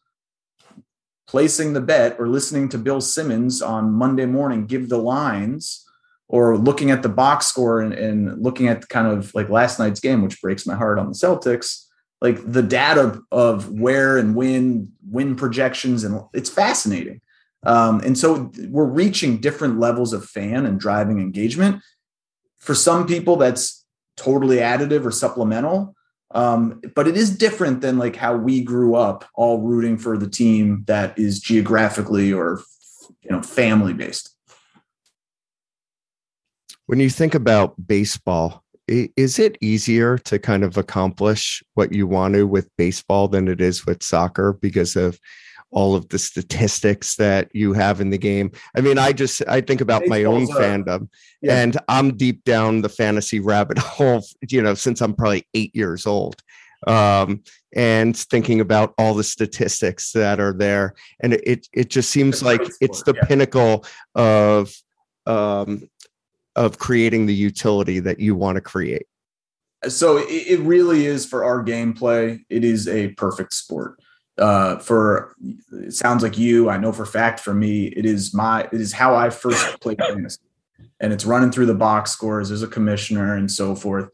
placing 1.27 1.73
the 1.73 1.81
bet 1.81 2.17
or 2.19 2.29
listening 2.29 2.69
to 2.71 2.79
Bill 2.79 3.01
Simmons 3.01 3.63
on 3.63 3.93
Monday 3.93 4.27
morning 4.27 4.67
give 4.67 4.89
the 4.89 4.99
lines 4.99 5.85
or 6.29 6.57
looking 6.57 6.91
at 6.91 7.03
the 7.03 7.09
box 7.09 7.47
score 7.47 7.81
and, 7.81 7.93
and 7.93 8.43
looking 8.43 8.69
at 8.69 8.89
kind 8.89 9.07
of 9.07 9.35
like 9.35 9.49
last 9.49 9.79
night's 9.79 10.01
game, 10.01 10.23
which 10.23 10.41
breaks 10.41 10.67
my 10.67 10.75
heart 10.75 10.99
on 10.99 11.07
the 11.07 11.15
Celtics, 11.15 11.85
like 12.21 12.41
the 12.51 12.63
data 12.63 13.21
of 13.31 13.71
where 13.71 14.19
and 14.19 14.35
when 14.35 14.93
win 15.09 15.37
projections, 15.37 16.05
and 16.05 16.21
it's 16.33 16.51
fascinating. 16.51 17.21
Um, 17.65 18.01
and 18.01 18.17
so 18.17 18.53
we're 18.69 18.85
reaching 18.85 19.39
different 19.39 19.81
levels 19.81 20.13
of 20.13 20.25
fan 20.25 20.67
and 20.67 20.79
driving 20.79 21.21
engagement 21.21 21.83
for 22.67 22.75
some 22.75 23.07
people, 23.07 23.37
that's 23.37 23.85
totally 24.17 24.57
additive 24.57 25.07
or 25.07 25.13
supplemental. 25.13 25.95
Um, 26.33 26.81
but 26.97 27.07
it 27.07 27.17
is 27.17 27.37
different 27.39 27.81
than 27.81 27.97
like 27.97 28.17
how 28.17 28.37
we 28.37 28.61
grew 28.61 28.97
up, 28.97 29.25
all 29.37 29.61
rooting 29.63 29.97
for 29.97 30.19
the 30.19 30.29
team 30.29 30.83
that 30.89 31.17
is 31.17 31.39
geographically 31.39 32.33
or 32.33 32.61
you 33.23 33.31
know 33.31 33.41
family 33.41 33.95
based. 33.95 34.35
When 36.87 36.99
you 36.99 37.09
think 37.09 37.35
about 37.35 37.75
baseball, 37.87 38.65
is 38.89 39.39
it 39.39 39.57
easier 39.61 40.19
to 40.19 40.39
kind 40.39 40.65
of 40.65 40.77
accomplish 40.77 41.63
what 41.75 41.93
you 41.93 42.07
want 42.09 42.35
to 42.35 42.47
with 42.47 42.69
baseball 42.77 43.29
than 43.29 43.47
it 43.47 43.61
is 43.61 43.87
with 43.87 44.03
soccer 44.03 44.53
because 44.53 44.97
of 44.97 45.21
all 45.71 45.95
of 45.95 46.09
the 46.09 46.19
statistics 46.19 47.17
that 47.17 47.51
you 47.53 47.73
have 47.73 48.01
in 48.01 48.11
the 48.11 48.19
game. 48.19 48.53
I 48.77 48.81
mean, 48.81 48.99
I 48.99 49.13
just 49.13 49.43
I 49.49 49.61
think 49.61 49.81
about 49.81 50.07
my 50.07 50.25
own 50.25 50.47
fandom, 50.47 51.09
yeah. 51.43 51.61
and 51.61 51.77
I'm 51.89 52.17
deep 52.17 52.45
down 52.45 52.83
the 52.83 52.89
fantasy 52.89 53.41
rabbit 53.41 53.79
hole. 53.79 54.23
You 54.49 54.63
know, 54.63 54.75
since 54.75 55.01
I'm 55.01 55.15
probably 55.15 55.47
eight 55.55 55.75
years 55.75 56.07
old, 56.07 56.43
um, 56.87 57.43
and 57.75 58.17
thinking 58.17 58.61
about 58.61 58.95
all 58.99 59.15
the 59.15 59.25
statistics 59.25 60.13
that 60.13 60.41
are 60.41 60.53
there, 60.53 60.95
and 61.21 61.35
it 61.35 61.67
it 61.73 61.91
just 61.91 62.11
seems 62.11 62.43
like 62.43 62.63
it's 62.81 63.03
the 63.03 63.15
yeah. 63.15 63.25
pinnacle 63.25 63.85
of 64.15 64.75
um, 65.27 65.89
of 66.55 66.79
creating 66.79 67.27
the 67.27 67.35
utility 67.35 67.99
that 68.01 68.21
you 68.21 68.35
want 68.35 68.57
to 68.57 68.63
create. 68.63 69.07
So 69.89 70.25
it 70.27 70.59
really 70.61 71.07
is 71.07 71.27
for 71.27 71.45
our 71.45 71.63
gameplay. 71.63 72.41
It 72.49 72.65
is 72.65 72.89
a 72.89 73.09
perfect 73.09 73.53
sport 73.53 74.01
uh, 74.39 74.79
for 74.79 75.35
it 75.73 75.95
sounds 75.95 76.23
like 76.23 76.37
you. 76.37 76.69
I 76.69 76.79
know 76.79 76.93
for 76.93 77.07
fact 77.07 77.41
for 77.41 77.55
me, 77.55 77.87
it 77.87 78.05
is 78.05 78.35
my 78.35 78.69
it 78.73 78.81
is 78.81 78.93
how 78.93 79.15
I 79.15 79.31
first 79.31 79.81
played 79.81 79.99
fantasy, 79.99 80.41
and 81.01 81.13
it's 81.13 81.25
running 81.25 81.51
through 81.51 81.67
the 81.67 81.75
box 81.75 82.11
scores. 82.11 82.49
There's 82.49 82.63
a 82.63 82.69
commissioner 82.69 83.35
and 83.35 83.51
so 83.51 83.75
forth. 83.75 84.11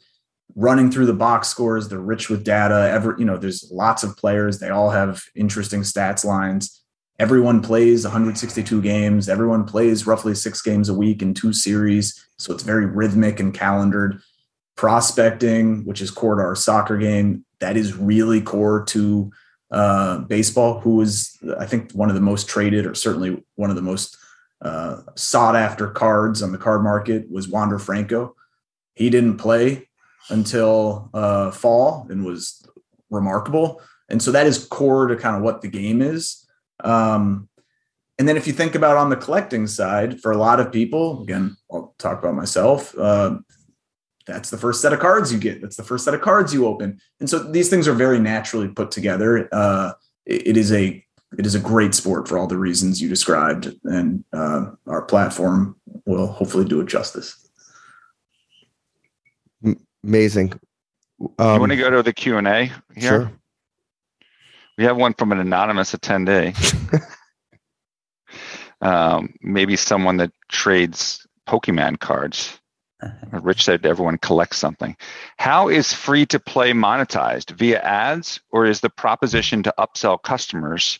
Running 0.54 0.90
through 0.90 1.06
the 1.06 1.14
box 1.14 1.48
scores, 1.48 1.88
they're 1.88 1.98
rich 1.98 2.28
with 2.28 2.44
data. 2.44 2.90
Ever, 2.92 3.16
you 3.18 3.24
know, 3.24 3.38
there's 3.38 3.70
lots 3.72 4.02
of 4.02 4.16
players. 4.16 4.58
They 4.58 4.68
all 4.68 4.90
have 4.90 5.22
interesting 5.34 5.80
stats 5.80 6.24
lines. 6.24 6.82
Everyone 7.18 7.62
plays 7.62 8.04
162 8.04 8.82
games. 8.82 9.28
Everyone 9.28 9.64
plays 9.64 10.06
roughly 10.06 10.34
six 10.34 10.60
games 10.60 10.88
a 10.88 10.94
week 10.94 11.22
in 11.22 11.34
two 11.34 11.52
series. 11.52 12.26
So 12.36 12.52
it's 12.52 12.64
very 12.64 12.84
rhythmic 12.84 13.40
and 13.40 13.54
calendared. 13.54 14.20
Prospecting, 14.76 15.84
which 15.84 16.00
is 16.00 16.10
core 16.10 16.36
to 16.36 16.42
our 16.42 16.56
soccer 16.56 16.96
game, 16.96 17.44
that 17.60 17.76
is 17.76 17.96
really 17.96 18.40
core 18.40 18.84
to 18.86 19.30
uh, 19.72 20.18
baseball, 20.18 20.78
who 20.80 20.96
was, 20.96 21.36
I 21.58 21.66
think, 21.66 21.92
one 21.92 22.10
of 22.10 22.14
the 22.14 22.20
most 22.20 22.48
traded 22.48 22.86
or 22.86 22.94
certainly 22.94 23.42
one 23.56 23.70
of 23.70 23.76
the 23.76 23.82
most 23.82 24.18
uh, 24.60 24.98
sought 25.16 25.56
after 25.56 25.88
cards 25.88 26.42
on 26.42 26.52
the 26.52 26.58
card 26.58 26.82
market 26.82 27.30
was 27.30 27.48
Wander 27.48 27.78
Franco. 27.78 28.36
He 28.94 29.10
didn't 29.10 29.38
play 29.38 29.88
until 30.28 31.10
uh, 31.14 31.50
fall 31.50 32.06
and 32.10 32.24
was 32.24 32.64
remarkable. 33.10 33.80
And 34.08 34.22
so 34.22 34.30
that 34.32 34.46
is 34.46 34.66
core 34.66 35.08
to 35.08 35.16
kind 35.16 35.36
of 35.36 35.42
what 35.42 35.62
the 35.62 35.68
game 35.68 36.02
is. 36.02 36.46
Um, 36.84 37.48
and 38.18 38.28
then 38.28 38.36
if 38.36 38.46
you 38.46 38.52
think 38.52 38.74
about 38.74 38.98
on 38.98 39.08
the 39.08 39.16
collecting 39.16 39.66
side, 39.66 40.20
for 40.20 40.32
a 40.32 40.36
lot 40.36 40.60
of 40.60 40.70
people, 40.70 41.22
again, 41.22 41.56
I'll 41.72 41.94
talk 41.98 42.18
about 42.18 42.34
myself. 42.34 42.96
Uh, 42.96 43.38
that's 44.26 44.50
the 44.50 44.56
first 44.56 44.80
set 44.80 44.92
of 44.92 45.00
cards 45.00 45.32
you 45.32 45.38
get. 45.38 45.60
That's 45.60 45.76
the 45.76 45.84
first 45.84 46.04
set 46.04 46.14
of 46.14 46.20
cards 46.20 46.52
you 46.52 46.66
open. 46.66 47.00
And 47.20 47.28
so 47.28 47.38
these 47.38 47.68
things 47.68 47.88
are 47.88 47.94
very 47.94 48.18
naturally 48.18 48.68
put 48.68 48.90
together. 48.90 49.48
Uh, 49.52 49.92
it, 50.26 50.48
it 50.48 50.56
is 50.56 50.72
a 50.72 51.04
it 51.38 51.46
is 51.46 51.54
a 51.54 51.60
great 51.60 51.94
sport 51.94 52.28
for 52.28 52.36
all 52.36 52.46
the 52.46 52.58
reasons 52.58 53.00
you 53.00 53.08
described, 53.08 53.74
and 53.84 54.22
uh, 54.34 54.66
our 54.86 55.02
platform 55.02 55.76
will 56.04 56.26
hopefully 56.26 56.66
do 56.66 56.80
it 56.80 56.86
justice. 56.86 57.48
Amazing. 60.04 60.52
Um, 61.38 61.54
you 61.54 61.60
want 61.60 61.72
to 61.72 61.76
go 61.76 61.90
to 61.90 62.02
the 62.02 62.12
Q 62.12 62.36
and 62.36 62.46
A 62.46 62.64
here? 62.94 63.00
Sure. 63.00 63.32
We 64.76 64.84
have 64.84 64.96
one 64.96 65.14
from 65.14 65.32
an 65.32 65.38
anonymous 65.38 65.94
attendee. 65.94 66.54
um, 68.80 69.34
maybe 69.40 69.76
someone 69.76 70.16
that 70.18 70.32
trades 70.48 71.26
Pokemon 71.48 72.00
cards. 72.00 72.58
Rich 73.32 73.64
said 73.64 73.84
everyone 73.86 74.18
collects 74.18 74.58
something. 74.58 74.96
How 75.38 75.68
is 75.68 75.92
free 75.92 76.26
to 76.26 76.38
play 76.38 76.72
monetized 76.72 77.50
via 77.52 77.80
ads, 77.80 78.40
or 78.50 78.66
is 78.66 78.80
the 78.80 78.90
proposition 78.90 79.62
to 79.64 79.74
upsell 79.78 80.22
customers 80.22 80.98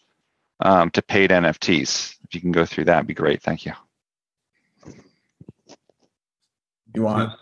um, 0.60 0.90
to 0.90 1.02
paid 1.02 1.30
NFTs? 1.30 2.16
If 2.24 2.34
you 2.34 2.40
can 2.40 2.52
go 2.52 2.64
through 2.64 2.86
that, 2.86 2.98
would 2.98 3.06
be 3.06 3.14
great. 3.14 3.42
Thank 3.42 3.66
you. 3.66 3.72
You 6.94 7.02
want? 7.02 7.32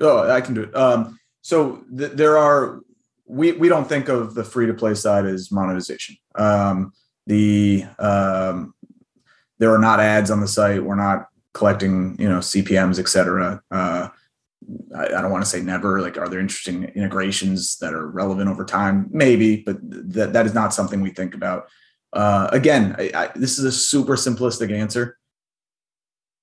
Oh, 0.00 0.30
I 0.30 0.40
can 0.40 0.54
do 0.54 0.62
it. 0.62 0.76
Um, 0.76 1.18
so 1.42 1.84
th- 1.96 2.12
there 2.12 2.36
are 2.36 2.80
we 3.26 3.52
we 3.52 3.68
don't 3.68 3.88
think 3.88 4.08
of 4.08 4.34
the 4.34 4.44
free 4.44 4.66
to 4.66 4.74
play 4.74 4.94
side 4.94 5.24
as 5.24 5.50
monetization. 5.50 6.16
Um, 6.34 6.92
the 7.26 7.84
um, 7.98 8.74
there 9.58 9.72
are 9.72 9.78
not 9.78 10.00
ads 10.00 10.30
on 10.30 10.40
the 10.40 10.48
site. 10.48 10.82
We're 10.82 10.96
not 10.96 11.28
collecting, 11.54 12.16
you 12.18 12.28
know, 12.28 12.38
CPMS, 12.38 12.98
et 12.98 13.08
cetera. 13.08 13.62
Uh, 13.70 14.08
I, 14.94 15.04
I, 15.06 15.22
don't 15.22 15.30
want 15.30 15.44
to 15.44 15.50
say 15.50 15.60
never. 15.60 16.00
Like, 16.00 16.18
are 16.18 16.28
there 16.28 16.40
interesting 16.40 16.84
integrations 16.84 17.78
that 17.78 17.94
are 17.94 18.06
relevant 18.06 18.48
over 18.48 18.64
time? 18.64 19.08
Maybe, 19.10 19.62
but 19.62 19.78
that 19.82 20.32
that 20.32 20.46
is 20.46 20.54
not 20.54 20.74
something 20.74 21.00
we 21.00 21.10
think 21.10 21.34
about. 21.34 21.68
Uh, 22.12 22.48
again, 22.52 22.94
I, 22.98 23.10
I, 23.14 23.30
this 23.34 23.58
is 23.58 23.64
a 23.64 23.72
super 23.72 24.16
simplistic 24.16 24.72
answer. 24.72 25.18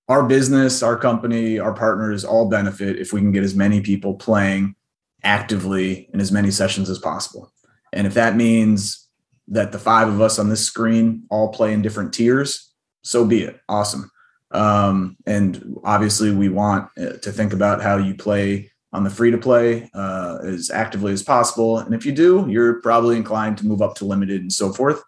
Our 0.07 0.23
business, 0.23 0.81
our 0.83 0.97
company, 0.97 1.59
our 1.59 1.73
partners 1.73 2.23
all 2.23 2.49
benefit 2.49 2.97
if 2.97 3.11
we 3.11 3.19
can 3.19 3.31
get 3.31 3.43
as 3.43 3.55
many 3.55 3.81
people 3.81 4.15
playing 4.15 4.75
actively 5.23 6.09
in 6.13 6.21
as 6.21 6.31
many 6.31 6.51
sessions 6.51 6.89
as 6.89 6.99
possible. 6.99 7.51
And 7.91 8.07
if 8.07 8.13
that 8.13 8.35
means 8.35 9.07
that 9.49 9.71
the 9.71 9.79
five 9.79 10.07
of 10.07 10.21
us 10.21 10.39
on 10.39 10.49
this 10.49 10.63
screen 10.63 11.23
all 11.29 11.49
play 11.49 11.73
in 11.73 11.81
different 11.81 12.13
tiers, 12.13 12.73
so 13.03 13.25
be 13.25 13.43
it. 13.43 13.59
Awesome. 13.67 14.09
Um, 14.51 15.17
and 15.25 15.77
obviously, 15.83 16.33
we 16.33 16.49
want 16.49 16.89
uh, 16.97 17.13
to 17.13 17.31
think 17.31 17.53
about 17.53 17.81
how 17.81 17.97
you 17.97 18.15
play 18.15 18.71
on 18.93 19.03
the 19.03 19.09
free 19.09 19.31
to 19.31 19.37
play 19.37 19.89
uh, 19.93 20.39
as 20.43 20.69
actively 20.69 21.11
as 21.11 21.21
possible. 21.21 21.79
And 21.79 21.93
if 21.93 22.05
you 22.05 22.11
do, 22.11 22.45
you're 22.49 22.81
probably 22.81 23.17
inclined 23.17 23.57
to 23.59 23.65
move 23.65 23.81
up 23.81 23.95
to 23.95 24.05
limited 24.05 24.41
and 24.41 24.51
so 24.51 24.71
forth. 24.71 25.03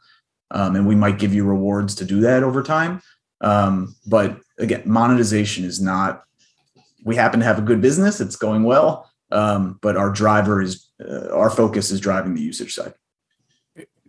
Um, 0.52 0.76
and 0.76 0.88
we 0.88 0.96
might 0.96 1.20
give 1.20 1.34
you 1.34 1.46
rewards 1.46 1.96
to 1.96 2.06
do 2.06 2.22
that 2.22 2.44
over 2.44 2.62
time. 2.64 3.02
Um, 3.42 3.96
but 4.06 4.38
again, 4.58 4.84
monetization 4.86 5.64
is 5.64 5.82
not. 5.82 6.24
We 7.06 7.16
happen 7.16 7.40
to 7.40 7.46
have 7.46 7.60
a 7.60 7.64
good 7.64 7.82
business; 7.82 8.20
it's 8.20 8.36
going 8.36 8.64
well. 8.64 9.10
Um, 9.32 9.80
but 9.82 9.96
our 9.96 10.10
driver 10.10 10.62
is 10.62 10.90
uh, 11.00 11.30
our 11.30 11.50
focus 11.50 11.92
is 11.92 12.00
driving 12.00 12.34
the 12.34 12.42
usage 12.42 12.74
side. 12.74 12.94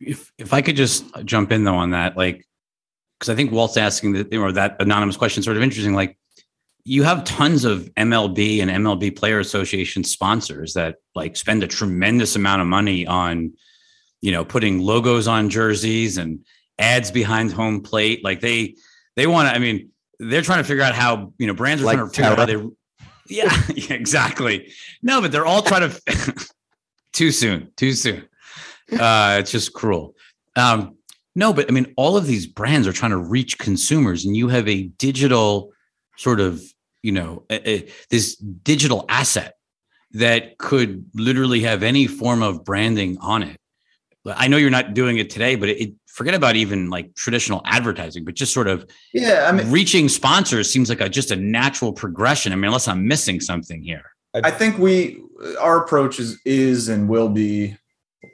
If 0.01 0.33
if 0.39 0.53
I 0.53 0.63
could 0.63 0.77
just 0.77 1.05
jump 1.25 1.53
in 1.53 1.65
though 1.65 1.77
on 1.77 1.91
that, 1.91 2.17
like 2.17 2.47
because 3.21 3.29
I 3.29 3.37
think 3.37 3.53
Walt's 3.53 3.77
asking 3.77 4.13
that 4.15 4.35
or 4.35 4.51
that 4.53 4.77
anonymous 4.81 5.19
question 5.19 5.43
sort 5.43 5.59
of 5.59 5.63
interesting. 5.63 5.95
Like 5.95 6.19
you 6.85 7.03
have 7.03 7.23
tons 7.25 7.67
of 7.67 7.91
MLB 7.97 8.63
and 8.63 8.71
MLB 8.71 9.15
Player 9.15 9.39
Association 9.39 10.03
sponsors 10.05 10.73
that 10.73 10.97
like 11.15 11.37
spend 11.37 11.63
a 11.63 11.67
tremendous 11.67 12.35
amount 12.35 12.63
of 12.63 12.67
money 12.67 13.07
on, 13.07 13.53
you 14.23 14.33
know, 14.33 14.43
putting 14.43 14.81
logos 14.81 15.29
on 15.29 15.51
jerseys 15.51 16.17
and 16.17 16.41
ads 16.79 17.11
behind 17.11 17.53
home 17.53 17.83
plate. 17.83 18.25
Like 18.25 18.41
they 18.41 18.77
they 19.17 19.27
want 19.27 19.51
to. 19.51 19.55
I 19.55 19.59
mean, 19.59 19.91
they're 20.19 20.41
trying 20.41 20.63
to 20.63 20.65
figure 20.65 20.83
out 20.83 20.95
how 20.95 21.35
you 21.37 21.47
know 21.47 21.55
brands 21.55 21.83
are 21.83 21.87
like 21.87 21.97
trying 21.97 22.09
to 22.09 22.15
figure 22.15 22.31
out 22.31 22.39
how 22.39 22.47
they. 22.47 22.69
Yeah, 23.29 23.57
yeah, 23.77 23.93
exactly. 23.93 24.73
No, 25.05 25.21
but 25.21 25.31
they're 25.31 25.47
all 25.47 25.63
trying 25.63 25.89
to. 25.89 26.49
too 27.13 27.31
soon. 27.31 27.71
Too 27.77 27.93
soon. 27.93 28.29
Uh, 28.91 29.37
it's 29.39 29.53
just 29.53 29.73
cruel. 29.73 30.17
Um, 30.57 30.97
no, 31.35 31.53
but 31.53 31.69
I 31.69 31.73
mean, 31.73 31.93
all 31.97 32.17
of 32.17 32.27
these 32.27 32.47
brands 32.47 32.87
are 32.87 32.93
trying 32.93 33.13
to 33.13 33.17
reach 33.17 33.59
consumers, 33.59 34.25
and 34.25 34.37
you 34.37 34.49
have 34.49 34.69
a 34.69 34.85
digital 34.99 35.73
sort 36.17 36.41
of, 36.41 36.63
you 37.03 37.13
know, 37.13 37.45
a, 37.51 37.71
a, 37.71 37.89
this 38.11 38.37
digital 38.37 39.05
asset 39.09 39.55
that 40.13 40.59
could 40.59 41.05
literally 41.15 41.61
have 41.61 41.83
any 41.83 42.07
form 42.07 42.43
of 42.43 42.65
branding 42.65 43.17
on 43.21 43.43
it. 43.43 43.57
I 44.27 44.49
know 44.49 44.57
you're 44.57 44.71
not 44.71 44.93
doing 44.93 45.19
it 45.19 45.31
today, 45.31 45.55
but 45.55 45.69
it, 45.69 45.95
forget 46.07 46.35
about 46.35 46.57
even 46.57 46.91
like 46.91 47.15
traditional 47.15 47.63
advertising, 47.65 48.25
but 48.25 48.35
just 48.35 48.53
sort 48.53 48.69
of 48.69 48.87
yeah, 49.15 49.47
I 49.49 49.53
mean, 49.53 49.71
reaching 49.71 50.09
sponsors 50.09 50.71
seems 50.71 50.89
like 50.89 51.01
a 51.01 51.09
just 51.09 51.31
a 51.31 51.37
natural 51.37 51.93
progression. 51.93 52.53
I 52.53 52.57
mean, 52.57 52.67
unless 52.67 52.89
I'm 52.89 53.07
missing 53.07 53.41
something 53.41 53.83
here. 53.83 54.03
I 54.35 54.51
think 54.51 54.79
we 54.79 55.23
our 55.59 55.83
approach 55.83 56.21
is 56.21 56.39
is 56.45 56.89
and 56.89 57.09
will 57.09 57.29
be 57.29 57.77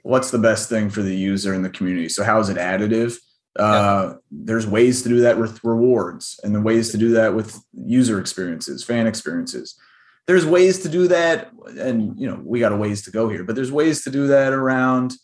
what's 0.03 0.31
the 0.31 0.39
best 0.39 0.69
thing 0.69 0.91
for 0.91 1.03
the 1.03 1.15
user 1.15 1.53
and 1.53 1.65
the 1.65 1.71
community. 1.71 2.09
So 2.09 2.25
how 2.25 2.39
is 2.41 2.49
it 2.49 2.57
additive? 2.57 3.17
Uh, 3.59 4.11
yeah. 4.11 4.15
There's 4.31 4.67
ways 4.67 5.03
to 5.03 5.09
do 5.09 5.21
that 5.21 5.39
with 5.39 5.63
rewards, 5.65 6.39
and 6.43 6.55
the 6.55 6.61
ways 6.61 6.91
to 6.91 6.99
do 6.99 7.11
that 7.13 7.35
with 7.35 7.59
user 7.73 8.21
experiences, 8.21 8.85
fan 8.85 9.07
experiences. 9.07 9.79
There's 10.27 10.45
ways 10.45 10.81
to 10.81 10.89
do 10.89 11.09
that, 11.09 11.51
and 11.79 12.19
you 12.21 12.29
know 12.29 12.41
we 12.45 12.61
got 12.61 12.73
a 12.73 12.77
ways 12.77 13.03
to 13.03 13.11
go 13.11 13.29
here, 13.29 13.45
but 13.45 13.55
there's 13.55 13.73
ways 13.73 14.03
to 14.05 14.11
do 14.11 14.27
that 14.27 14.53
around 14.53 15.15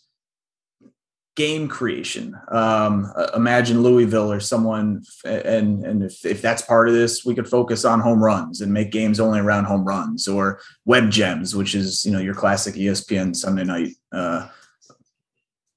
game 1.35 1.67
creation. 1.67 2.35
Um, 2.49 3.11
uh, 3.15 3.27
imagine 3.35 3.81
Louisville 3.81 4.31
or 4.31 4.39
someone, 4.39 5.03
and 5.25 5.85
and 5.85 6.03
if, 6.03 6.25
if 6.25 6.41
that's 6.41 6.61
part 6.61 6.87
of 6.87 6.93
this, 6.93 7.25
we 7.25 7.35
could 7.35 7.47
focus 7.47 7.85
on 7.85 7.99
home 7.99 8.23
runs 8.23 8.61
and 8.61 8.71
make 8.71 8.91
games 8.91 9.19
only 9.19 9.39
around 9.39 9.65
home 9.65 9.83
runs, 9.83 10.27
or 10.27 10.59
web 10.85 11.09
gems, 11.09 11.55
which 11.55 11.75
is 11.75 12.05
you 12.05 12.11
know 12.11 12.19
your 12.19 12.35
classic 12.35 12.75
ESPN 12.75 13.35
Sunday 13.35 13.63
night. 13.63 13.95
Uh, 14.11 14.47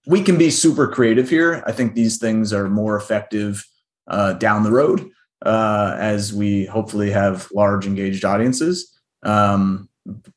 we 0.06 0.22
can 0.22 0.38
be 0.38 0.50
super 0.50 0.86
creative 0.86 1.28
here. 1.28 1.64
I 1.66 1.72
think 1.72 1.94
these 1.94 2.18
things 2.18 2.52
are 2.52 2.68
more 2.68 2.96
effective 2.96 3.64
uh, 4.06 4.34
down 4.34 4.62
the 4.62 4.70
road 4.70 5.10
uh, 5.44 5.96
as 5.98 6.32
we 6.32 6.66
hopefully 6.66 7.10
have 7.10 7.48
large 7.52 7.86
engaged 7.86 8.24
audiences. 8.24 8.98
Um, 9.22 9.88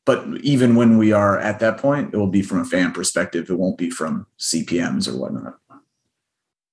but 0.04 0.26
even 0.42 0.74
when 0.74 0.98
we 0.98 1.12
are 1.12 1.38
at 1.38 1.60
that 1.60 1.78
point, 1.78 2.12
it 2.12 2.16
will 2.16 2.26
be 2.26 2.42
from 2.42 2.60
a 2.60 2.64
fan 2.64 2.92
perspective. 2.92 3.50
It 3.50 3.58
won't 3.58 3.78
be 3.78 3.90
from 3.90 4.26
CPMS 4.38 5.08
or 5.08 5.16
whatnot. 5.16 5.58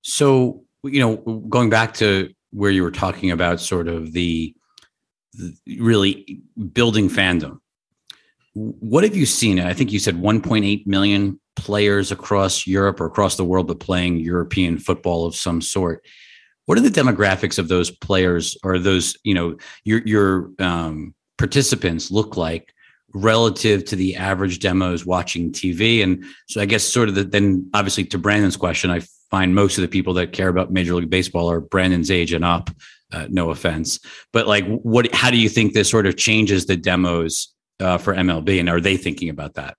So, 0.02 0.64
you 0.82 1.00
know, 1.00 1.16
going 1.48 1.70
back 1.70 1.94
to 1.94 2.32
where 2.50 2.70
you 2.70 2.82
were 2.82 2.90
talking 2.90 3.30
about 3.30 3.60
sort 3.60 3.88
of 3.88 4.12
the, 4.12 4.54
the 5.34 5.54
really 5.80 6.40
building 6.72 7.08
fandom, 7.08 7.60
what 8.54 9.04
have 9.04 9.14
you 9.14 9.26
seen? 9.26 9.60
I 9.60 9.74
think 9.74 9.92
you 9.92 9.98
said 9.98 10.16
1.8 10.16 10.86
million 10.86 11.38
players 11.54 12.10
across 12.10 12.66
Europe 12.66 13.00
or 13.00 13.06
across 13.06 13.36
the 13.36 13.44
world, 13.44 13.68
but 13.68 13.80
playing 13.80 14.18
European 14.18 14.78
football 14.78 15.26
of 15.26 15.36
some 15.36 15.60
sort. 15.60 16.04
What 16.66 16.78
are 16.78 16.82
the 16.82 16.88
demographics 16.88 17.58
of 17.58 17.68
those 17.68 17.90
players 17.90 18.56
or 18.62 18.78
those, 18.78 19.16
you 19.24 19.34
know, 19.34 19.56
your 19.84 20.02
your 20.04 20.50
um, 20.58 21.14
participants 21.38 22.10
look 22.10 22.36
like 22.36 22.74
relative 23.14 23.84
to 23.86 23.96
the 23.96 24.16
average 24.16 24.58
demos 24.58 25.06
watching 25.06 25.50
TV. 25.50 26.02
And 26.02 26.24
so 26.48 26.60
I 26.60 26.66
guess 26.66 26.84
sort 26.84 27.08
of 27.08 27.14
the, 27.14 27.24
then 27.24 27.68
obviously 27.74 28.04
to 28.04 28.18
Brandon's 28.18 28.56
question, 28.56 28.90
I 28.90 29.00
find 29.30 29.54
most 29.54 29.78
of 29.78 29.82
the 29.82 29.88
people 29.88 30.14
that 30.14 30.32
care 30.32 30.48
about 30.48 30.72
Major 30.72 30.94
League 30.94 31.10
Baseball 31.10 31.50
are 31.50 31.60
Brandon's 31.60 32.10
age 32.10 32.32
and 32.32 32.44
up. 32.44 32.70
Uh, 33.10 33.26
no 33.30 33.48
offense, 33.48 33.98
but 34.34 34.46
like, 34.46 34.66
what? 34.66 35.10
How 35.14 35.30
do 35.30 35.38
you 35.38 35.48
think 35.48 35.72
this 35.72 35.88
sort 35.88 36.04
of 36.04 36.18
changes 36.18 36.66
the 36.66 36.76
demos 36.76 37.54
uh, 37.80 37.96
for 37.96 38.14
MLB, 38.14 38.60
and 38.60 38.68
are 38.68 38.82
they 38.82 38.98
thinking 38.98 39.30
about 39.30 39.54
that? 39.54 39.78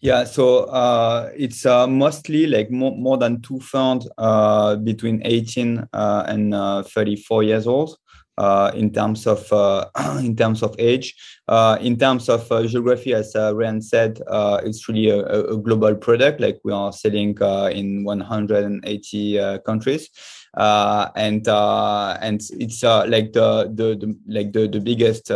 Yeah, 0.00 0.24
so 0.24 0.64
uh, 0.64 1.30
it's 1.36 1.66
uh, 1.66 1.86
mostly 1.88 2.46
like 2.46 2.70
more, 2.70 2.96
more 2.96 3.18
than 3.18 3.42
two 3.42 3.58
thirds 3.58 4.08
uh, 4.16 4.76
between 4.76 5.20
18 5.24 5.88
uh, 5.92 6.24
and 6.28 6.54
uh, 6.54 6.84
34 6.84 7.42
years 7.42 7.66
old 7.66 7.96
uh, 8.38 8.70
in 8.74 8.92
terms 8.92 9.26
of 9.26 9.52
uh, 9.52 9.84
in 10.20 10.34
terms 10.36 10.62
of 10.62 10.74
age. 10.78 11.14
Uh, 11.48 11.78
in 11.80 11.98
terms 11.98 12.28
of 12.28 12.50
uh, 12.52 12.62
geography, 12.66 13.14
as 13.14 13.34
uh, 13.34 13.54
Ryan 13.54 13.80
said, 13.80 14.20
uh, 14.28 14.60
it's 14.62 14.86
really 14.86 15.08
a, 15.08 15.24
a, 15.24 15.56
global 15.56 15.94
product. 15.94 16.40
Like 16.40 16.60
we 16.62 16.72
are 16.72 16.92
selling 16.92 17.36
in 17.72 18.04
180 18.04 19.58
countries. 19.64 20.10
Uh, 20.58 21.08
and 21.14 21.46
uh, 21.46 22.18
and 22.20 22.42
it's 22.58 22.82
uh, 22.82 23.06
like 23.06 23.32
the, 23.32 23.70
the, 23.72 23.94
the 23.94 24.18
like 24.26 24.52
the 24.52 24.66
the 24.66 24.80
biggest 24.80 25.28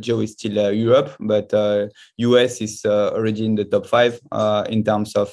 geo 0.00 0.18
is 0.18 0.32
still 0.32 0.72
Europe, 0.72 1.14
but 1.20 1.52
US 2.16 2.60
is 2.60 2.84
already 2.84 3.46
in 3.46 3.54
the 3.54 3.64
top 3.64 3.86
five 3.86 4.20
in 4.68 4.82
terms 4.82 5.14
of 5.14 5.32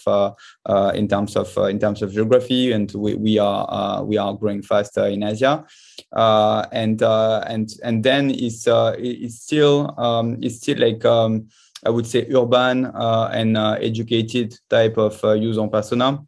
in 0.94 1.08
terms 1.08 1.36
of 1.36 1.58
in 1.70 1.80
terms 1.80 2.04
of 2.04 2.14
geography, 2.14 2.72
and 2.72 2.92
we, 2.94 3.16
we 3.16 3.40
are 3.40 4.06
we 4.06 4.18
are 4.18 4.36
growing 4.36 4.62
faster 4.62 5.08
in 5.08 5.24
Asia. 5.24 5.66
Uh, 6.14 6.66
and 6.72 7.02
uh, 7.02 7.44
and 7.48 7.74
and 7.84 8.04
then 8.04 8.30
it's 8.30 8.68
uh, 8.68 8.94
it's 9.00 9.42
still 9.42 9.98
um, 10.00 10.38
it's 10.42 10.58
still 10.58 10.78
like 10.78 11.04
um, 11.06 11.48
I 11.84 11.90
would 11.90 12.06
say 12.06 12.28
urban 12.32 12.92
and 12.94 13.58
educated 13.58 14.56
type 14.70 14.98
of 14.98 15.20
user 15.42 15.68
persona. 15.68 16.24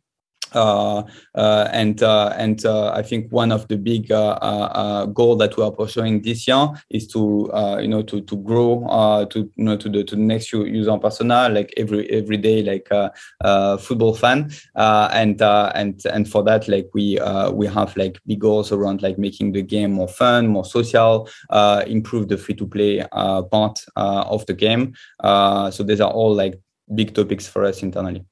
Uh, 0.55 1.03
uh, 1.35 1.67
and 1.71 2.03
uh, 2.03 2.33
and 2.37 2.65
uh, 2.65 2.91
I 2.91 3.01
think 3.01 3.31
one 3.31 3.51
of 3.51 3.67
the 3.67 3.77
big 3.77 4.11
uh, 4.11 4.37
uh, 4.41 5.05
goal 5.07 5.35
that 5.37 5.57
we 5.57 5.63
are 5.63 5.71
pursuing 5.71 6.21
this 6.21 6.47
year 6.47 6.67
is 6.89 7.07
to 7.09 7.49
you 7.81 7.87
know 7.87 8.03
to 8.03 8.21
to 8.21 8.37
grow 8.37 9.27
to 9.29 9.39
you 9.55 9.63
know 9.63 9.77
to 9.77 9.89
the 9.89 10.03
to 10.03 10.15
the 10.15 10.21
next 10.21 10.51
user 10.53 10.97
persona 10.97 11.49
like 11.49 11.73
every 11.77 12.09
every 12.09 12.37
day 12.37 12.61
like 12.63 12.87
a 13.41 13.77
football 13.77 14.13
fan. 14.13 14.51
And 14.75 15.41
and 15.41 16.01
and 16.05 16.29
for 16.29 16.43
that 16.43 16.67
like 16.67 16.89
we 16.93 17.19
we 17.53 17.67
have 17.67 17.95
like 17.97 18.19
big 18.25 18.39
goals 18.39 18.71
around 18.71 19.01
like 19.01 19.17
making 19.17 19.53
the 19.53 19.61
game 19.61 19.91
more 19.93 20.07
fun 20.07 20.47
more 20.47 20.65
social 20.65 21.27
improve 21.87 22.27
the 22.27 22.37
free 22.37 22.55
to 22.55 22.67
play 22.67 23.05
part 23.51 23.79
of 23.95 24.45
the 24.45 24.53
game. 24.53 24.93
So 25.23 25.83
these 25.83 26.01
are 26.01 26.11
all 26.11 26.33
like 26.33 26.59
big 26.93 27.13
topics 27.15 27.47
for 27.47 27.63
us 27.63 27.81
internally 27.81 28.25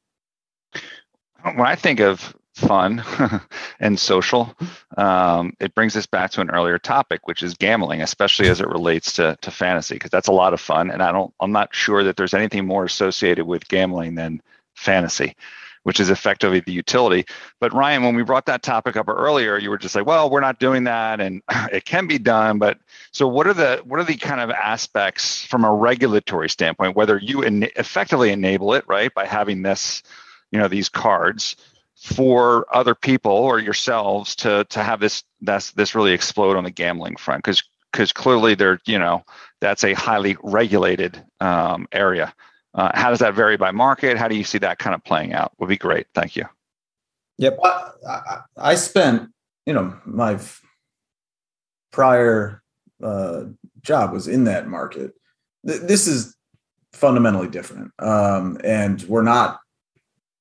when 1.44 1.68
I 1.68 1.76
think 1.76 2.00
of 2.00 2.36
fun 2.54 3.04
and 3.80 4.00
social, 4.00 4.54
um, 4.98 5.54
it 5.60 5.74
brings 5.74 5.96
us 5.96 6.06
back 6.06 6.32
to 6.32 6.42
an 6.42 6.50
earlier 6.50 6.78
topic, 6.78 7.28
which 7.28 7.44
is 7.44 7.54
gambling, 7.56 8.02
especially 8.02 8.50
as 8.50 8.60
it 8.62 8.68
relates 8.68 9.14
to, 9.14 9.38
to 9.42 9.52
fantasy, 9.52 9.96
because 9.96 10.12
that's 10.12 10.28
a 10.28 10.34
lot 10.34 10.54
of 10.54 10.60
fun. 10.62 10.92
And 10.92 11.02
I 11.02 11.12
don't, 11.12 11.34
I'm 11.40 11.52
not 11.52 11.74
sure 11.74 12.04
that 12.04 12.18
there's 12.18 12.34
anything 12.34 12.66
more 12.68 12.86
associated 12.86 13.46
with 13.46 13.68
gambling 13.68 14.16
than 14.16 14.42
fantasy. 14.76 15.36
which 15.84 16.00
is 16.00 16.10
effectively 16.10 16.60
the 16.60 16.72
utility. 16.72 17.26
But 17.60 17.74
Ryan, 17.74 18.04
when 18.04 18.16
we 18.16 18.24
brought 18.24 18.46
that 18.46 18.62
topic 18.62 18.96
up 18.96 19.08
earlier, 19.08 19.58
you 19.58 19.70
were 19.70 19.78
just 19.78 19.96
like, 19.96 20.06
well, 20.06 20.30
we're 20.30 20.40
not 20.42 20.60
doing 20.60 20.84
that 20.84 21.20
and 21.20 21.42
it 21.72 21.86
can 21.86 22.08
be 22.08 22.20
done. 22.20 22.60
But 22.60 22.78
so 23.12 23.28
what 23.28 23.48
are 23.48 23.54
the 23.54 23.82
what 23.86 24.00
are 24.00 24.04
the 24.04 24.18
kind 24.18 24.42
of 24.42 24.52
aspects 24.52 25.44
from 25.46 25.64
a 25.66 25.74
regulatory 25.74 26.50
standpoint, 26.50 26.96
whether 26.96 27.18
you 27.18 27.42
effectively 27.42 28.32
enable 28.32 28.74
it, 28.74 28.86
right, 28.88 29.14
by 29.14 29.26
having 29.26 29.62
this, 29.64 30.04
you 30.52 30.60
know, 30.60 30.68
these 30.68 30.90
cards 30.90 31.56
for 31.96 32.66
other 32.76 32.96
people 32.96 33.32
or 33.32 33.60
yourselves 33.60 34.36
to 34.36 34.66
to 34.66 34.84
have 34.84 35.00
this 35.00 35.24
that's 35.42 35.72
this 35.74 35.94
really 35.94 36.14
explode 36.14 36.58
on 36.58 36.64
the 36.64 36.72
gambling 36.72 37.16
front 37.16 37.44
because 37.44 37.64
because 37.92 38.12
clearly 38.12 38.56
they're 38.56 38.80
you 38.86 38.98
know 38.98 39.24
that's 39.60 39.84
a 39.84 39.94
highly 39.94 40.36
regulated 40.42 41.24
um, 41.42 41.88
area 41.92 42.34
uh, 42.74 42.92
how 42.94 43.10
does 43.10 43.20
that 43.20 43.34
vary 43.34 43.58
by 43.58 43.72
market? 43.72 44.18
How 44.18 44.28
do 44.28 44.36
you 44.36 44.44
see 44.44 44.58
that 44.60 44.80
kind 44.80 44.96
of 44.96 45.04
playing 45.04 45.34
out? 45.34 45.52
Would 45.60 45.70
be 45.70 45.78
great. 45.78 46.08
Thank 46.14 46.36
you. 46.36 46.46
Yep. 47.38 47.60
I, 47.64 48.40
I 48.58 48.76
spent, 48.76 49.30
you 49.66 49.74
know, 49.74 49.98
my 50.06 50.40
prior 51.92 52.62
uh, 53.04 53.46
job 53.82 54.14
was 54.14 54.28
in 54.28 54.46
that 54.46 54.68
market. 54.68 55.14
Th- 55.68 55.82
this 55.82 56.08
is 56.08 56.36
fundamentally 56.94 57.50
different. 57.50 57.92
Um, 58.00 58.58
and 58.64 59.02
we're 59.04 59.22
not 59.22 59.60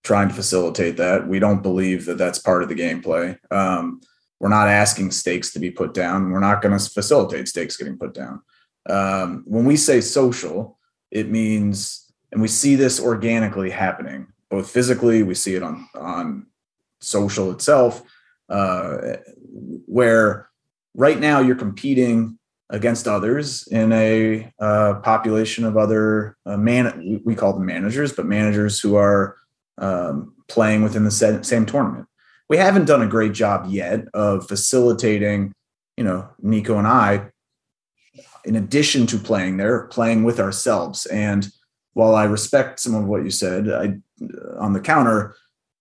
trying 0.03 0.29
to 0.29 0.35
facilitate 0.35 0.97
that. 0.97 1.29
We 1.29 1.39
don't 1.39 1.63
believe 1.63 2.07
that 2.07 2.19
that's 2.19 2.39
part 2.39 2.63
of 2.63 2.69
the 2.69 2.75
gameplay. 2.75 3.39
Um, 3.53 4.01
we're 4.39 4.49
not 4.49 4.69
asking 4.69 5.11
stakes 5.11 5.53
to 5.53 5.59
be 5.59 5.71
put 5.71 5.93
down. 5.93 6.31
We're 6.31 6.41
not 6.41 6.63
going 6.63 6.77
to 6.77 6.91
facilitate 6.91 7.49
stakes 7.49 7.77
getting 7.77 7.99
put 7.99 8.15
down. 8.15 8.41
Um, 8.89 9.45
when 9.47 9.67
we 9.67 9.77
say 9.77 10.01
social, 10.01 10.79
it 11.11 11.29
means 11.29 12.13
and 12.33 12.41
we 12.41 12.49
see 12.49 12.77
this 12.77 13.01
organically 13.01 13.71
happening 13.71 14.27
both 14.51 14.71
physically 14.71 15.23
we 15.23 15.35
see 15.35 15.55
it 15.55 15.63
on 15.63 15.89
on 15.95 16.47
social 17.01 17.51
itself 17.51 18.03
uh, 18.49 19.17
where 19.87 20.49
right 20.95 21.19
now 21.19 21.41
you're 21.41 21.57
competing 21.57 22.39
against 22.69 23.09
others 23.09 23.67
in 23.69 23.93
a 23.93 24.53
uh, 24.61 24.95
population 25.03 25.65
of 25.65 25.77
other 25.77 26.37
uh, 26.47 26.57
man 26.57 27.21
we 27.25 27.35
call 27.35 27.53
them 27.53 27.67
managers 27.67 28.13
but 28.13 28.27
managers 28.27 28.81
who 28.81 28.97
are 28.97 29.37
um, 29.81 30.35
playing 30.49 30.83
within 30.83 31.05
the 31.05 31.11
same 31.11 31.67
tournament. 31.67 32.07
We 32.49 32.57
haven't 32.57 32.87
done 32.87 33.03
a 33.03 33.07
great 33.07 33.33
job 33.33 33.67
yet 33.69 34.07
of 34.15 34.47
facilitating 34.47 35.53
you 35.97 36.05
know 36.05 36.29
nico 36.41 36.79
and 36.79 36.87
i 36.87 37.31
in 38.45 38.57
addition 38.57 39.07
to 39.07 39.19
playing 39.19 39.57
there 39.57 39.87
playing 39.87 40.25
with 40.25 40.41
ourselves. 40.41 41.07
And 41.07 41.49
while 41.93 42.15
I 42.15 42.25
respect 42.25 42.81
some 42.81 42.95
of 42.95 43.07
what 43.07 43.25
you 43.25 43.31
said, 43.31 43.69
I 43.69 43.99
on 44.59 44.73
the 44.73 44.81
counter 44.81 45.35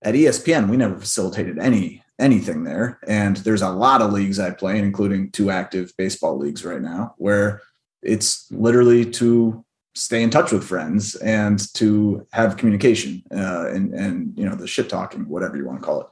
at 0.04 0.16
ESPN 0.16 0.70
we 0.70 0.78
never 0.78 0.98
facilitated 0.98 1.60
any 1.60 2.04
anything 2.20 2.64
there, 2.66 3.00
and 3.08 3.38
there's 3.38 3.62
a 3.62 3.70
lot 3.70 4.02
of 4.02 4.12
leagues 4.12 4.40
I 4.40 4.52
play, 4.52 4.78
including 4.78 5.32
two 5.32 5.50
active 5.50 5.94
baseball 5.98 6.38
leagues 6.38 6.66
right 6.66 6.82
now, 6.82 7.16
where 7.18 7.62
it's 8.02 8.52
literally 8.52 9.10
to 9.12 9.64
stay 9.96 10.24
in 10.24 10.30
touch 10.30 10.52
with 10.52 10.64
friends 10.64 11.16
and 11.16 11.74
to 11.74 12.26
have 12.32 12.58
communication 12.58 13.24
uh, 13.34 13.68
and 13.70 13.94
and 13.94 14.38
you 14.38 14.46
know 14.46 14.56
the 14.56 14.68
shit 14.68 14.90
talking, 14.90 15.28
whatever 15.28 15.58
you 15.58 15.66
want 15.66 15.80
to 15.80 15.86
call 15.86 16.02
it. 16.02 16.08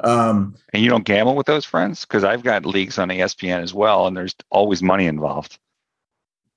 Um, 0.00 0.54
and 0.72 0.82
you 0.82 0.90
don't 0.90 1.04
gamble 1.04 1.34
with 1.34 1.46
those 1.46 1.64
friends 1.64 2.04
because 2.04 2.24
I've 2.24 2.44
got 2.44 2.64
leagues 2.64 2.98
on 2.98 3.08
ESPN 3.08 3.62
as 3.62 3.74
well, 3.74 4.06
and 4.06 4.16
there's 4.16 4.34
always 4.50 4.82
money 4.82 5.06
involved. 5.06 5.58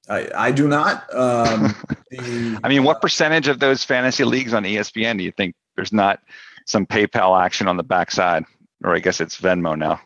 I, 0.10 0.30
I 0.36 0.52
do 0.52 0.68
not. 0.68 1.04
Um, 1.14 1.76
the, 2.12 2.60
I 2.64 2.70
mean, 2.70 2.84
what 2.84 2.98
uh, 2.98 3.00
percentage 3.00 3.48
of 3.48 3.60
those 3.60 3.84
fantasy 3.84 4.24
leagues 4.24 4.54
on 4.54 4.64
ESPN 4.64 5.18
do 5.18 5.24
you 5.24 5.32
think 5.32 5.56
there's 5.76 5.94
not 5.94 6.20
some 6.66 6.86
PayPal 6.86 7.42
action 7.42 7.68
on 7.68 7.78
the 7.78 7.84
backside, 7.84 8.46
or 8.84 8.96
I 8.96 9.00
guess 9.00 9.22
it's 9.22 9.40
Venmo 9.40 9.78
now? 9.78 10.00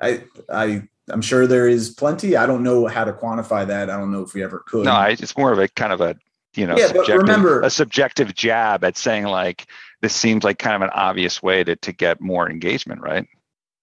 I 0.00 0.24
I 0.50 0.82
I'm 1.10 1.22
sure 1.22 1.46
there 1.46 1.68
is 1.68 1.90
plenty. 1.90 2.36
I 2.36 2.46
don't 2.46 2.62
know 2.62 2.86
how 2.86 3.04
to 3.04 3.12
quantify 3.12 3.66
that. 3.66 3.90
I 3.90 3.96
don't 3.96 4.12
know 4.12 4.22
if 4.22 4.34
we 4.34 4.42
ever 4.42 4.64
could. 4.66 4.84
No, 4.84 5.00
it's 5.02 5.36
more 5.36 5.52
of 5.52 5.58
a 5.58 5.68
kind 5.68 5.92
of 5.92 6.00
a 6.00 6.16
you 6.54 6.66
know, 6.66 6.76
yeah, 6.76 6.92
but 6.92 7.06
remember 7.08 7.60
a 7.60 7.70
subjective 7.70 8.34
jab 8.34 8.82
at 8.82 8.96
saying 8.96 9.24
like 9.24 9.66
this 10.00 10.14
seems 10.14 10.44
like 10.44 10.58
kind 10.58 10.74
of 10.74 10.82
an 10.82 10.90
obvious 10.90 11.42
way 11.42 11.62
to 11.64 11.76
to 11.76 11.92
get 11.92 12.20
more 12.20 12.50
engagement, 12.50 13.00
right? 13.00 13.26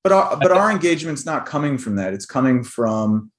But 0.04 0.12
our, 0.12 0.38
but 0.38 0.52
our 0.52 0.70
engagement's 0.72 1.26
not 1.26 1.46
coming 1.46 1.78
from 1.78 1.96
that. 1.96 2.14
It's 2.14 2.26
coming 2.26 2.64
from 2.64 3.32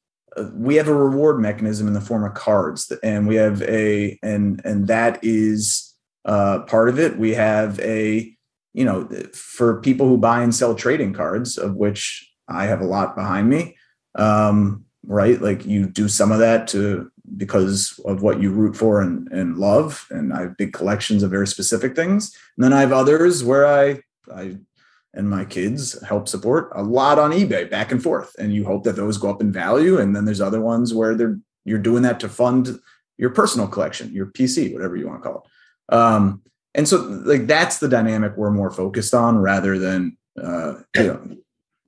we 0.53 0.77
have 0.77 0.89
a 0.89 0.95
reward 0.95 1.41
mechanism 1.41 1.87
in 1.87 1.95
the 1.95 2.01
form 2.01 2.25
of 2.25 2.35
cards 2.35 2.93
and 3.03 3.27
we 3.27 3.37
have 3.37 3.63
a 3.63 4.19
and 4.23 4.61
and 4.65 4.87
that 4.89 5.19
is 5.23 5.95
uh, 6.25 6.61
part 6.61 6.89
of 6.89 6.99
it 6.99 7.19
we 7.19 7.35
have 7.35 7.79
a 7.81 8.35
you 8.75 8.85
know 8.85 9.09
for 9.33 9.81
people 9.81 10.09
who 10.09 10.19
buy 10.19 10.43
and 10.43 10.55
sell 10.55 10.75
trading 10.75 11.13
cards 11.13 11.57
of 11.57 11.75
which 11.75 12.31
i 12.49 12.65
have 12.65 12.81
a 12.81 12.87
lot 12.87 13.15
behind 13.17 13.49
me 13.49 13.77
um, 14.17 14.85
right 15.07 15.41
like 15.41 15.65
you 15.67 15.87
do 15.87 16.09
some 16.09 16.33
of 16.33 16.39
that 16.39 16.67
to 16.69 17.11
because 17.37 17.99
of 18.05 18.23
what 18.23 18.41
you 18.41 18.51
root 18.51 18.77
for 18.77 19.01
and, 19.01 19.29
and 19.33 19.59
love 19.59 20.07
and 20.11 20.33
i 20.33 20.43
have 20.43 20.57
big 20.57 20.73
collections 20.73 21.23
of 21.23 21.31
very 21.31 21.47
specific 21.47 21.95
things 21.95 22.37
and 22.57 22.65
then 22.65 22.73
i 22.73 22.81
have 22.81 22.93
others 22.93 23.45
where 23.45 23.67
i 23.67 24.01
i 24.35 24.57
and 25.17 25.29
my 25.29 25.45
kids 25.45 26.01
help 26.03 26.29
support 26.29 26.71
a 26.75 26.83
lot 26.83 27.19
on 27.19 27.33
eBay 27.33 27.69
back 27.69 27.91
and 27.91 28.03
forth. 28.03 28.37
And 28.39 28.55
you 28.55 28.65
hope 28.65 28.85
that 28.85 28.97
those 28.97 29.17
go 29.17 29.31
up 29.31 29.41
in 29.41 29.51
value. 29.51 29.99
And 29.99 30.15
then 30.15 30.27
there's 30.27 30.43
other 30.43 30.61
ones 30.61 30.95
where 30.95 31.15
they're 31.15 31.39
you're 31.65 31.79
doing 31.79 32.03
that 32.03 32.21
to 32.21 32.29
fund 32.29 32.79
your 33.17 33.31
personal 33.31 33.67
collection, 33.67 34.13
your 34.13 34.27
PC, 34.27 34.73
whatever 34.73 34.95
you 34.95 35.09
want 35.09 35.23
to 35.23 35.29
call 35.29 35.47
it. 35.91 35.95
Um, 35.95 36.43
and 36.75 36.87
so 36.87 36.99
like 36.99 37.47
that's 37.47 37.79
the 37.79 37.89
dynamic 37.89 38.37
we're 38.37 38.51
more 38.51 38.71
focused 38.71 39.15
on 39.15 39.39
rather 39.39 39.79
than 39.79 40.17
uh, 40.41 40.75
you 40.95 41.05
know 41.05 41.37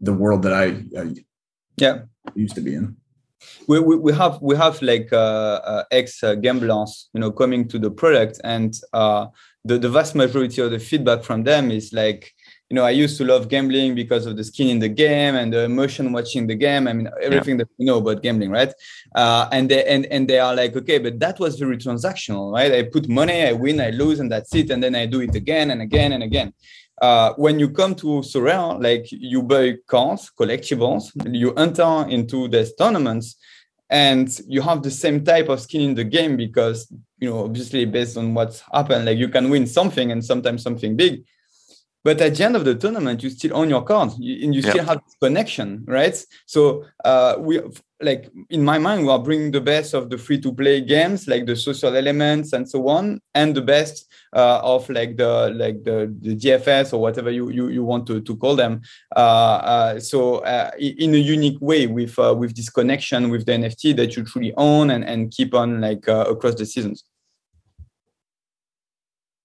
the 0.00 0.12
world 0.12 0.42
that 0.42 0.52
I, 0.52 0.66
I 0.98 1.14
yeah 1.76 2.02
used 2.34 2.54
to 2.56 2.60
be 2.60 2.74
in. 2.74 2.96
We, 3.68 3.78
we, 3.78 3.96
we 3.96 4.12
have 4.14 4.40
we 4.42 4.56
have 4.56 4.80
like 4.82 5.12
uh, 5.12 5.60
uh, 5.72 5.84
ex 5.90 6.22
gamblers 6.40 7.08
you 7.14 7.20
know 7.20 7.30
coming 7.30 7.68
to 7.68 7.78
the 7.78 7.90
product 7.90 8.40
and 8.44 8.74
uh, 8.92 9.26
the 9.64 9.78
the 9.78 9.88
vast 9.88 10.14
majority 10.14 10.60
of 10.60 10.70
the 10.70 10.78
feedback 10.78 11.22
from 11.22 11.44
them 11.44 11.70
is 11.70 11.92
like 11.92 12.34
you 12.70 12.74
know, 12.74 12.84
I 12.84 12.90
used 12.90 13.16
to 13.16 13.24
love 13.24 13.48
gambling 13.48 13.94
because 13.94 14.26
of 14.26 14.36
the 14.36 14.44
skin 14.44 14.68
in 14.68 14.78
the 14.78 14.90
game 14.90 15.36
and 15.36 15.52
the 15.52 15.64
emotion 15.64 16.12
watching 16.12 16.46
the 16.46 16.54
game. 16.54 16.86
I 16.86 16.92
mean, 16.92 17.08
everything 17.22 17.54
yeah. 17.54 17.64
that 17.64 17.68
we 17.78 17.86
know 17.86 17.96
about 17.98 18.22
gambling, 18.22 18.50
right? 18.50 18.72
Uh, 19.14 19.48
and 19.52 19.70
they 19.70 19.84
and 19.84 20.04
and 20.06 20.28
they 20.28 20.38
are 20.38 20.54
like, 20.54 20.76
okay, 20.76 20.98
but 20.98 21.18
that 21.20 21.40
was 21.40 21.58
very 21.58 21.78
transactional, 21.78 22.52
right? 22.52 22.70
I 22.72 22.82
put 22.82 23.08
money, 23.08 23.46
I 23.46 23.52
win, 23.52 23.80
I 23.80 23.90
lose, 23.90 24.20
and 24.20 24.30
that's 24.30 24.54
it, 24.54 24.70
and 24.70 24.82
then 24.82 24.94
I 24.94 25.06
do 25.06 25.20
it 25.20 25.34
again 25.34 25.70
and 25.70 25.80
again 25.80 26.12
and 26.12 26.22
again. 26.22 26.52
Uh, 27.00 27.32
when 27.36 27.58
you 27.58 27.70
come 27.70 27.94
to 27.94 28.22
Sorare, 28.22 28.82
like 28.82 29.06
you 29.10 29.42
buy 29.42 29.74
cards, 29.86 30.32
collectibles, 30.38 31.10
you 31.32 31.54
enter 31.54 32.06
into 32.08 32.48
these 32.48 32.74
tournaments, 32.74 33.36
and 33.90 34.40
you 34.46 34.60
have 34.60 34.82
the 34.82 34.90
same 34.90 35.24
type 35.24 35.48
of 35.48 35.60
skin 35.60 35.80
in 35.80 35.94
the 35.94 36.04
game 36.04 36.36
because 36.36 36.92
you 37.18 37.30
know, 37.30 37.44
obviously 37.44 37.84
based 37.84 38.16
on 38.16 38.34
what's 38.34 38.62
happened, 38.72 39.04
like 39.04 39.18
you 39.18 39.28
can 39.28 39.50
win 39.50 39.66
something 39.66 40.12
and 40.12 40.24
sometimes 40.24 40.62
something 40.62 40.96
big. 40.96 41.24
But 42.04 42.20
at 42.20 42.36
the 42.36 42.44
end 42.44 42.56
of 42.56 42.64
the 42.64 42.74
tournament 42.74 43.22
you 43.22 43.30
still 43.30 43.56
own 43.56 43.68
your 43.68 43.82
cards 43.82 44.14
and 44.14 44.24
you 44.24 44.62
yep. 44.62 44.70
still 44.70 44.84
have 44.84 45.00
this 45.04 45.16
connection 45.20 45.84
right? 45.86 46.16
So 46.46 46.84
uh, 47.04 47.36
we 47.38 47.60
like 48.00 48.30
in 48.50 48.64
my 48.64 48.78
mind 48.78 49.04
we 49.04 49.10
are 49.10 49.18
bringing 49.18 49.50
the 49.50 49.60
best 49.60 49.92
of 49.92 50.08
the 50.08 50.16
free 50.16 50.40
to 50.40 50.52
play 50.52 50.80
games 50.80 51.26
like 51.26 51.46
the 51.46 51.56
social 51.56 51.96
elements 51.96 52.52
and 52.52 52.68
so 52.68 52.86
on 52.88 53.20
and 53.34 53.56
the 53.56 53.60
best 53.60 54.06
uh, 54.34 54.60
of 54.62 54.88
like 54.88 55.16
the 55.16 55.52
like 55.56 55.82
the, 55.84 56.14
the 56.20 56.36
dfs 56.36 56.92
or 56.92 57.00
whatever 57.00 57.30
you 57.30 57.50
you, 57.50 57.68
you 57.68 57.84
want 57.84 58.06
to, 58.06 58.20
to 58.20 58.36
call 58.36 58.54
them 58.54 58.80
uh, 59.16 59.18
uh 59.18 60.00
so 60.00 60.36
uh, 60.38 60.70
in 60.78 61.14
a 61.14 61.18
unique 61.18 61.58
way 61.60 61.86
with 61.86 62.16
uh, 62.18 62.34
with 62.36 62.54
this 62.54 62.70
connection 62.70 63.30
with 63.30 63.46
the 63.46 63.52
nft 63.52 63.96
that 63.96 64.16
you 64.16 64.22
truly 64.22 64.52
own 64.56 64.90
and, 64.90 65.04
and 65.04 65.32
keep 65.32 65.52
on 65.52 65.80
like 65.80 66.06
across 66.06 66.54
the 66.54 66.66
seasons 66.66 67.04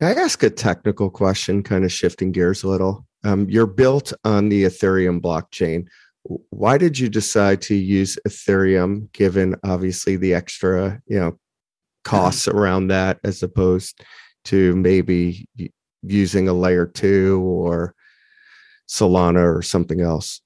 can 0.01 0.17
I 0.17 0.21
ask 0.21 0.43
a 0.43 0.49
technical 0.49 1.09
question, 1.09 1.63
kind 1.63 1.85
of 1.85 1.91
shifting 1.91 2.33
gears 2.33 2.63
a 2.63 2.67
little? 2.67 3.07
Um, 3.23 3.49
you're 3.49 3.65
built 3.65 4.11
on 4.25 4.49
the 4.49 4.65
Ethereum 4.65 5.21
blockchain. 5.21 5.87
Why 6.23 6.77
did 6.77 6.97
you 6.97 7.09
decide 7.09 7.61
to 7.63 7.75
use 7.75 8.17
Ethereum, 8.27 9.11
given 9.11 9.55
obviously 9.63 10.15
the 10.15 10.33
extra, 10.33 11.01
you 11.05 11.19
know, 11.19 11.39
costs 12.03 12.47
around 12.47 12.87
that, 12.87 13.19
as 13.23 13.43
opposed 13.43 14.03
to 14.45 14.75
maybe 14.75 15.47
using 16.01 16.47
a 16.49 16.53
layer 16.53 16.85
two 16.85 17.41
or 17.41 17.95
Solana 18.89 19.43
or 19.43 19.61
something 19.61 20.01
else? 20.01 20.41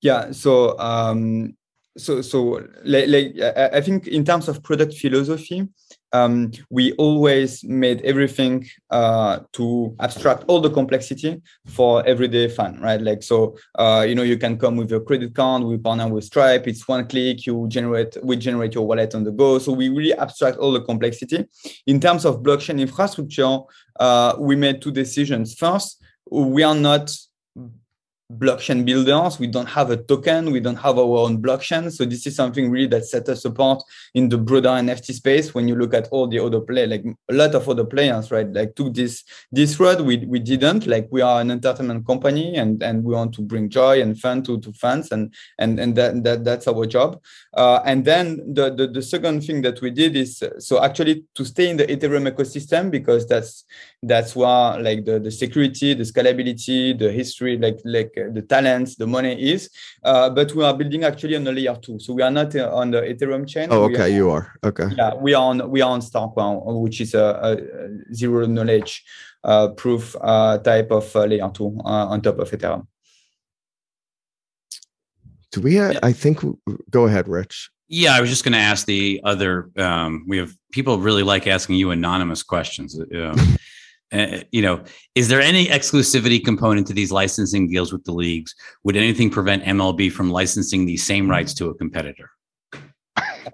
Yeah. 0.00 0.32
So, 0.32 0.78
um, 0.78 1.56
so, 1.96 2.22
so, 2.22 2.66
like, 2.84 3.08
like 3.08 3.40
I 3.40 3.80
think 3.80 4.06
in 4.06 4.24
terms 4.24 4.48
of 4.48 4.62
product 4.62 4.94
philosophy, 4.94 5.68
um, 6.12 6.50
we 6.70 6.92
always 6.94 7.64
made 7.64 8.02
everything 8.02 8.68
uh, 8.90 9.40
to 9.52 9.94
abstract 10.00 10.44
all 10.46 10.60
the 10.60 10.70
complexity 10.70 11.40
for 11.66 12.06
everyday 12.06 12.48
fun, 12.48 12.80
right? 12.80 13.00
Like, 13.00 13.22
so, 13.22 13.56
uh, 13.76 14.04
you 14.06 14.14
know, 14.14 14.22
you 14.22 14.36
can 14.36 14.58
come 14.58 14.76
with 14.76 14.90
your 14.90 15.00
credit 15.00 15.34
card, 15.34 15.62
we 15.62 15.78
partner 15.78 16.08
with 16.08 16.24
Stripe, 16.24 16.66
it's 16.66 16.86
one 16.86 17.06
click, 17.06 17.46
you 17.46 17.66
generate, 17.68 18.16
we 18.22 18.36
generate 18.36 18.74
your 18.74 18.86
wallet 18.86 19.14
on 19.14 19.24
the 19.24 19.32
go. 19.32 19.58
So 19.58 19.72
we 19.72 19.88
really 19.88 20.14
abstract 20.14 20.58
all 20.58 20.72
the 20.72 20.82
complexity. 20.82 21.46
In 21.86 22.00
terms 22.00 22.24
of 22.24 22.42
blockchain 22.42 22.80
infrastructure, 22.80 23.58
uh, 23.98 24.34
we 24.38 24.56
made 24.56 24.82
two 24.82 24.92
decisions. 24.92 25.54
First, 25.54 26.02
we 26.30 26.62
are 26.62 26.74
not 26.74 27.14
blockchain 28.38 28.84
builders. 28.84 29.38
We 29.38 29.46
don't 29.46 29.68
have 29.68 29.90
a 29.90 29.96
token. 29.96 30.50
We 30.50 30.60
don't 30.60 30.76
have 30.76 30.98
our 30.98 31.18
own 31.18 31.42
blockchain. 31.42 31.92
So 31.92 32.04
this 32.04 32.26
is 32.26 32.36
something 32.36 32.70
really 32.70 32.88
that 32.88 33.04
set 33.04 33.28
us 33.28 33.44
apart 33.44 33.82
in 34.14 34.28
the 34.28 34.38
broader 34.38 34.70
NFT 34.70 35.12
space. 35.14 35.54
When 35.54 35.68
you 35.68 35.74
look 35.74 35.94
at 35.94 36.08
all 36.08 36.26
the 36.26 36.38
other 36.38 36.60
play, 36.60 36.86
like 36.86 37.04
a 37.04 37.34
lot 37.34 37.54
of 37.54 37.68
other 37.68 37.84
players, 37.84 38.30
right? 38.30 38.50
Like 38.50 38.74
took 38.74 38.94
this 38.94 39.24
this 39.50 39.78
road. 39.78 40.00
We 40.00 40.18
we 40.26 40.38
didn't. 40.38 40.86
Like 40.86 41.08
we 41.10 41.20
are 41.20 41.40
an 41.40 41.50
entertainment 41.50 42.06
company, 42.06 42.56
and 42.56 42.82
and 42.82 43.04
we 43.04 43.14
want 43.14 43.34
to 43.34 43.42
bring 43.42 43.68
joy 43.68 44.00
and 44.00 44.18
fun 44.18 44.42
to 44.44 44.60
to 44.60 44.72
fans, 44.72 45.12
and 45.12 45.34
and 45.58 45.78
and 45.78 45.94
that, 45.96 46.24
that 46.24 46.44
that's 46.44 46.68
our 46.68 46.86
job. 46.86 47.20
Uh, 47.54 47.80
and 47.84 48.04
then 48.04 48.54
the, 48.54 48.74
the 48.74 48.86
the 48.86 49.02
second 49.02 49.42
thing 49.42 49.62
that 49.62 49.80
we 49.80 49.90
did 49.90 50.16
is 50.16 50.42
so 50.58 50.82
actually 50.82 51.24
to 51.34 51.44
stay 51.44 51.70
in 51.70 51.76
the 51.76 51.86
Ethereum 51.86 52.30
ecosystem 52.30 52.90
because 52.90 53.26
that's 53.26 53.64
that's 54.02 54.34
where 54.34 54.80
like 54.80 55.04
the 55.04 55.18
the 55.18 55.30
security, 55.30 55.94
the 55.94 56.04
scalability, 56.04 56.98
the 56.98 57.10
history, 57.12 57.58
like 57.58 57.80
like 57.84 58.12
the 58.30 58.42
talents, 58.42 58.96
the 58.96 59.06
money 59.06 59.52
is. 59.52 59.70
Uh, 60.04 60.30
but 60.30 60.54
we 60.54 60.64
are 60.64 60.76
building 60.76 61.04
actually 61.04 61.36
on 61.36 61.44
the 61.44 61.52
layer 61.52 61.76
two. 61.76 61.98
So 61.98 62.12
we 62.12 62.22
are 62.22 62.30
not 62.30 62.54
uh, 62.54 62.74
on 62.74 62.90
the 62.90 63.00
Ethereum 63.00 63.48
chain. 63.48 63.68
Oh, 63.70 63.84
okay, 63.84 64.02
are, 64.02 64.08
you 64.08 64.30
are. 64.30 64.52
Okay. 64.64 64.88
Yeah, 64.96 65.14
we 65.14 65.34
are 65.34 65.44
on 65.44 65.70
we 65.70 65.82
are 65.82 65.90
on 65.90 66.00
Starkware, 66.00 66.80
which 66.80 67.00
is 67.00 67.14
a, 67.14 67.26
a 67.42 68.14
zero 68.14 68.46
knowledge 68.46 69.04
uh, 69.44 69.68
proof 69.68 70.14
uh, 70.20 70.58
type 70.58 70.90
of 70.90 71.14
uh, 71.16 71.24
layer 71.24 71.50
two 71.52 71.78
uh, 71.84 72.06
on 72.08 72.20
top 72.20 72.38
of 72.38 72.50
Ethereum. 72.50 72.86
Do 75.52 75.60
we? 75.60 75.74
Have, 75.74 75.98
I 76.02 76.12
think. 76.12 76.40
Go 76.90 77.06
ahead, 77.06 77.28
Rich. 77.28 77.70
Yeah, 77.88 78.14
I 78.14 78.22
was 78.22 78.30
just 78.30 78.42
going 78.42 78.54
to 78.54 78.58
ask 78.58 78.86
the 78.86 79.20
other. 79.22 79.70
Um, 79.76 80.24
we 80.26 80.38
have 80.38 80.56
people 80.70 80.98
really 80.98 81.22
like 81.22 81.46
asking 81.46 81.76
you 81.76 81.90
anonymous 81.90 82.42
questions. 82.42 82.98
Um, 82.98 83.36
uh, 84.12 84.42
you 84.52 84.62
know, 84.62 84.82
is 85.14 85.28
there 85.28 85.40
any 85.40 85.66
exclusivity 85.66 86.44
component 86.44 86.86
to 86.86 86.92
these 86.92 87.10
licensing 87.10 87.68
deals 87.68 87.92
with 87.92 88.04
the 88.04 88.12
leagues? 88.12 88.54
Would 88.84 88.96
anything 88.96 89.30
prevent 89.30 89.64
MLB 89.64 90.12
from 90.12 90.30
licensing 90.30 90.84
these 90.84 91.04
same 91.04 91.30
rights 91.30 91.54
to 91.54 91.68
a 91.68 91.74
competitor? 91.74 92.30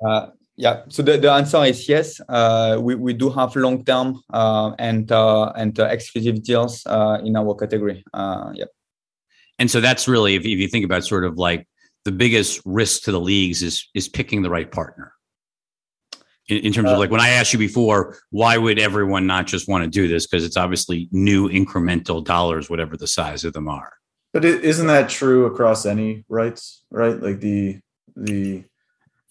Uh, 0.04 0.28
yeah, 0.56 0.82
so 0.88 1.02
the, 1.02 1.16
the 1.16 1.30
answer 1.30 1.64
is 1.64 1.88
yes. 1.88 2.20
Uh, 2.28 2.78
we, 2.80 2.96
we 2.96 3.12
do 3.12 3.30
have 3.30 3.54
long 3.54 3.84
term 3.84 4.20
uh, 4.32 4.72
and 4.78 5.12
uh, 5.12 5.52
and 5.56 5.78
uh, 5.78 5.84
exclusive 5.84 6.42
deals 6.42 6.84
in 6.86 7.36
our 7.36 7.54
category. 7.54 8.02
yeah, 8.14 8.64
and 9.60 9.70
so 9.70 9.80
that's 9.80 10.08
really 10.08 10.34
if, 10.34 10.42
if 10.42 10.58
you 10.58 10.68
think 10.68 10.84
about 10.84 11.04
sort 11.04 11.24
of 11.24 11.38
like 11.38 11.68
the 12.04 12.12
biggest 12.12 12.60
risk 12.64 13.04
to 13.04 13.12
the 13.12 13.20
leagues 13.20 13.62
is 13.62 13.88
is 13.94 14.08
picking 14.08 14.42
the 14.42 14.50
right 14.50 14.72
partner 14.72 15.12
in, 16.48 16.58
in 16.58 16.72
terms 16.72 16.88
uh, 16.88 16.92
of 16.92 16.98
like 16.98 17.10
when 17.10 17.20
I 17.20 17.30
asked 17.30 17.52
you 17.52 17.58
before, 17.58 18.18
why 18.30 18.58
would 18.58 18.78
everyone 18.78 19.26
not 19.26 19.46
just 19.46 19.68
want 19.68 19.84
to 19.84 19.90
do 19.90 20.08
this? 20.08 20.26
Because 20.26 20.44
it's 20.44 20.56
obviously 20.56 21.08
new 21.12 21.48
incremental 21.48 22.24
dollars, 22.24 22.68
whatever 22.68 22.96
the 22.96 23.06
size 23.06 23.44
of 23.44 23.52
them 23.52 23.68
are. 23.68 23.92
But 24.32 24.44
isn't 24.44 24.86
that 24.86 25.08
true 25.08 25.46
across 25.46 25.86
any 25.86 26.24
rights? 26.28 26.84
Right, 26.90 27.20
like 27.20 27.40
the 27.40 27.80
the. 28.16 28.64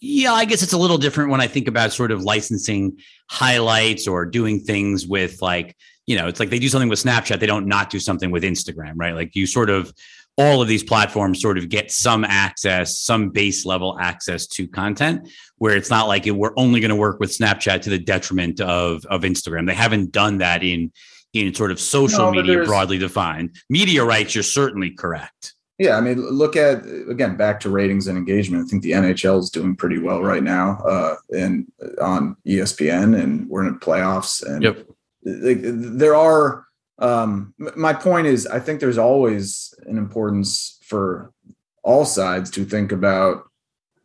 Yeah, 0.00 0.32
I 0.32 0.44
guess 0.44 0.62
it's 0.62 0.72
a 0.72 0.78
little 0.78 0.98
different 0.98 1.30
when 1.30 1.40
I 1.40 1.48
think 1.48 1.66
about 1.66 1.92
sort 1.92 2.12
of 2.12 2.22
licensing 2.22 2.98
highlights 3.28 4.06
or 4.06 4.24
doing 4.24 4.60
things 4.60 5.08
with 5.08 5.42
like, 5.42 5.76
you 6.06 6.16
know, 6.16 6.28
it's 6.28 6.38
like 6.38 6.50
they 6.50 6.60
do 6.60 6.68
something 6.68 6.88
with 6.88 7.02
Snapchat, 7.02 7.40
they 7.40 7.46
don't 7.46 7.66
not 7.66 7.90
do 7.90 7.98
something 7.98 8.30
with 8.30 8.44
Instagram, 8.44 8.92
right? 8.94 9.14
Like 9.14 9.34
you 9.34 9.44
sort 9.44 9.70
of 9.70 9.92
all 10.38 10.62
of 10.62 10.68
these 10.68 10.84
platforms 10.84 11.42
sort 11.42 11.58
of 11.58 11.68
get 11.68 11.90
some 11.90 12.24
access, 12.24 12.98
some 12.98 13.30
base 13.30 13.66
level 13.66 13.98
access 14.00 14.46
to 14.46 14.68
content 14.68 15.28
where 15.58 15.76
it's 15.76 15.90
not 15.90 16.06
like 16.06 16.24
we're 16.26 16.52
only 16.56 16.78
going 16.78 16.90
to 16.90 16.96
work 16.96 17.18
with 17.18 17.36
Snapchat 17.36 17.82
to 17.82 17.90
the 17.90 17.98
detriment 17.98 18.60
of, 18.60 19.04
of 19.06 19.22
Instagram. 19.22 19.66
They 19.66 19.74
haven't 19.74 20.12
done 20.12 20.38
that 20.38 20.62
in, 20.62 20.92
in 21.32 21.52
sort 21.54 21.72
of 21.72 21.80
social 21.80 22.30
no, 22.30 22.40
media 22.40 22.64
broadly 22.64 22.98
defined. 22.98 23.56
Media 23.68 24.04
rights, 24.04 24.36
you're 24.36 24.44
certainly 24.44 24.92
correct. 24.92 25.54
Yeah, 25.76 25.96
I 25.96 26.00
mean, 26.00 26.18
look 26.18 26.56
at 26.56 26.84
again 27.08 27.36
back 27.36 27.60
to 27.60 27.70
ratings 27.70 28.08
and 28.08 28.18
engagement. 28.18 28.64
I 28.64 28.68
think 28.68 28.82
the 28.82 28.92
NHL 28.92 29.38
is 29.38 29.48
doing 29.48 29.76
pretty 29.76 29.98
well 29.98 30.22
right 30.22 30.42
now, 30.42 30.80
uh, 30.84 31.14
and 31.30 31.70
on 32.00 32.36
ESPN, 32.44 33.16
and 33.16 33.48
we're 33.48 33.64
in 33.64 33.74
the 33.74 33.78
playoffs. 33.78 34.44
And 34.44 34.64
yep. 34.64 34.84
like, 35.22 35.58
there 35.62 36.16
are 36.16 36.66
um, 36.98 37.54
my 37.58 37.92
point 37.92 38.26
is, 38.26 38.46
I 38.46 38.58
think 38.58 38.80
there's 38.80 38.98
always 38.98 39.72
an 39.88 39.98
importance 39.98 40.78
for 40.82 41.32
all 41.82 42.04
sides 42.04 42.50
to 42.50 42.64
think 42.64 42.92
about 42.92 43.44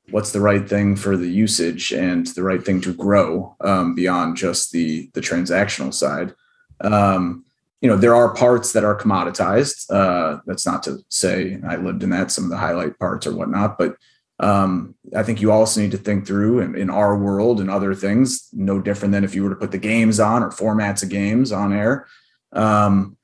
what's 0.09 0.31
the 0.31 0.41
right 0.41 0.67
thing 0.67 0.95
for 0.95 1.15
the 1.15 1.29
usage 1.29 1.91
and 1.93 2.27
the 2.27 2.43
right 2.43 2.63
thing 2.63 2.81
to 2.81 2.93
grow 2.93 3.55
um, 3.61 3.95
beyond 3.95 4.37
just 4.37 4.71
the 4.71 5.09
the 5.13 5.21
transactional 5.21 5.93
side. 5.93 6.33
Um, 6.81 7.45
you 7.81 7.89
know, 7.89 7.97
there 7.97 8.15
are 8.15 8.33
parts 8.33 8.71
that 8.73 8.85
are 8.85 8.97
commoditized. 8.97 9.85
Uh, 9.89 10.39
that's 10.45 10.65
not 10.65 10.83
to 10.83 10.99
say 11.09 11.59
I 11.67 11.75
lived 11.75 12.03
in 12.03 12.11
that 12.11 12.31
some 12.31 12.45
of 12.45 12.49
the 12.49 12.57
highlight 12.57 12.97
parts 12.97 13.27
or 13.27 13.35
whatnot, 13.35 13.77
but 13.77 13.97
um, 14.39 14.95
I 15.15 15.23
think 15.23 15.41
you 15.41 15.51
also 15.51 15.81
need 15.81 15.91
to 15.91 15.97
think 15.97 16.25
through 16.25 16.59
in, 16.61 16.75
in, 16.75 16.89
our 16.89 17.17
world 17.17 17.61
and 17.61 17.69
other 17.69 17.93
things, 17.93 18.49
no 18.51 18.81
different 18.81 19.11
than 19.11 19.23
if 19.23 19.35
you 19.35 19.43
were 19.43 19.49
to 19.49 19.55
put 19.55 19.71
the 19.71 19.77
games 19.77 20.19
on 20.19 20.43
or 20.43 20.49
formats 20.49 21.03
of 21.03 21.09
games 21.09 21.51
on 21.51 21.71
air. 21.71 22.07
Um, 22.51 23.15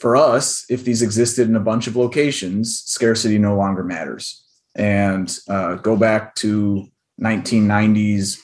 for 0.00 0.16
us, 0.16 0.64
if 0.68 0.84
these 0.84 1.02
existed 1.02 1.48
in 1.48 1.56
a 1.56 1.60
bunch 1.60 1.86
of 1.86 1.96
locations, 1.96 2.82
scarcity 2.84 3.38
no 3.38 3.56
longer 3.56 3.84
matters. 3.84 4.44
And 4.74 5.36
uh, 5.48 5.74
go 5.76 5.96
back 5.96 6.34
to 6.36 6.86
1990s 7.20 8.38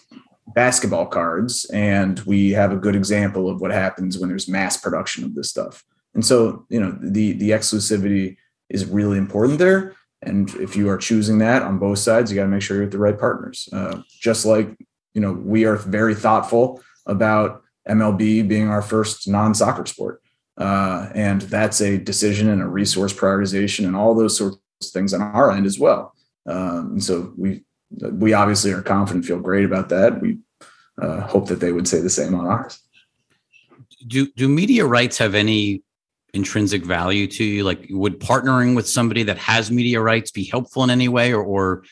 basketball 0.48 1.06
cards, 1.06 1.64
and 1.72 2.20
we 2.20 2.50
have 2.50 2.72
a 2.72 2.76
good 2.76 2.96
example 2.96 3.48
of 3.48 3.60
what 3.60 3.70
happens 3.70 4.18
when 4.18 4.28
there's 4.28 4.48
mass 4.48 4.76
production 4.76 5.24
of 5.24 5.34
this 5.34 5.50
stuff. 5.50 5.84
And 6.14 6.24
so, 6.24 6.64
you 6.68 6.80
know, 6.80 6.96
the 7.00 7.32
the 7.32 7.50
exclusivity 7.50 8.36
is 8.68 8.84
really 8.86 9.18
important 9.18 9.58
there. 9.58 9.94
And 10.22 10.48
if 10.56 10.76
you 10.76 10.88
are 10.88 10.96
choosing 10.96 11.38
that 11.38 11.62
on 11.62 11.78
both 11.78 11.98
sides, 11.98 12.30
you 12.30 12.36
got 12.36 12.44
to 12.44 12.48
make 12.48 12.62
sure 12.62 12.76
you're 12.76 12.86
with 12.86 12.92
the 12.92 12.98
right 12.98 13.18
partners. 13.18 13.68
Uh, 13.72 14.00
just 14.20 14.46
like 14.46 14.76
you 15.14 15.20
know, 15.20 15.32
we 15.32 15.64
are 15.64 15.76
very 15.76 16.14
thoughtful 16.14 16.82
about 17.06 17.62
MLB 17.88 18.46
being 18.46 18.68
our 18.68 18.82
first 18.82 19.28
non 19.28 19.54
soccer 19.54 19.86
sport. 19.86 20.20
Uh, 20.56 21.08
and 21.14 21.42
that's 21.42 21.80
a 21.80 21.98
decision 21.98 22.48
and 22.48 22.62
a 22.62 22.66
resource 22.66 23.12
prioritization 23.12 23.86
and 23.86 23.96
all 23.96 24.14
those 24.14 24.36
sorts 24.36 24.56
of 24.82 24.88
things 24.88 25.12
on 25.12 25.20
our 25.20 25.50
end 25.50 25.66
as 25.66 25.78
well. 25.78 26.14
Um, 26.46 26.92
and 26.92 27.04
so 27.04 27.32
we 27.36 27.64
we 27.90 28.32
obviously 28.32 28.72
are 28.72 28.82
confident, 28.82 29.24
feel 29.24 29.38
great 29.38 29.64
about 29.64 29.88
that. 29.88 30.20
We 30.20 30.38
uh, 31.00 31.20
hope 31.22 31.48
that 31.48 31.60
they 31.60 31.72
would 31.72 31.88
say 31.88 32.00
the 32.00 32.10
same 32.10 32.34
on 32.34 32.46
ours. 32.46 32.80
Do 34.06 34.26
do 34.36 34.48
media 34.48 34.84
rights 34.84 35.18
have 35.18 35.34
any 35.34 35.82
intrinsic 36.34 36.84
value 36.84 37.26
to 37.28 37.44
you? 37.44 37.64
Like, 37.64 37.86
would 37.90 38.20
partnering 38.20 38.74
with 38.76 38.88
somebody 38.88 39.22
that 39.24 39.38
has 39.38 39.70
media 39.70 40.00
rights 40.00 40.30
be 40.30 40.44
helpful 40.44 40.82
in 40.84 40.90
any 40.90 41.08
way, 41.08 41.32
or, 41.32 41.42
or 41.42 41.84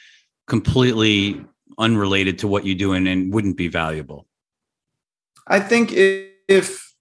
completely 0.47 1.45
unrelated 1.79 2.39
to 2.41 2.49
what 2.49 2.65
you 2.67 2.75
do 2.75 2.93
and, 2.93 3.09
and 3.09 3.33
wouldn't 3.33 3.57
be 3.57 3.69
valuable? 3.69 4.27
I 5.47 5.61
think 5.61 5.93
if, 5.93 6.92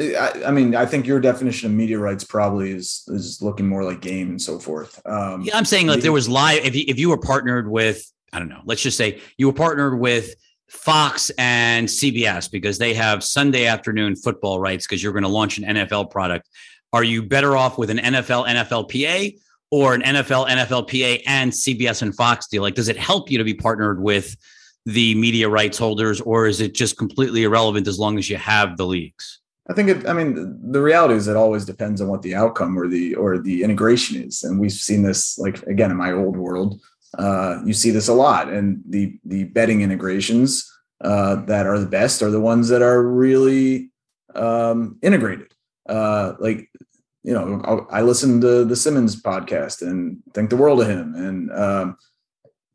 I, 0.00 0.44
I, 0.46 0.50
mean, 0.50 0.74
I 0.74 0.86
think 0.86 1.06
your 1.06 1.20
definition 1.20 1.70
of 1.70 1.76
media 1.76 1.98
rights 1.98 2.24
probably 2.24 2.72
is 2.72 3.04
is 3.08 3.42
looking 3.42 3.68
more 3.68 3.84
like 3.84 4.00
game 4.00 4.30
and 4.30 4.40
so 4.40 4.58
forth. 4.58 5.00
Um, 5.06 5.42
yeah, 5.42 5.56
I'm 5.56 5.64
saying 5.64 5.88
like 5.88 6.00
there 6.00 6.12
was 6.12 6.28
live. 6.28 6.64
If 6.64 6.74
you, 6.74 6.84
if 6.88 6.98
you 6.98 7.10
were 7.10 7.18
partnered 7.18 7.68
with, 7.68 8.10
I 8.32 8.38
don't 8.38 8.48
know, 8.48 8.62
let's 8.64 8.82
just 8.82 8.96
say 8.96 9.20
you 9.36 9.46
were 9.46 9.52
partnered 9.52 9.98
with 9.98 10.34
Fox 10.68 11.30
and 11.36 11.86
CBS 11.86 12.50
because 12.50 12.78
they 12.78 12.94
have 12.94 13.22
Sunday 13.22 13.66
afternoon 13.66 14.16
football 14.16 14.58
rights 14.58 14.86
because 14.86 15.02
you're 15.02 15.12
going 15.12 15.24
to 15.24 15.28
launch 15.28 15.58
an 15.58 15.64
NFL 15.64 16.10
product. 16.10 16.48
Are 16.92 17.04
you 17.04 17.22
better 17.22 17.56
off 17.56 17.76
with 17.76 17.90
an 17.90 17.98
NFL 17.98 18.46
NFLPA 18.48 19.38
or 19.70 19.94
an 19.94 20.02
NFL 20.02 20.48
NFLPA 20.48 21.22
and 21.26 21.52
CBS 21.52 22.02
and 22.02 22.14
Fox 22.16 22.48
deal? 22.48 22.62
Like, 22.62 22.74
does 22.74 22.88
it 22.88 22.96
help 22.96 23.30
you 23.30 23.38
to 23.38 23.44
be 23.44 23.54
partnered 23.54 24.02
with? 24.02 24.36
the 24.86 25.14
media 25.14 25.46
rights 25.46 25.76
holders, 25.76 26.20
or 26.22 26.46
is 26.46 26.60
it 26.60 26.74
just 26.74 26.96
completely 26.96 27.44
irrelevant 27.44 27.86
as 27.86 27.98
long 27.98 28.18
as 28.18 28.30
you 28.30 28.36
have 28.36 28.76
the 28.78 28.86
leagues? 28.86 29.39
I 29.70 29.72
think 29.72 29.88
it, 29.88 30.08
I 30.08 30.12
mean 30.12 30.58
the 30.72 30.82
reality 30.82 31.14
is 31.14 31.28
it 31.28 31.36
always 31.36 31.64
depends 31.64 32.00
on 32.00 32.08
what 32.08 32.22
the 32.22 32.34
outcome 32.34 32.76
or 32.76 32.88
the 32.88 33.14
or 33.14 33.38
the 33.38 33.62
integration 33.62 34.20
is, 34.20 34.42
and 34.42 34.58
we've 34.58 34.72
seen 34.72 35.02
this 35.02 35.38
like 35.38 35.62
again 35.62 35.92
in 35.92 35.96
my 35.96 36.10
old 36.10 36.36
world. 36.36 36.80
Uh, 37.16 37.60
you 37.64 37.72
see 37.72 37.90
this 37.90 38.08
a 38.08 38.14
lot, 38.14 38.48
and 38.48 38.82
the 38.88 39.16
the 39.24 39.44
betting 39.44 39.82
integrations 39.82 40.68
uh, 41.02 41.36
that 41.46 41.66
are 41.66 41.78
the 41.78 41.86
best 41.86 42.20
are 42.20 42.32
the 42.32 42.40
ones 42.40 42.68
that 42.68 42.82
are 42.82 43.00
really 43.06 43.92
um, 44.34 44.98
integrated. 45.02 45.54
Uh, 45.88 46.34
like 46.40 46.68
you 47.22 47.32
know, 47.32 47.86
I 47.90 48.00
listen 48.00 48.40
to 48.40 48.64
the 48.64 48.76
Simmons 48.76 49.22
podcast 49.22 49.82
and 49.82 50.18
think 50.34 50.50
the 50.50 50.56
world 50.56 50.80
of 50.80 50.88
him, 50.88 51.14
and 51.14 51.52
um, 51.52 51.96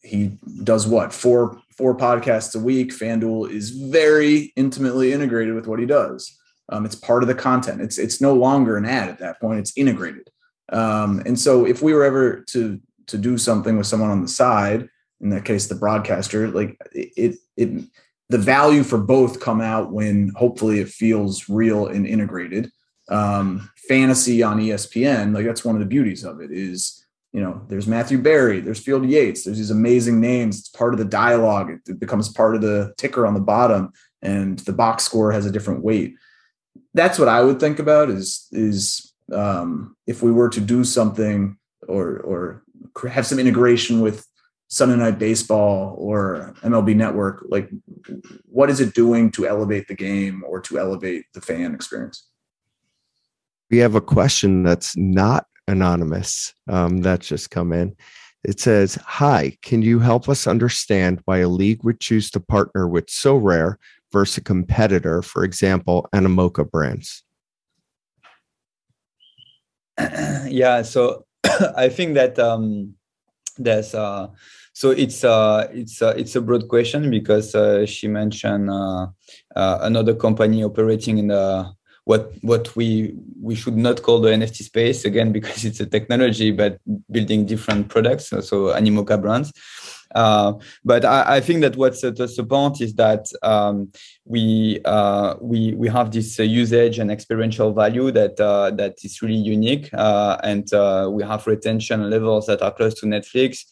he 0.02 0.38
does 0.64 0.88
what 0.88 1.12
four 1.12 1.60
four 1.76 1.98
podcasts 1.98 2.56
a 2.56 2.60
week, 2.60 2.92
FanDuel 2.92 3.52
is 3.52 3.72
very 3.72 4.54
intimately 4.56 5.12
integrated 5.12 5.56
with 5.56 5.68
what 5.68 5.80
he 5.80 5.86
does. 5.86 6.40
Um, 6.70 6.86
it's 6.86 6.96
part 6.96 7.24
of 7.24 7.28
the 7.28 7.36
content. 7.36 7.82
It's 7.82 7.98
it's 7.98 8.22
no 8.22 8.34
longer 8.34 8.78
an 8.78 8.86
ad 8.86 9.10
at 9.10 9.20
that 9.20 9.40
point. 9.40 9.60
It's 9.60 9.78
integrated. 9.78 10.30
Um, 10.72 11.22
and 11.26 11.40
so 11.40 11.66
if 11.66 11.82
we 11.82 11.94
were 11.94 12.04
ever 12.04 12.42
to 12.50 12.80
to 13.08 13.18
do 13.18 13.38
something 13.38 13.78
with 13.78 13.88
someone 13.88 14.10
on 14.10 14.22
the 14.22 14.28
side, 14.28 14.90
in 15.22 15.30
that 15.30 15.46
case 15.46 15.68
the 15.68 15.76
broadcaster, 15.76 16.50
like 16.50 16.78
it 16.92 17.36
it 17.56 17.84
the 18.30 18.38
value 18.38 18.84
for 18.84 18.98
both 18.98 19.40
come 19.40 19.62
out 19.62 19.92
when 19.92 20.32
hopefully 20.36 20.80
it 20.80 20.90
feels 20.90 21.48
real 21.48 21.88
and 21.88 22.08
integrated. 22.08 22.72
Um, 23.08 23.70
fantasy 23.88 24.42
on 24.42 24.60
ESPN, 24.60 25.36
like 25.36 25.46
that's 25.46 25.64
one 25.64 25.76
of 25.76 25.80
the 25.80 25.86
beauties 25.86 26.24
of 26.24 26.42
it 26.42 26.52
is 26.52 27.06
you 27.36 27.42
know, 27.42 27.62
there's 27.68 27.86
Matthew 27.86 28.18
Berry, 28.18 28.62
there's 28.62 28.80
Field 28.80 29.06
Yates, 29.06 29.44
there's 29.44 29.58
these 29.58 29.70
amazing 29.70 30.22
names. 30.22 30.58
It's 30.58 30.70
part 30.70 30.94
of 30.94 31.00
the 31.00 31.06
dialogue. 31.06 31.70
It, 31.70 31.82
it 31.90 32.00
becomes 32.00 32.30
part 32.30 32.56
of 32.56 32.62
the 32.62 32.94
ticker 32.98 33.28
on 33.28 33.34
the 33.34 33.42
bottom, 33.42 33.92
and 34.22 34.58
the 34.60 34.72
box 34.72 35.04
score 35.04 35.34
has 35.34 35.46
a 35.46 35.52
different 35.52 35.84
weight. 35.84 36.16
That's 36.96 37.20
what 37.20 37.28
I 37.28 37.44
would 37.44 37.60
think 37.60 37.78
about 37.80 38.10
is 38.10 38.48
is 38.52 39.14
um, 39.32 39.96
if 40.08 40.24
we 40.24 40.32
were 40.32 40.50
to 40.50 40.62
do 40.62 40.84
something 40.84 41.58
or 41.88 42.18
or 42.20 42.64
have 43.10 43.28
some 43.28 43.38
integration 43.38 44.02
with 44.02 44.26
Sunday 44.68 44.96
Night 44.96 45.20
Baseball 45.20 45.96
or 46.00 46.54
MLB 46.64 46.96
Network, 46.96 47.46
like 47.50 47.70
what 48.46 48.70
is 48.70 48.80
it 48.80 48.96
doing 48.96 49.30
to 49.32 49.48
elevate 49.48 49.88
the 49.88 49.96
game 49.96 50.44
or 50.48 50.60
to 50.62 50.80
elevate 50.80 51.26
the 51.34 51.42
fan 51.42 51.76
experience? 51.76 52.28
We 53.70 53.78
have 53.80 53.96
a 53.96 54.02
question 54.02 54.64
that's 54.64 54.96
not 54.96 55.46
anonymous 55.68 56.54
um, 56.68 56.98
that's 56.98 57.28
just 57.28 57.52
come 57.52 57.74
in. 57.74 57.96
It 58.44 58.60
says, 58.60 58.96
Hi, 59.06 59.58
can 59.64 59.82
you 59.82 60.00
help 60.00 60.30
us 60.30 60.46
understand 60.46 61.22
why 61.26 61.40
a 61.40 61.50
league 61.50 61.84
would 61.84 62.00
choose 62.00 62.30
to 62.32 62.40
partner 62.40 62.88
with 62.88 63.08
Sorare 63.08 63.76
versus 64.16 64.38
a 64.38 64.42
competitor, 64.42 65.22
for 65.22 65.44
example, 65.44 66.08
Animoca 66.16 66.64
brands? 66.64 67.24
Yeah, 70.48 70.84
so 70.84 71.26
I 71.76 71.90
think 71.90 72.16
that 72.16 72.40
um, 72.40 72.96
there's 73.58 73.94
uh, 73.94 74.28
so 74.72 74.92
it's 74.92 75.24
uh, 75.24 75.68
it's 75.74 76.02
uh, 76.02 76.14
it's 76.16 76.36
a 76.36 76.42
broad 76.42 76.68
question 76.68 77.10
because 77.10 77.56
uh, 77.56 77.86
she 77.86 78.08
mentioned 78.08 78.70
uh, 78.70 79.08
uh, 79.56 79.78
another 79.82 80.16
company 80.16 80.64
operating 80.64 81.18
in 81.18 81.28
the 81.28 81.74
what 82.06 82.32
what 82.42 82.76
we 82.76 83.16
we 83.42 83.56
should 83.56 83.76
not 83.76 84.02
call 84.02 84.22
the 84.22 84.30
NFT 84.30 84.64
space 84.64 85.04
again 85.04 85.32
because 85.38 85.66
it's 85.66 85.80
a 85.80 85.86
technology, 85.86 86.52
but 86.52 86.80
building 87.12 87.46
different 87.46 87.90
products. 87.90 88.30
So 88.30 88.72
Animoca 88.80 89.20
brands. 89.20 89.52
Uh, 90.16 90.54
but 90.86 91.04
I, 91.04 91.36
I, 91.36 91.40
think 91.42 91.60
that 91.60 91.76
what's 91.76 92.02
at 92.06 92.16
the 92.16 92.46
point 92.50 92.80
is 92.80 92.94
that 92.94 93.28
um, 93.44 93.92
we 94.24 94.80
uh, 94.86 95.36
we 95.42 95.74
we 95.74 95.90
have 95.90 96.10
this 96.10 96.40
uh, 96.40 96.44
usage 96.44 97.00
and 97.00 97.12
experiential 97.12 97.74
value 97.74 98.12
that 98.12 98.40
uh, 98.40 98.72
that 98.72 98.96
is 99.04 99.22
really 99.22 99.36
unique, 99.36 99.90
and 99.92 100.70
we 101.14 101.22
have 101.22 101.46
retention 101.46 102.10
levels 102.10 102.46
that 102.46 102.62
are 102.62 102.72
close 102.72 102.94
to 103.02 103.06
Netflix. 103.06 103.66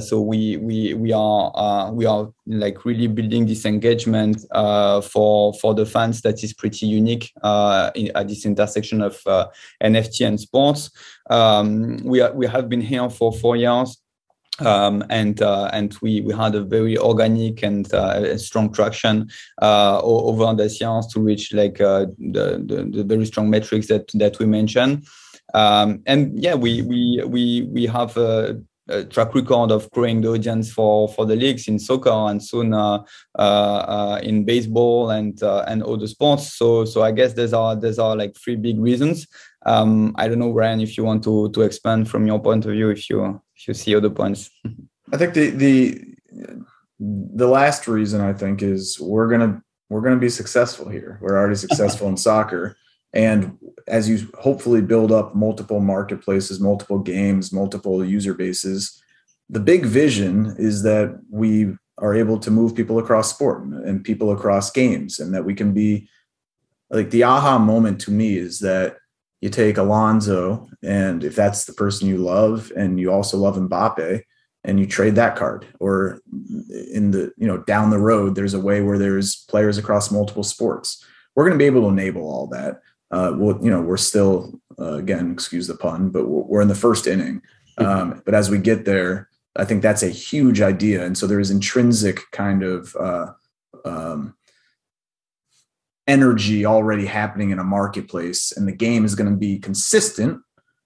So 0.00 0.20
we 0.20 0.58
we 0.58 0.94
we 0.94 1.12
are 1.12 1.92
we 1.92 2.06
are 2.06 2.32
like 2.46 2.84
really 2.84 3.08
building 3.08 3.46
this 3.46 3.66
engagement 3.66 4.42
for 5.10 5.54
for 5.54 5.74
the 5.74 5.86
fans 5.86 6.22
that 6.22 6.44
is 6.44 6.54
pretty 6.54 6.86
unique 6.86 7.32
in, 7.96 8.12
at 8.14 8.28
this 8.28 8.46
intersection 8.46 9.02
of 9.02 9.20
NFT 9.82 10.24
and 10.24 10.38
sports. 10.38 10.90
Um, 11.30 11.96
we 12.04 12.20
are, 12.20 12.32
we 12.32 12.46
have 12.46 12.68
been 12.68 12.82
here 12.82 13.10
for 13.10 13.32
four 13.32 13.56
years. 13.56 14.03
Um, 14.60 15.02
and 15.10 15.42
uh, 15.42 15.68
and 15.72 15.96
we 16.00 16.20
we 16.20 16.32
had 16.32 16.54
a 16.54 16.62
very 16.62 16.96
organic 16.96 17.64
and 17.64 17.92
uh, 17.92 18.38
strong 18.38 18.72
traction 18.72 19.28
uh, 19.60 20.00
over 20.00 20.54
the 20.54 20.68
years 20.68 21.06
to 21.08 21.20
reach 21.20 21.52
like 21.52 21.78
the, 21.78 22.14
the, 22.18 22.88
the 22.92 23.04
very 23.04 23.26
strong 23.26 23.50
metrics 23.50 23.88
that 23.88 24.08
that 24.14 24.38
we 24.38 24.46
mentioned. 24.46 25.06
Um, 25.54 26.02
and 26.06 26.40
yeah, 26.40 26.54
we 26.54 26.82
we 26.82 27.22
we 27.26 27.62
we 27.62 27.86
have 27.86 28.16
a 28.16 28.60
track 29.10 29.34
record 29.34 29.70
of 29.70 29.90
growing 29.90 30.20
the 30.20 30.28
audience 30.28 30.70
for 30.70 31.08
for 31.08 31.24
the 31.24 31.36
leagues 31.36 31.68
in 31.68 31.78
soccer 31.78 32.10
and 32.10 32.42
soon 32.42 32.74
uh, 32.74 33.02
uh, 33.38 33.42
uh, 33.42 34.20
in 34.22 34.44
baseball 34.44 35.10
and 35.10 35.42
uh, 35.42 35.64
and 35.66 35.82
other 35.82 36.06
sports. 36.06 36.54
So 36.54 36.84
so 36.84 37.02
I 37.02 37.12
guess 37.12 37.32
there's 37.32 37.52
are 37.52 37.74
there's 37.76 37.98
are 37.98 38.16
like 38.16 38.36
three 38.36 38.56
big 38.56 38.78
reasons. 38.78 39.26
Um, 39.66 40.14
I 40.16 40.28
don't 40.28 40.38
know, 40.38 40.52
Ryan, 40.52 40.80
if 40.80 40.98
you 40.98 41.04
want 41.04 41.24
to 41.24 41.50
to 41.50 41.62
expand 41.62 42.10
from 42.10 42.26
your 42.26 42.40
point 42.40 42.66
of 42.66 42.72
view, 42.72 42.90
if 42.90 43.08
you 43.08 43.40
you 43.66 43.74
see 43.74 43.98
points. 44.10 44.50
I 45.12 45.16
think 45.16 45.34
the 45.34 45.50
the 45.50 46.04
the 46.98 47.48
last 47.48 47.86
reason 47.86 48.20
I 48.20 48.32
think 48.32 48.62
is 48.62 48.98
we're 49.00 49.28
gonna 49.28 49.62
we're 49.88 50.00
gonna 50.00 50.16
be 50.16 50.28
successful 50.28 50.88
here. 50.88 51.18
We're 51.20 51.38
already 51.38 51.56
successful 51.56 52.08
in 52.08 52.16
soccer. 52.16 52.76
And 53.12 53.58
as 53.86 54.08
you 54.08 54.28
hopefully 54.40 54.80
build 54.80 55.12
up 55.12 55.36
multiple 55.36 55.78
marketplaces, 55.78 56.58
multiple 56.58 56.98
games, 56.98 57.52
multiple 57.52 58.04
user 58.04 58.34
bases, 58.34 59.00
the 59.48 59.60
big 59.60 59.86
vision 59.86 60.56
is 60.58 60.82
that 60.82 61.20
we 61.30 61.76
are 61.98 62.14
able 62.14 62.38
to 62.40 62.50
move 62.50 62.74
people 62.74 62.98
across 62.98 63.30
sport 63.30 63.62
and 63.62 64.02
people 64.02 64.32
across 64.32 64.70
games, 64.70 65.20
and 65.20 65.32
that 65.32 65.44
we 65.44 65.54
can 65.54 65.72
be 65.72 66.08
like 66.90 67.10
the 67.10 67.22
aha 67.22 67.58
moment 67.58 68.00
to 68.00 68.10
me 68.10 68.36
is 68.36 68.58
that 68.60 68.96
you 69.44 69.50
take 69.50 69.76
Alonso, 69.76 70.68
and 70.82 71.22
if 71.22 71.36
that's 71.36 71.66
the 71.66 71.72
person 71.72 72.08
you 72.08 72.18
love, 72.18 72.72
and 72.76 72.98
you 72.98 73.12
also 73.12 73.36
love 73.36 73.56
Mbappe, 73.56 74.22
and 74.64 74.80
you 74.80 74.86
trade 74.86 75.14
that 75.16 75.36
card, 75.36 75.66
or 75.78 76.20
in 76.92 77.10
the 77.10 77.32
you 77.36 77.46
know 77.46 77.58
down 77.58 77.90
the 77.90 77.98
road, 77.98 78.34
there's 78.34 78.54
a 78.54 78.60
way 78.60 78.80
where 78.80 78.98
there's 78.98 79.44
players 79.48 79.78
across 79.78 80.10
multiple 80.10 80.44
sports. 80.44 81.04
We're 81.34 81.44
going 81.44 81.58
to 81.58 81.62
be 81.62 81.66
able 81.66 81.82
to 81.82 81.88
enable 81.88 82.22
all 82.22 82.46
that 82.48 82.80
uh, 83.14 83.32
well, 83.36 83.58
you 83.62 83.70
know, 83.70 83.80
we're 83.80 83.96
still, 83.96 84.60
uh, 84.78 84.94
again, 84.94 85.30
excuse 85.32 85.68
the 85.68 85.76
pun, 85.76 86.10
but 86.10 86.26
we're, 86.26 86.42
we're 86.42 86.60
in 86.60 86.68
the 86.68 86.74
first 86.74 87.06
inning. 87.06 87.42
Um, 87.76 88.22
but 88.24 88.34
as 88.34 88.50
we 88.50 88.58
get 88.58 88.84
there, 88.84 89.28
I 89.56 89.64
think 89.64 89.82
that's 89.82 90.04
a 90.04 90.08
huge 90.08 90.60
idea. 90.60 91.04
And 91.04 91.18
so 91.18 91.26
there 91.26 91.40
is 91.40 91.50
intrinsic 91.50 92.20
kind 92.30 92.62
of 92.62 92.94
uh, 92.94 93.32
um, 93.84 94.36
energy 96.06 96.66
already 96.66 97.06
happening 97.06 97.50
in 97.50 97.58
a 97.58 97.64
marketplace, 97.64 98.52
and 98.52 98.68
the 98.68 98.72
game 98.72 99.04
is 99.04 99.14
going 99.14 99.30
to 99.30 99.36
be 99.36 99.58
consistent 99.58 100.40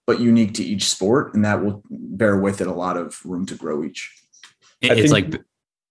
but 0.07 0.21
unique 0.21 0.55
to 0.55 0.65
each 0.65 0.89
sport, 0.89 1.35
and 1.35 1.45
that 1.45 1.63
will 1.63 1.83
bear 1.91 2.39
with 2.39 2.63
it 2.63 2.67
a 2.67 2.73
lot 2.73 2.97
of 2.97 3.21
room 3.27 3.45
to 3.45 3.55
grow 3.55 3.85
each. 3.85 4.11
It's 4.81 5.13
like 5.13 5.35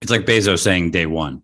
it's 0.01 0.09
like 0.09 0.25
Bezos 0.25 0.59
saying 0.59 0.91
day 0.91 1.05
one. 1.05 1.43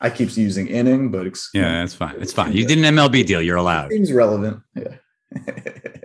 I 0.00 0.10
keep 0.10 0.36
using 0.36 0.66
inning, 0.66 1.12
but 1.12 1.32
yeah, 1.54 1.80
that's 1.80 1.94
fine. 1.94 2.16
It's 2.18 2.32
fine. 2.32 2.52
You 2.52 2.66
did 2.66 2.78
an 2.78 2.96
MLB 2.96 3.24
deal. 3.24 3.40
You're 3.40 3.56
allowed. 3.56 3.92
Seems 3.92 4.12
relevant. 4.12 4.62
Yeah. 4.74 4.96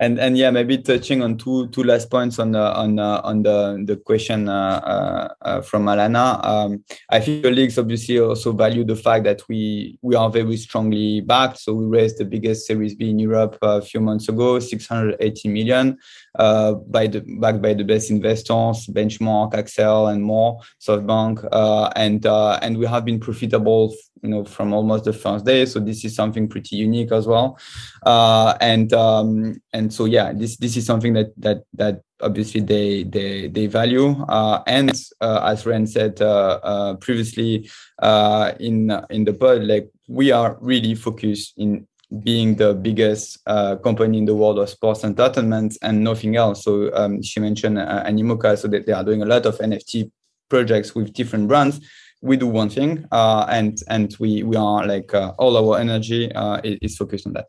and 0.00 0.18
and 0.18 0.36
yeah, 0.36 0.50
maybe 0.50 0.78
touching 0.78 1.22
on 1.22 1.36
two 1.36 1.68
two 1.68 1.84
last 1.84 2.10
points 2.10 2.38
on 2.38 2.52
the 2.52 2.74
on 2.74 2.98
on 2.98 3.42
the 3.42 3.82
the 3.84 3.96
question 3.96 4.48
uh, 4.48 4.80
uh, 4.82 5.34
uh, 5.42 5.60
from 5.60 5.84
Alana. 5.84 6.42
Um, 6.42 6.84
I 7.10 7.20
think 7.20 7.42
the 7.42 7.50
leagues 7.50 7.78
obviously 7.78 8.18
also 8.18 8.52
value 8.52 8.82
the 8.82 8.96
fact 8.96 9.24
that 9.24 9.42
we 9.46 9.98
we 10.00 10.16
are 10.16 10.30
very 10.30 10.56
strongly 10.56 11.20
backed. 11.20 11.58
So 11.58 11.74
we 11.74 11.84
raised 11.84 12.16
the 12.16 12.24
biggest 12.24 12.66
Series 12.66 12.94
B 12.94 13.10
in 13.10 13.18
Europe 13.18 13.58
a 13.60 13.82
few 13.82 14.00
months 14.00 14.30
ago, 14.30 14.58
680 14.58 15.48
million 15.48 15.98
uh, 16.38 16.74
by 16.74 17.06
the 17.06 17.20
backed 17.20 17.62
by 17.62 17.74
the 17.74 17.84
best 17.84 18.10
investors, 18.10 18.86
Benchmark, 18.86 19.52
Accel, 19.52 20.12
and 20.12 20.22
more, 20.22 20.60
SoftBank, 20.80 21.48
uh, 21.50 21.90
and 21.96 22.24
uh, 22.26 22.58
and 22.62 22.78
we 22.78 22.86
have 22.86 23.04
been 23.04 23.20
profitable, 23.20 23.94
you 24.22 24.30
know, 24.30 24.44
from 24.44 24.72
almost 24.72 25.04
the 25.04 25.12
first 25.12 25.44
day. 25.44 25.66
So 25.66 25.80
this 25.80 26.04
is 26.04 26.14
something 26.14 26.48
pretty 26.48 26.76
unique 26.76 27.12
as 27.12 27.26
well, 27.26 27.58
uh, 28.04 28.54
and 28.60 28.92
um, 28.92 29.60
and 29.72 29.92
so 29.92 30.04
yeah, 30.04 30.32
this 30.32 30.56
this 30.56 30.76
is 30.76 30.86
something 30.86 31.14
that 31.14 31.32
that 31.38 31.64
that 31.74 32.02
obviously 32.22 32.60
they 32.60 33.04
they 33.04 33.48
they 33.48 33.66
value 33.66 34.10
uh, 34.28 34.62
and 34.66 34.92
uh, 35.20 35.40
as 35.44 35.64
Ren 35.64 35.86
said 35.86 36.20
uh, 36.20 36.96
previously 36.96 37.70
uh, 37.98 38.52
in 38.60 38.92
in 39.08 39.24
the 39.24 39.32
pod 39.32 39.64
like 39.64 39.90
we 40.06 40.30
are 40.30 40.58
really 40.60 40.94
focused 40.94 41.54
in 41.56 41.86
being 42.22 42.56
the 42.56 42.74
biggest 42.74 43.38
uh, 43.46 43.76
company 43.76 44.18
in 44.18 44.24
the 44.24 44.34
world 44.34 44.58
of 44.58 44.68
sports 44.68 45.04
entertainment 45.04 45.78
and 45.82 46.02
nothing 46.02 46.36
else. 46.36 46.64
So 46.64 46.92
um, 46.94 47.22
she 47.22 47.38
mentioned 47.40 47.78
uh, 47.78 48.04
Animoca, 48.04 48.58
so 48.58 48.68
that 48.68 48.86
they 48.86 48.92
are 48.92 49.04
doing 49.04 49.22
a 49.22 49.26
lot 49.26 49.46
of 49.46 49.58
NFT 49.58 50.10
projects 50.48 50.94
with 50.94 51.12
different 51.12 51.46
brands. 51.48 51.80
We 52.20 52.36
do 52.36 52.48
one 52.48 52.68
thing, 52.68 53.06
uh, 53.12 53.46
and 53.48 53.78
and 53.88 54.14
we 54.18 54.42
we 54.42 54.56
are 54.56 54.86
like 54.86 55.14
uh, 55.14 55.32
all 55.38 55.56
our 55.56 55.80
energy 55.80 56.30
uh, 56.32 56.60
is 56.64 56.96
focused 56.96 57.26
on 57.26 57.32
that. 57.34 57.46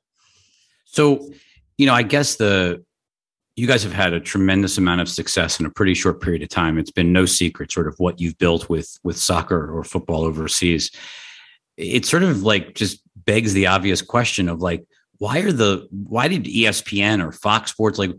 So, 0.85 1.29
you 1.77 1.85
know, 1.85 1.93
I 1.93 2.03
guess 2.03 2.35
the 2.35 2.83
you 3.55 3.67
guys 3.67 3.83
have 3.83 3.93
had 3.93 4.13
a 4.13 4.19
tremendous 4.19 4.77
amount 4.77 5.01
of 5.01 5.09
success 5.09 5.59
in 5.59 5.65
a 5.65 5.69
pretty 5.69 5.93
short 5.93 6.21
period 6.21 6.41
of 6.41 6.49
time. 6.49 6.77
It's 6.77 6.91
been 6.91 7.11
no 7.11 7.25
secret, 7.25 7.71
sort 7.71 7.87
of 7.87 7.95
what 7.97 8.21
you've 8.21 8.37
built 8.37 8.69
with 8.69 8.97
with 9.03 9.17
soccer 9.17 9.71
or 9.75 9.83
football 9.83 10.23
overseas. 10.23 10.91
It's 11.75 12.09
sort 12.09 12.23
of 12.23 12.43
like 12.43 12.75
just 12.75 13.00
begs 13.15 13.53
the 13.53 13.67
obvious 13.67 14.01
question 14.01 14.49
of 14.49 14.61
like, 14.61 14.85
why 15.17 15.39
are 15.39 15.51
the 15.51 15.87
why 15.91 16.27
did 16.27 16.45
ESPN 16.45 17.23
or 17.23 17.31
Fox 17.31 17.71
Sports 17.71 17.99
like, 17.99 18.11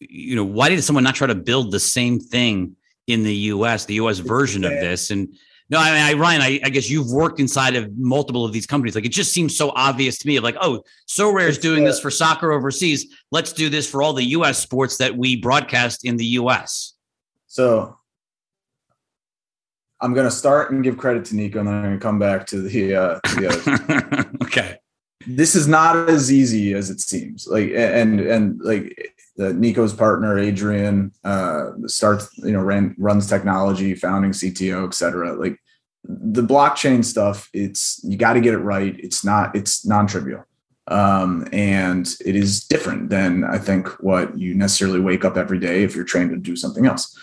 you 0.00 0.34
know, 0.34 0.44
why 0.44 0.68
did 0.68 0.82
someone 0.82 1.04
not 1.04 1.14
try 1.14 1.26
to 1.26 1.34
build 1.34 1.70
the 1.70 1.80
same 1.80 2.18
thing 2.18 2.76
in 3.08 3.22
the 3.22 3.34
US, 3.34 3.86
the 3.86 3.94
US 3.94 4.18
version 4.18 4.64
of 4.64 4.70
this. 4.70 5.10
And 5.10 5.34
no, 5.70 5.78
I 5.78 5.90
mean, 5.90 6.02
I, 6.02 6.12
Ryan, 6.20 6.40
I, 6.40 6.60
I, 6.64 6.68
guess 6.68 6.88
you've 6.88 7.10
worked 7.10 7.40
inside 7.40 7.74
of 7.74 7.90
multiple 7.98 8.44
of 8.44 8.52
these 8.52 8.66
companies. 8.66 8.94
Like 8.94 9.04
it 9.04 9.12
just 9.12 9.32
seems 9.32 9.56
so 9.56 9.72
obvious 9.74 10.18
to 10.18 10.26
me. 10.26 10.38
Like, 10.40 10.56
oh, 10.60 10.82
Sorare 11.08 11.48
is 11.48 11.58
doing 11.58 11.82
uh, 11.82 11.88
this 11.88 12.00
for 12.00 12.10
soccer 12.10 12.52
overseas. 12.52 13.14
Let's 13.30 13.52
do 13.52 13.68
this 13.68 13.90
for 13.90 14.02
all 14.02 14.12
the 14.12 14.24
U.S. 14.24 14.58
sports 14.58 14.98
that 14.98 15.16
we 15.16 15.36
broadcast 15.36 16.04
in 16.04 16.16
the 16.16 16.24
U.S. 16.24 16.94
So 17.48 17.98
I'm 20.00 20.14
going 20.14 20.26
to 20.26 20.34
start 20.34 20.70
and 20.70 20.84
give 20.84 20.96
credit 20.96 21.24
to 21.26 21.36
Nico, 21.36 21.58
and 21.58 21.68
then 21.68 21.74
I'm 21.74 21.82
going 21.82 21.98
to 21.98 22.02
come 22.02 22.18
back 22.18 22.46
to 22.48 22.62
the, 22.62 22.94
uh, 22.94 23.20
the 23.34 23.48
other. 23.48 24.30
okay. 24.44 24.78
This 25.26 25.56
is 25.56 25.66
not 25.66 26.08
as 26.08 26.32
easy 26.32 26.74
as 26.74 26.90
it 26.90 27.00
seems. 27.00 27.46
Like, 27.46 27.70
and 27.74 28.20
and 28.20 28.60
like 28.60 29.14
the 29.36 29.52
Nico's 29.52 29.92
partner 29.92 30.38
Adrien 30.38 31.12
uh, 31.24 31.70
starts, 31.86 32.30
you 32.38 32.52
know, 32.52 32.62
ran, 32.62 32.94
runs 32.98 33.26
technology, 33.26 33.94
founding 33.94 34.30
CTO, 34.30 34.86
et 34.86 34.94
cetera. 34.94 35.34
Like 35.34 35.58
the 36.04 36.42
blockchain 36.42 37.04
stuff, 37.04 37.50
it's 37.52 38.00
you 38.04 38.16
got 38.16 38.34
to 38.34 38.40
get 38.40 38.54
it 38.54 38.58
right. 38.58 38.98
It's 38.98 39.24
not, 39.24 39.54
it's 39.54 39.84
non-trivial. 39.84 40.44
Um, 40.86 41.46
and 41.52 42.08
it 42.24 42.34
is 42.34 42.64
different 42.64 43.10
than 43.10 43.44
I 43.44 43.58
think 43.58 43.88
what 44.02 44.38
you 44.38 44.54
necessarily 44.54 45.00
wake 45.00 45.24
up 45.24 45.36
every 45.36 45.58
day 45.58 45.82
if 45.82 45.94
you're 45.94 46.04
trained 46.04 46.30
to 46.30 46.36
do 46.36 46.56
something 46.56 46.86
else 46.86 47.16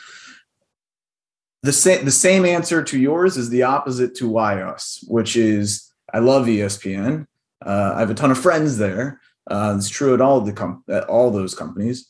the 1.66 1.74
same 1.74 2.06
the 2.06 2.12
same 2.12 2.46
answer 2.46 2.84
to 2.84 3.00
yours 3.00 3.38
is 3.38 3.50
the 3.50 3.64
opposite 3.64 4.16
to 4.16 4.30
why 4.30 4.62
us, 4.62 5.04
which 5.08 5.36
is 5.36 5.92
I 6.14 6.20
love 6.20 6.46
ESPN. 6.46 7.26
Uh, 7.66 7.94
I 7.96 8.00
have 8.00 8.12
a 8.12 8.14
ton 8.14 8.32
of 8.32 8.38
friends 8.38 8.78
there. 8.78 9.20
Uh, 9.50 9.74
it's 9.78 9.90
true 9.90 10.14
at 10.14 10.22
all 10.22 10.42
the 10.42 10.54
com- 10.54 10.84
at 10.90 11.06
all 11.06 11.32
those 11.32 11.56
companies. 11.56 12.10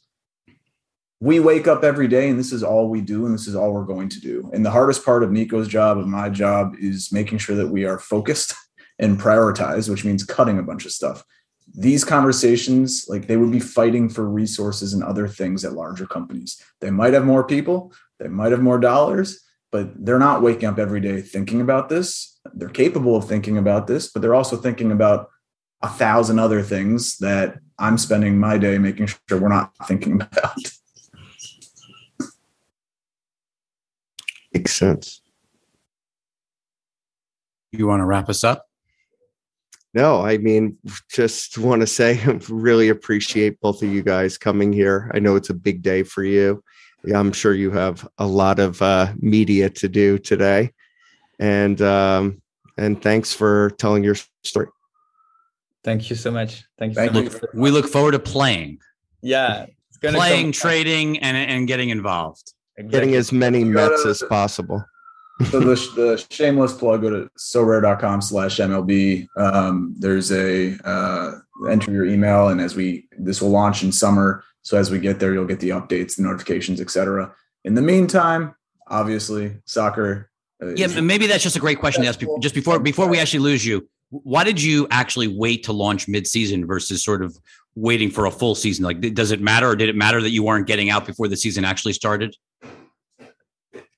We 1.21 1.39
wake 1.39 1.67
up 1.67 1.83
every 1.83 2.09
day, 2.09 2.29
and 2.29 2.37
this 2.37 2.51
is 2.51 2.63
all 2.63 2.89
we 2.89 2.99
do, 2.99 3.25
and 3.25 3.33
this 3.33 3.47
is 3.47 3.55
all 3.55 3.71
we're 3.71 3.85
going 3.85 4.09
to 4.09 4.19
do. 4.19 4.49
And 4.53 4.65
the 4.65 4.71
hardest 4.71 5.05
part 5.05 5.23
of 5.23 5.31
Nico's 5.31 5.69
job, 5.69 5.97
of 5.97 6.07
my 6.07 6.29
job, 6.29 6.75
is 6.77 7.11
making 7.11 7.37
sure 7.37 7.55
that 7.55 7.69
we 7.69 7.85
are 7.85 7.97
focused 7.97 8.53
and 8.99 9.19
prioritized, 9.19 9.89
which 9.89 10.03
means 10.03 10.23
cutting 10.23 10.59
a 10.59 10.63
bunch 10.63 10.85
of 10.85 10.91
stuff. 10.91 11.23
These 11.73 12.03
conversations, 12.03 13.05
like 13.07 13.27
they 13.27 13.37
would 13.37 13.51
be 13.51 13.59
fighting 13.59 14.09
for 14.09 14.29
resources 14.29 14.93
and 14.93 15.03
other 15.03 15.27
things 15.27 15.65
at 15.65 15.73
larger 15.73 16.05
companies. 16.05 16.61
They 16.79 16.91
might 16.91 17.13
have 17.13 17.25
more 17.25 17.45
people, 17.45 17.93
they 18.19 18.27
might 18.27 18.51
have 18.51 18.61
more 18.61 18.79
dollars, 18.79 19.44
but 19.75 20.05
they're 20.05 20.17
not 20.17 20.41
waking 20.41 20.69
up 20.69 20.79
every 20.79 21.01
day 21.01 21.19
thinking 21.19 21.59
about 21.59 21.89
this. 21.89 22.39
They're 22.53 22.69
capable 22.69 23.17
of 23.17 23.27
thinking 23.27 23.57
about 23.57 23.87
this, 23.87 24.09
but 24.09 24.21
they're 24.21 24.33
also 24.33 24.55
thinking 24.55 24.89
about 24.89 25.27
a 25.81 25.89
thousand 25.89 26.39
other 26.39 26.63
things 26.63 27.17
that 27.17 27.57
I'm 27.77 27.97
spending 27.97 28.37
my 28.37 28.57
day 28.57 28.77
making 28.77 29.07
sure 29.07 29.37
we're 29.37 29.49
not 29.49 29.73
thinking 29.85 30.13
about. 30.21 30.55
Makes 34.53 34.75
sense. 34.75 35.21
You 37.73 37.87
want 37.87 37.99
to 37.99 38.05
wrap 38.05 38.29
us 38.29 38.45
up? 38.45 38.67
No, 39.93 40.21
I 40.21 40.37
mean, 40.37 40.77
just 41.11 41.57
want 41.57 41.81
to 41.81 41.87
say 41.87 42.17
I 42.25 42.39
really 42.47 42.87
appreciate 42.87 43.59
both 43.59 43.83
of 43.83 43.89
you 43.89 44.03
guys 44.03 44.37
coming 44.37 44.71
here. 44.71 45.11
I 45.13 45.19
know 45.19 45.35
it's 45.35 45.49
a 45.49 45.53
big 45.53 45.81
day 45.81 46.03
for 46.03 46.23
you. 46.23 46.63
I'm 47.13 47.31
sure 47.31 47.53
you 47.53 47.71
have 47.71 48.07
a 48.17 48.25
lot 48.25 48.59
of 48.59 48.81
uh, 48.81 49.13
media 49.17 49.69
to 49.69 49.87
do 49.87 50.17
today, 50.17 50.71
and 51.39 51.81
um, 51.81 52.41
and 52.77 53.01
thanks 53.01 53.33
for 53.33 53.71
telling 53.71 54.03
your 54.03 54.15
story. 54.43 54.67
Thank 55.83 56.09
you 56.09 56.15
so 56.15 56.31
much. 56.31 56.63
Thank 56.79 56.91
you. 56.91 56.95
Thank 56.95 57.13
so 57.13 57.19
you. 57.19 57.29
Much. 57.29 57.41
We 57.53 57.71
look 57.71 57.87
forward 57.87 58.11
to 58.13 58.19
playing. 58.19 58.79
Yeah, 59.21 59.67
playing, 60.01 60.51
trading, 60.51 61.19
and 61.19 61.37
and 61.37 61.67
getting 61.67 61.89
involved. 61.89 62.53
Exactly. 62.77 62.99
Getting 62.99 63.15
as 63.15 63.31
many 63.31 63.63
Mets 63.63 64.05
as 64.05 64.23
possible. 64.27 64.83
so 65.51 65.59
the, 65.59 65.75
the 65.95 66.25
shameless 66.29 66.73
plug 66.73 67.01
go 67.01 67.09
to 67.09 67.29
sorare.com 67.37 68.21
slash 68.21 68.57
mlb 68.57 69.27
um, 69.35 69.93
there's 69.99 70.31
a 70.31 70.77
uh, 70.85 71.33
enter 71.69 71.91
your 71.91 72.05
email 72.05 72.47
and 72.47 72.61
as 72.61 72.73
we 72.73 73.05
this 73.19 73.41
will 73.41 73.49
launch 73.49 73.83
in 73.83 73.91
summer 73.91 74.45
so 74.65 74.77
as 74.77 74.89
we 74.89 74.97
get 74.97 75.19
there, 75.19 75.31
you'll 75.31 75.45
get 75.45 75.59
the 75.59 75.69
updates, 75.69 76.15
the 76.15 76.23
notifications, 76.23 76.81
etc. 76.81 77.31
In 77.63 77.75
the 77.75 77.83
meantime, 77.83 78.55
obviously, 78.87 79.57
soccer. 79.65 80.31
Uh, 80.61 80.73
yeah, 80.73 80.87
maybe 81.01 81.27
that's 81.27 81.43
just 81.43 81.55
a 81.55 81.59
great 81.59 81.79
question 81.79 82.01
to 82.01 82.09
ask. 82.09 82.19
People. 82.19 82.39
Just 82.39 82.55
before 82.55 82.79
before 82.79 83.07
we 83.07 83.19
actually 83.19 83.41
lose 83.41 83.63
you, 83.63 83.87
why 84.09 84.43
did 84.43 84.59
you 84.59 84.87
actually 84.89 85.27
wait 85.27 85.63
to 85.65 85.73
launch 85.73 86.07
mid-season 86.07 86.65
versus 86.65 87.03
sort 87.03 87.23
of 87.23 87.37
waiting 87.75 88.09
for 88.09 88.25
a 88.25 88.31
full 88.31 88.55
season? 88.55 88.83
Like, 88.83 89.01
does 89.13 89.31
it 89.31 89.39
matter, 89.39 89.69
or 89.69 89.75
did 89.75 89.87
it 89.87 89.95
matter 89.95 90.19
that 90.19 90.31
you 90.31 90.41
weren't 90.41 90.65
getting 90.65 90.89
out 90.89 91.05
before 91.05 91.27
the 91.27 91.37
season 91.37 91.63
actually 91.63 91.93
started? 91.93 92.35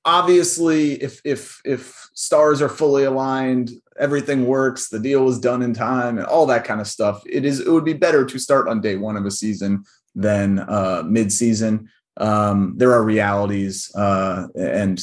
Obviously, 0.04 1.02
if 1.02 1.22
if 1.24 1.62
if 1.64 2.10
stars 2.12 2.60
are 2.60 2.68
fully 2.68 3.04
aligned, 3.04 3.70
everything 3.98 4.44
works, 4.44 4.90
the 4.90 5.00
deal 5.00 5.24
was 5.24 5.40
done 5.40 5.62
in 5.62 5.72
time, 5.72 6.18
and 6.18 6.26
all 6.26 6.44
that 6.44 6.64
kind 6.64 6.82
of 6.82 6.86
stuff. 6.86 7.22
It 7.24 7.46
is 7.46 7.60
it 7.60 7.70
would 7.70 7.86
be 7.86 7.94
better 7.94 8.26
to 8.26 8.38
start 8.38 8.68
on 8.68 8.82
day 8.82 8.96
one 8.96 9.16
of 9.16 9.24
a 9.24 9.30
season 9.30 9.84
than 10.18 10.58
uh, 10.58 11.02
mid-season. 11.06 11.88
Um, 12.16 12.74
there 12.76 12.92
are 12.92 13.04
realities, 13.04 13.94
uh, 13.94 14.48
and 14.54 14.98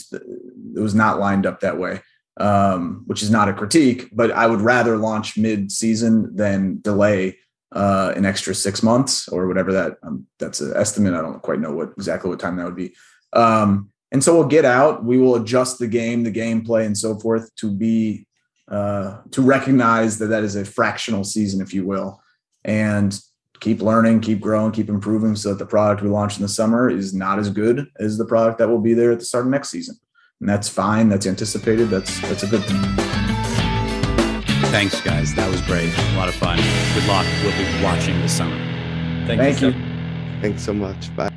it 0.76 0.80
was 0.80 0.94
not 0.94 1.20
lined 1.20 1.46
up 1.46 1.62
that 1.62 1.80
way, 1.80 2.02
um, 2.38 3.04
which 3.08 3.24
is 3.24 3.32
not 3.32 3.48
a 3.48 3.54
critique. 3.54 4.10
But 4.12 4.32
I 4.32 4.46
would 4.48 4.62
rather 4.62 4.98
launch 4.98 5.38
mid-season 5.38 6.36
than 6.36 6.82
delay 6.82 7.38
uh, 7.72 8.14
an 8.16 8.26
extra 8.26 8.54
six 8.54 8.84
months 8.84 9.28
or 9.30 9.48
whatever 9.48 9.72
that 9.74 9.98
um, 10.04 10.28
that's 10.40 10.62
an 10.62 10.74
estimate. 10.76 11.14
I 11.14 11.22
don't 11.22 11.42
quite 11.42 11.60
know 11.60 11.74
what 11.74 11.90
exactly 11.98 12.30
what 12.30 12.40
time 12.40 12.58
that 12.58 12.66
would 12.66 12.76
be. 12.76 12.94
Um, 13.34 13.90
and 14.12 14.24
so 14.24 14.36
we'll 14.36 14.48
get 14.48 14.66
out. 14.66 15.04
We 15.04 15.18
will 15.18 15.36
adjust 15.36 15.80
the 15.80 15.88
game, 15.88 16.24
the 16.24 16.32
gameplay, 16.32 16.86
and 16.86 16.98
so 16.98 17.20
forth 17.20 17.54
to 17.56 17.72
be 17.72 18.28
uh, 18.70 19.22
to 19.32 19.42
recognize 19.42 20.18
that 20.20 20.28
that 20.28 20.44
is 20.44 20.56
a 20.56 20.66
fractional 20.66 21.24
season, 21.24 21.62
if 21.62 21.74
you 21.74 21.86
will, 21.86 22.22
and 22.64 23.20
keep 23.60 23.82
learning, 23.82 24.22
keep 24.22 24.40
growing, 24.40 24.72
keep 24.72 24.90
improving 24.90 25.36
so 25.36 25.50
that 25.50 25.60
the 25.60 25.66
product 25.66 26.02
we 26.02 26.10
launch 26.10 26.38
in 26.38 26.42
the 26.42 26.48
summer 26.48 26.90
is 26.90 27.14
not 27.14 27.40
as 27.40 27.50
good 27.50 27.92
as 28.00 28.18
the 28.18 28.26
product 28.26 28.58
that 28.60 28.70
will 28.70 28.82
be 28.82 28.94
there 28.94 29.12
at 29.12 29.20
the 29.20 29.26
start 29.26 29.46
of 29.46 29.52
next 29.52 29.70
season. 29.70 29.98
And 30.40 30.50
that's 30.50 30.68
fine. 30.68 31.10
That's 31.10 31.26
anticipated. 31.26 31.90
That's 31.90 32.20
that's 32.22 32.44
a 32.44 32.48
good 32.48 32.64
thing. 32.64 32.82
Thanks, 34.72 35.00
guys. 35.02 35.34
That 35.36 35.50
was 35.50 35.62
great. 35.62 35.98
A 35.98 36.18
lot 36.18 36.28
of 36.28 36.36
fun. 36.36 36.58
Good 36.94 37.06
luck. 37.08 37.26
We'll 37.42 37.58
be 37.58 37.84
watching 37.84 38.20
this 38.20 38.36
summer. 38.36 38.58
Thank, 39.26 39.40
Thank 39.40 39.62
you. 39.62 39.70
you. 39.70 40.42
Thanks 40.42 40.64
so 40.64 40.74
much. 40.74 41.16
Bye. 41.16 41.35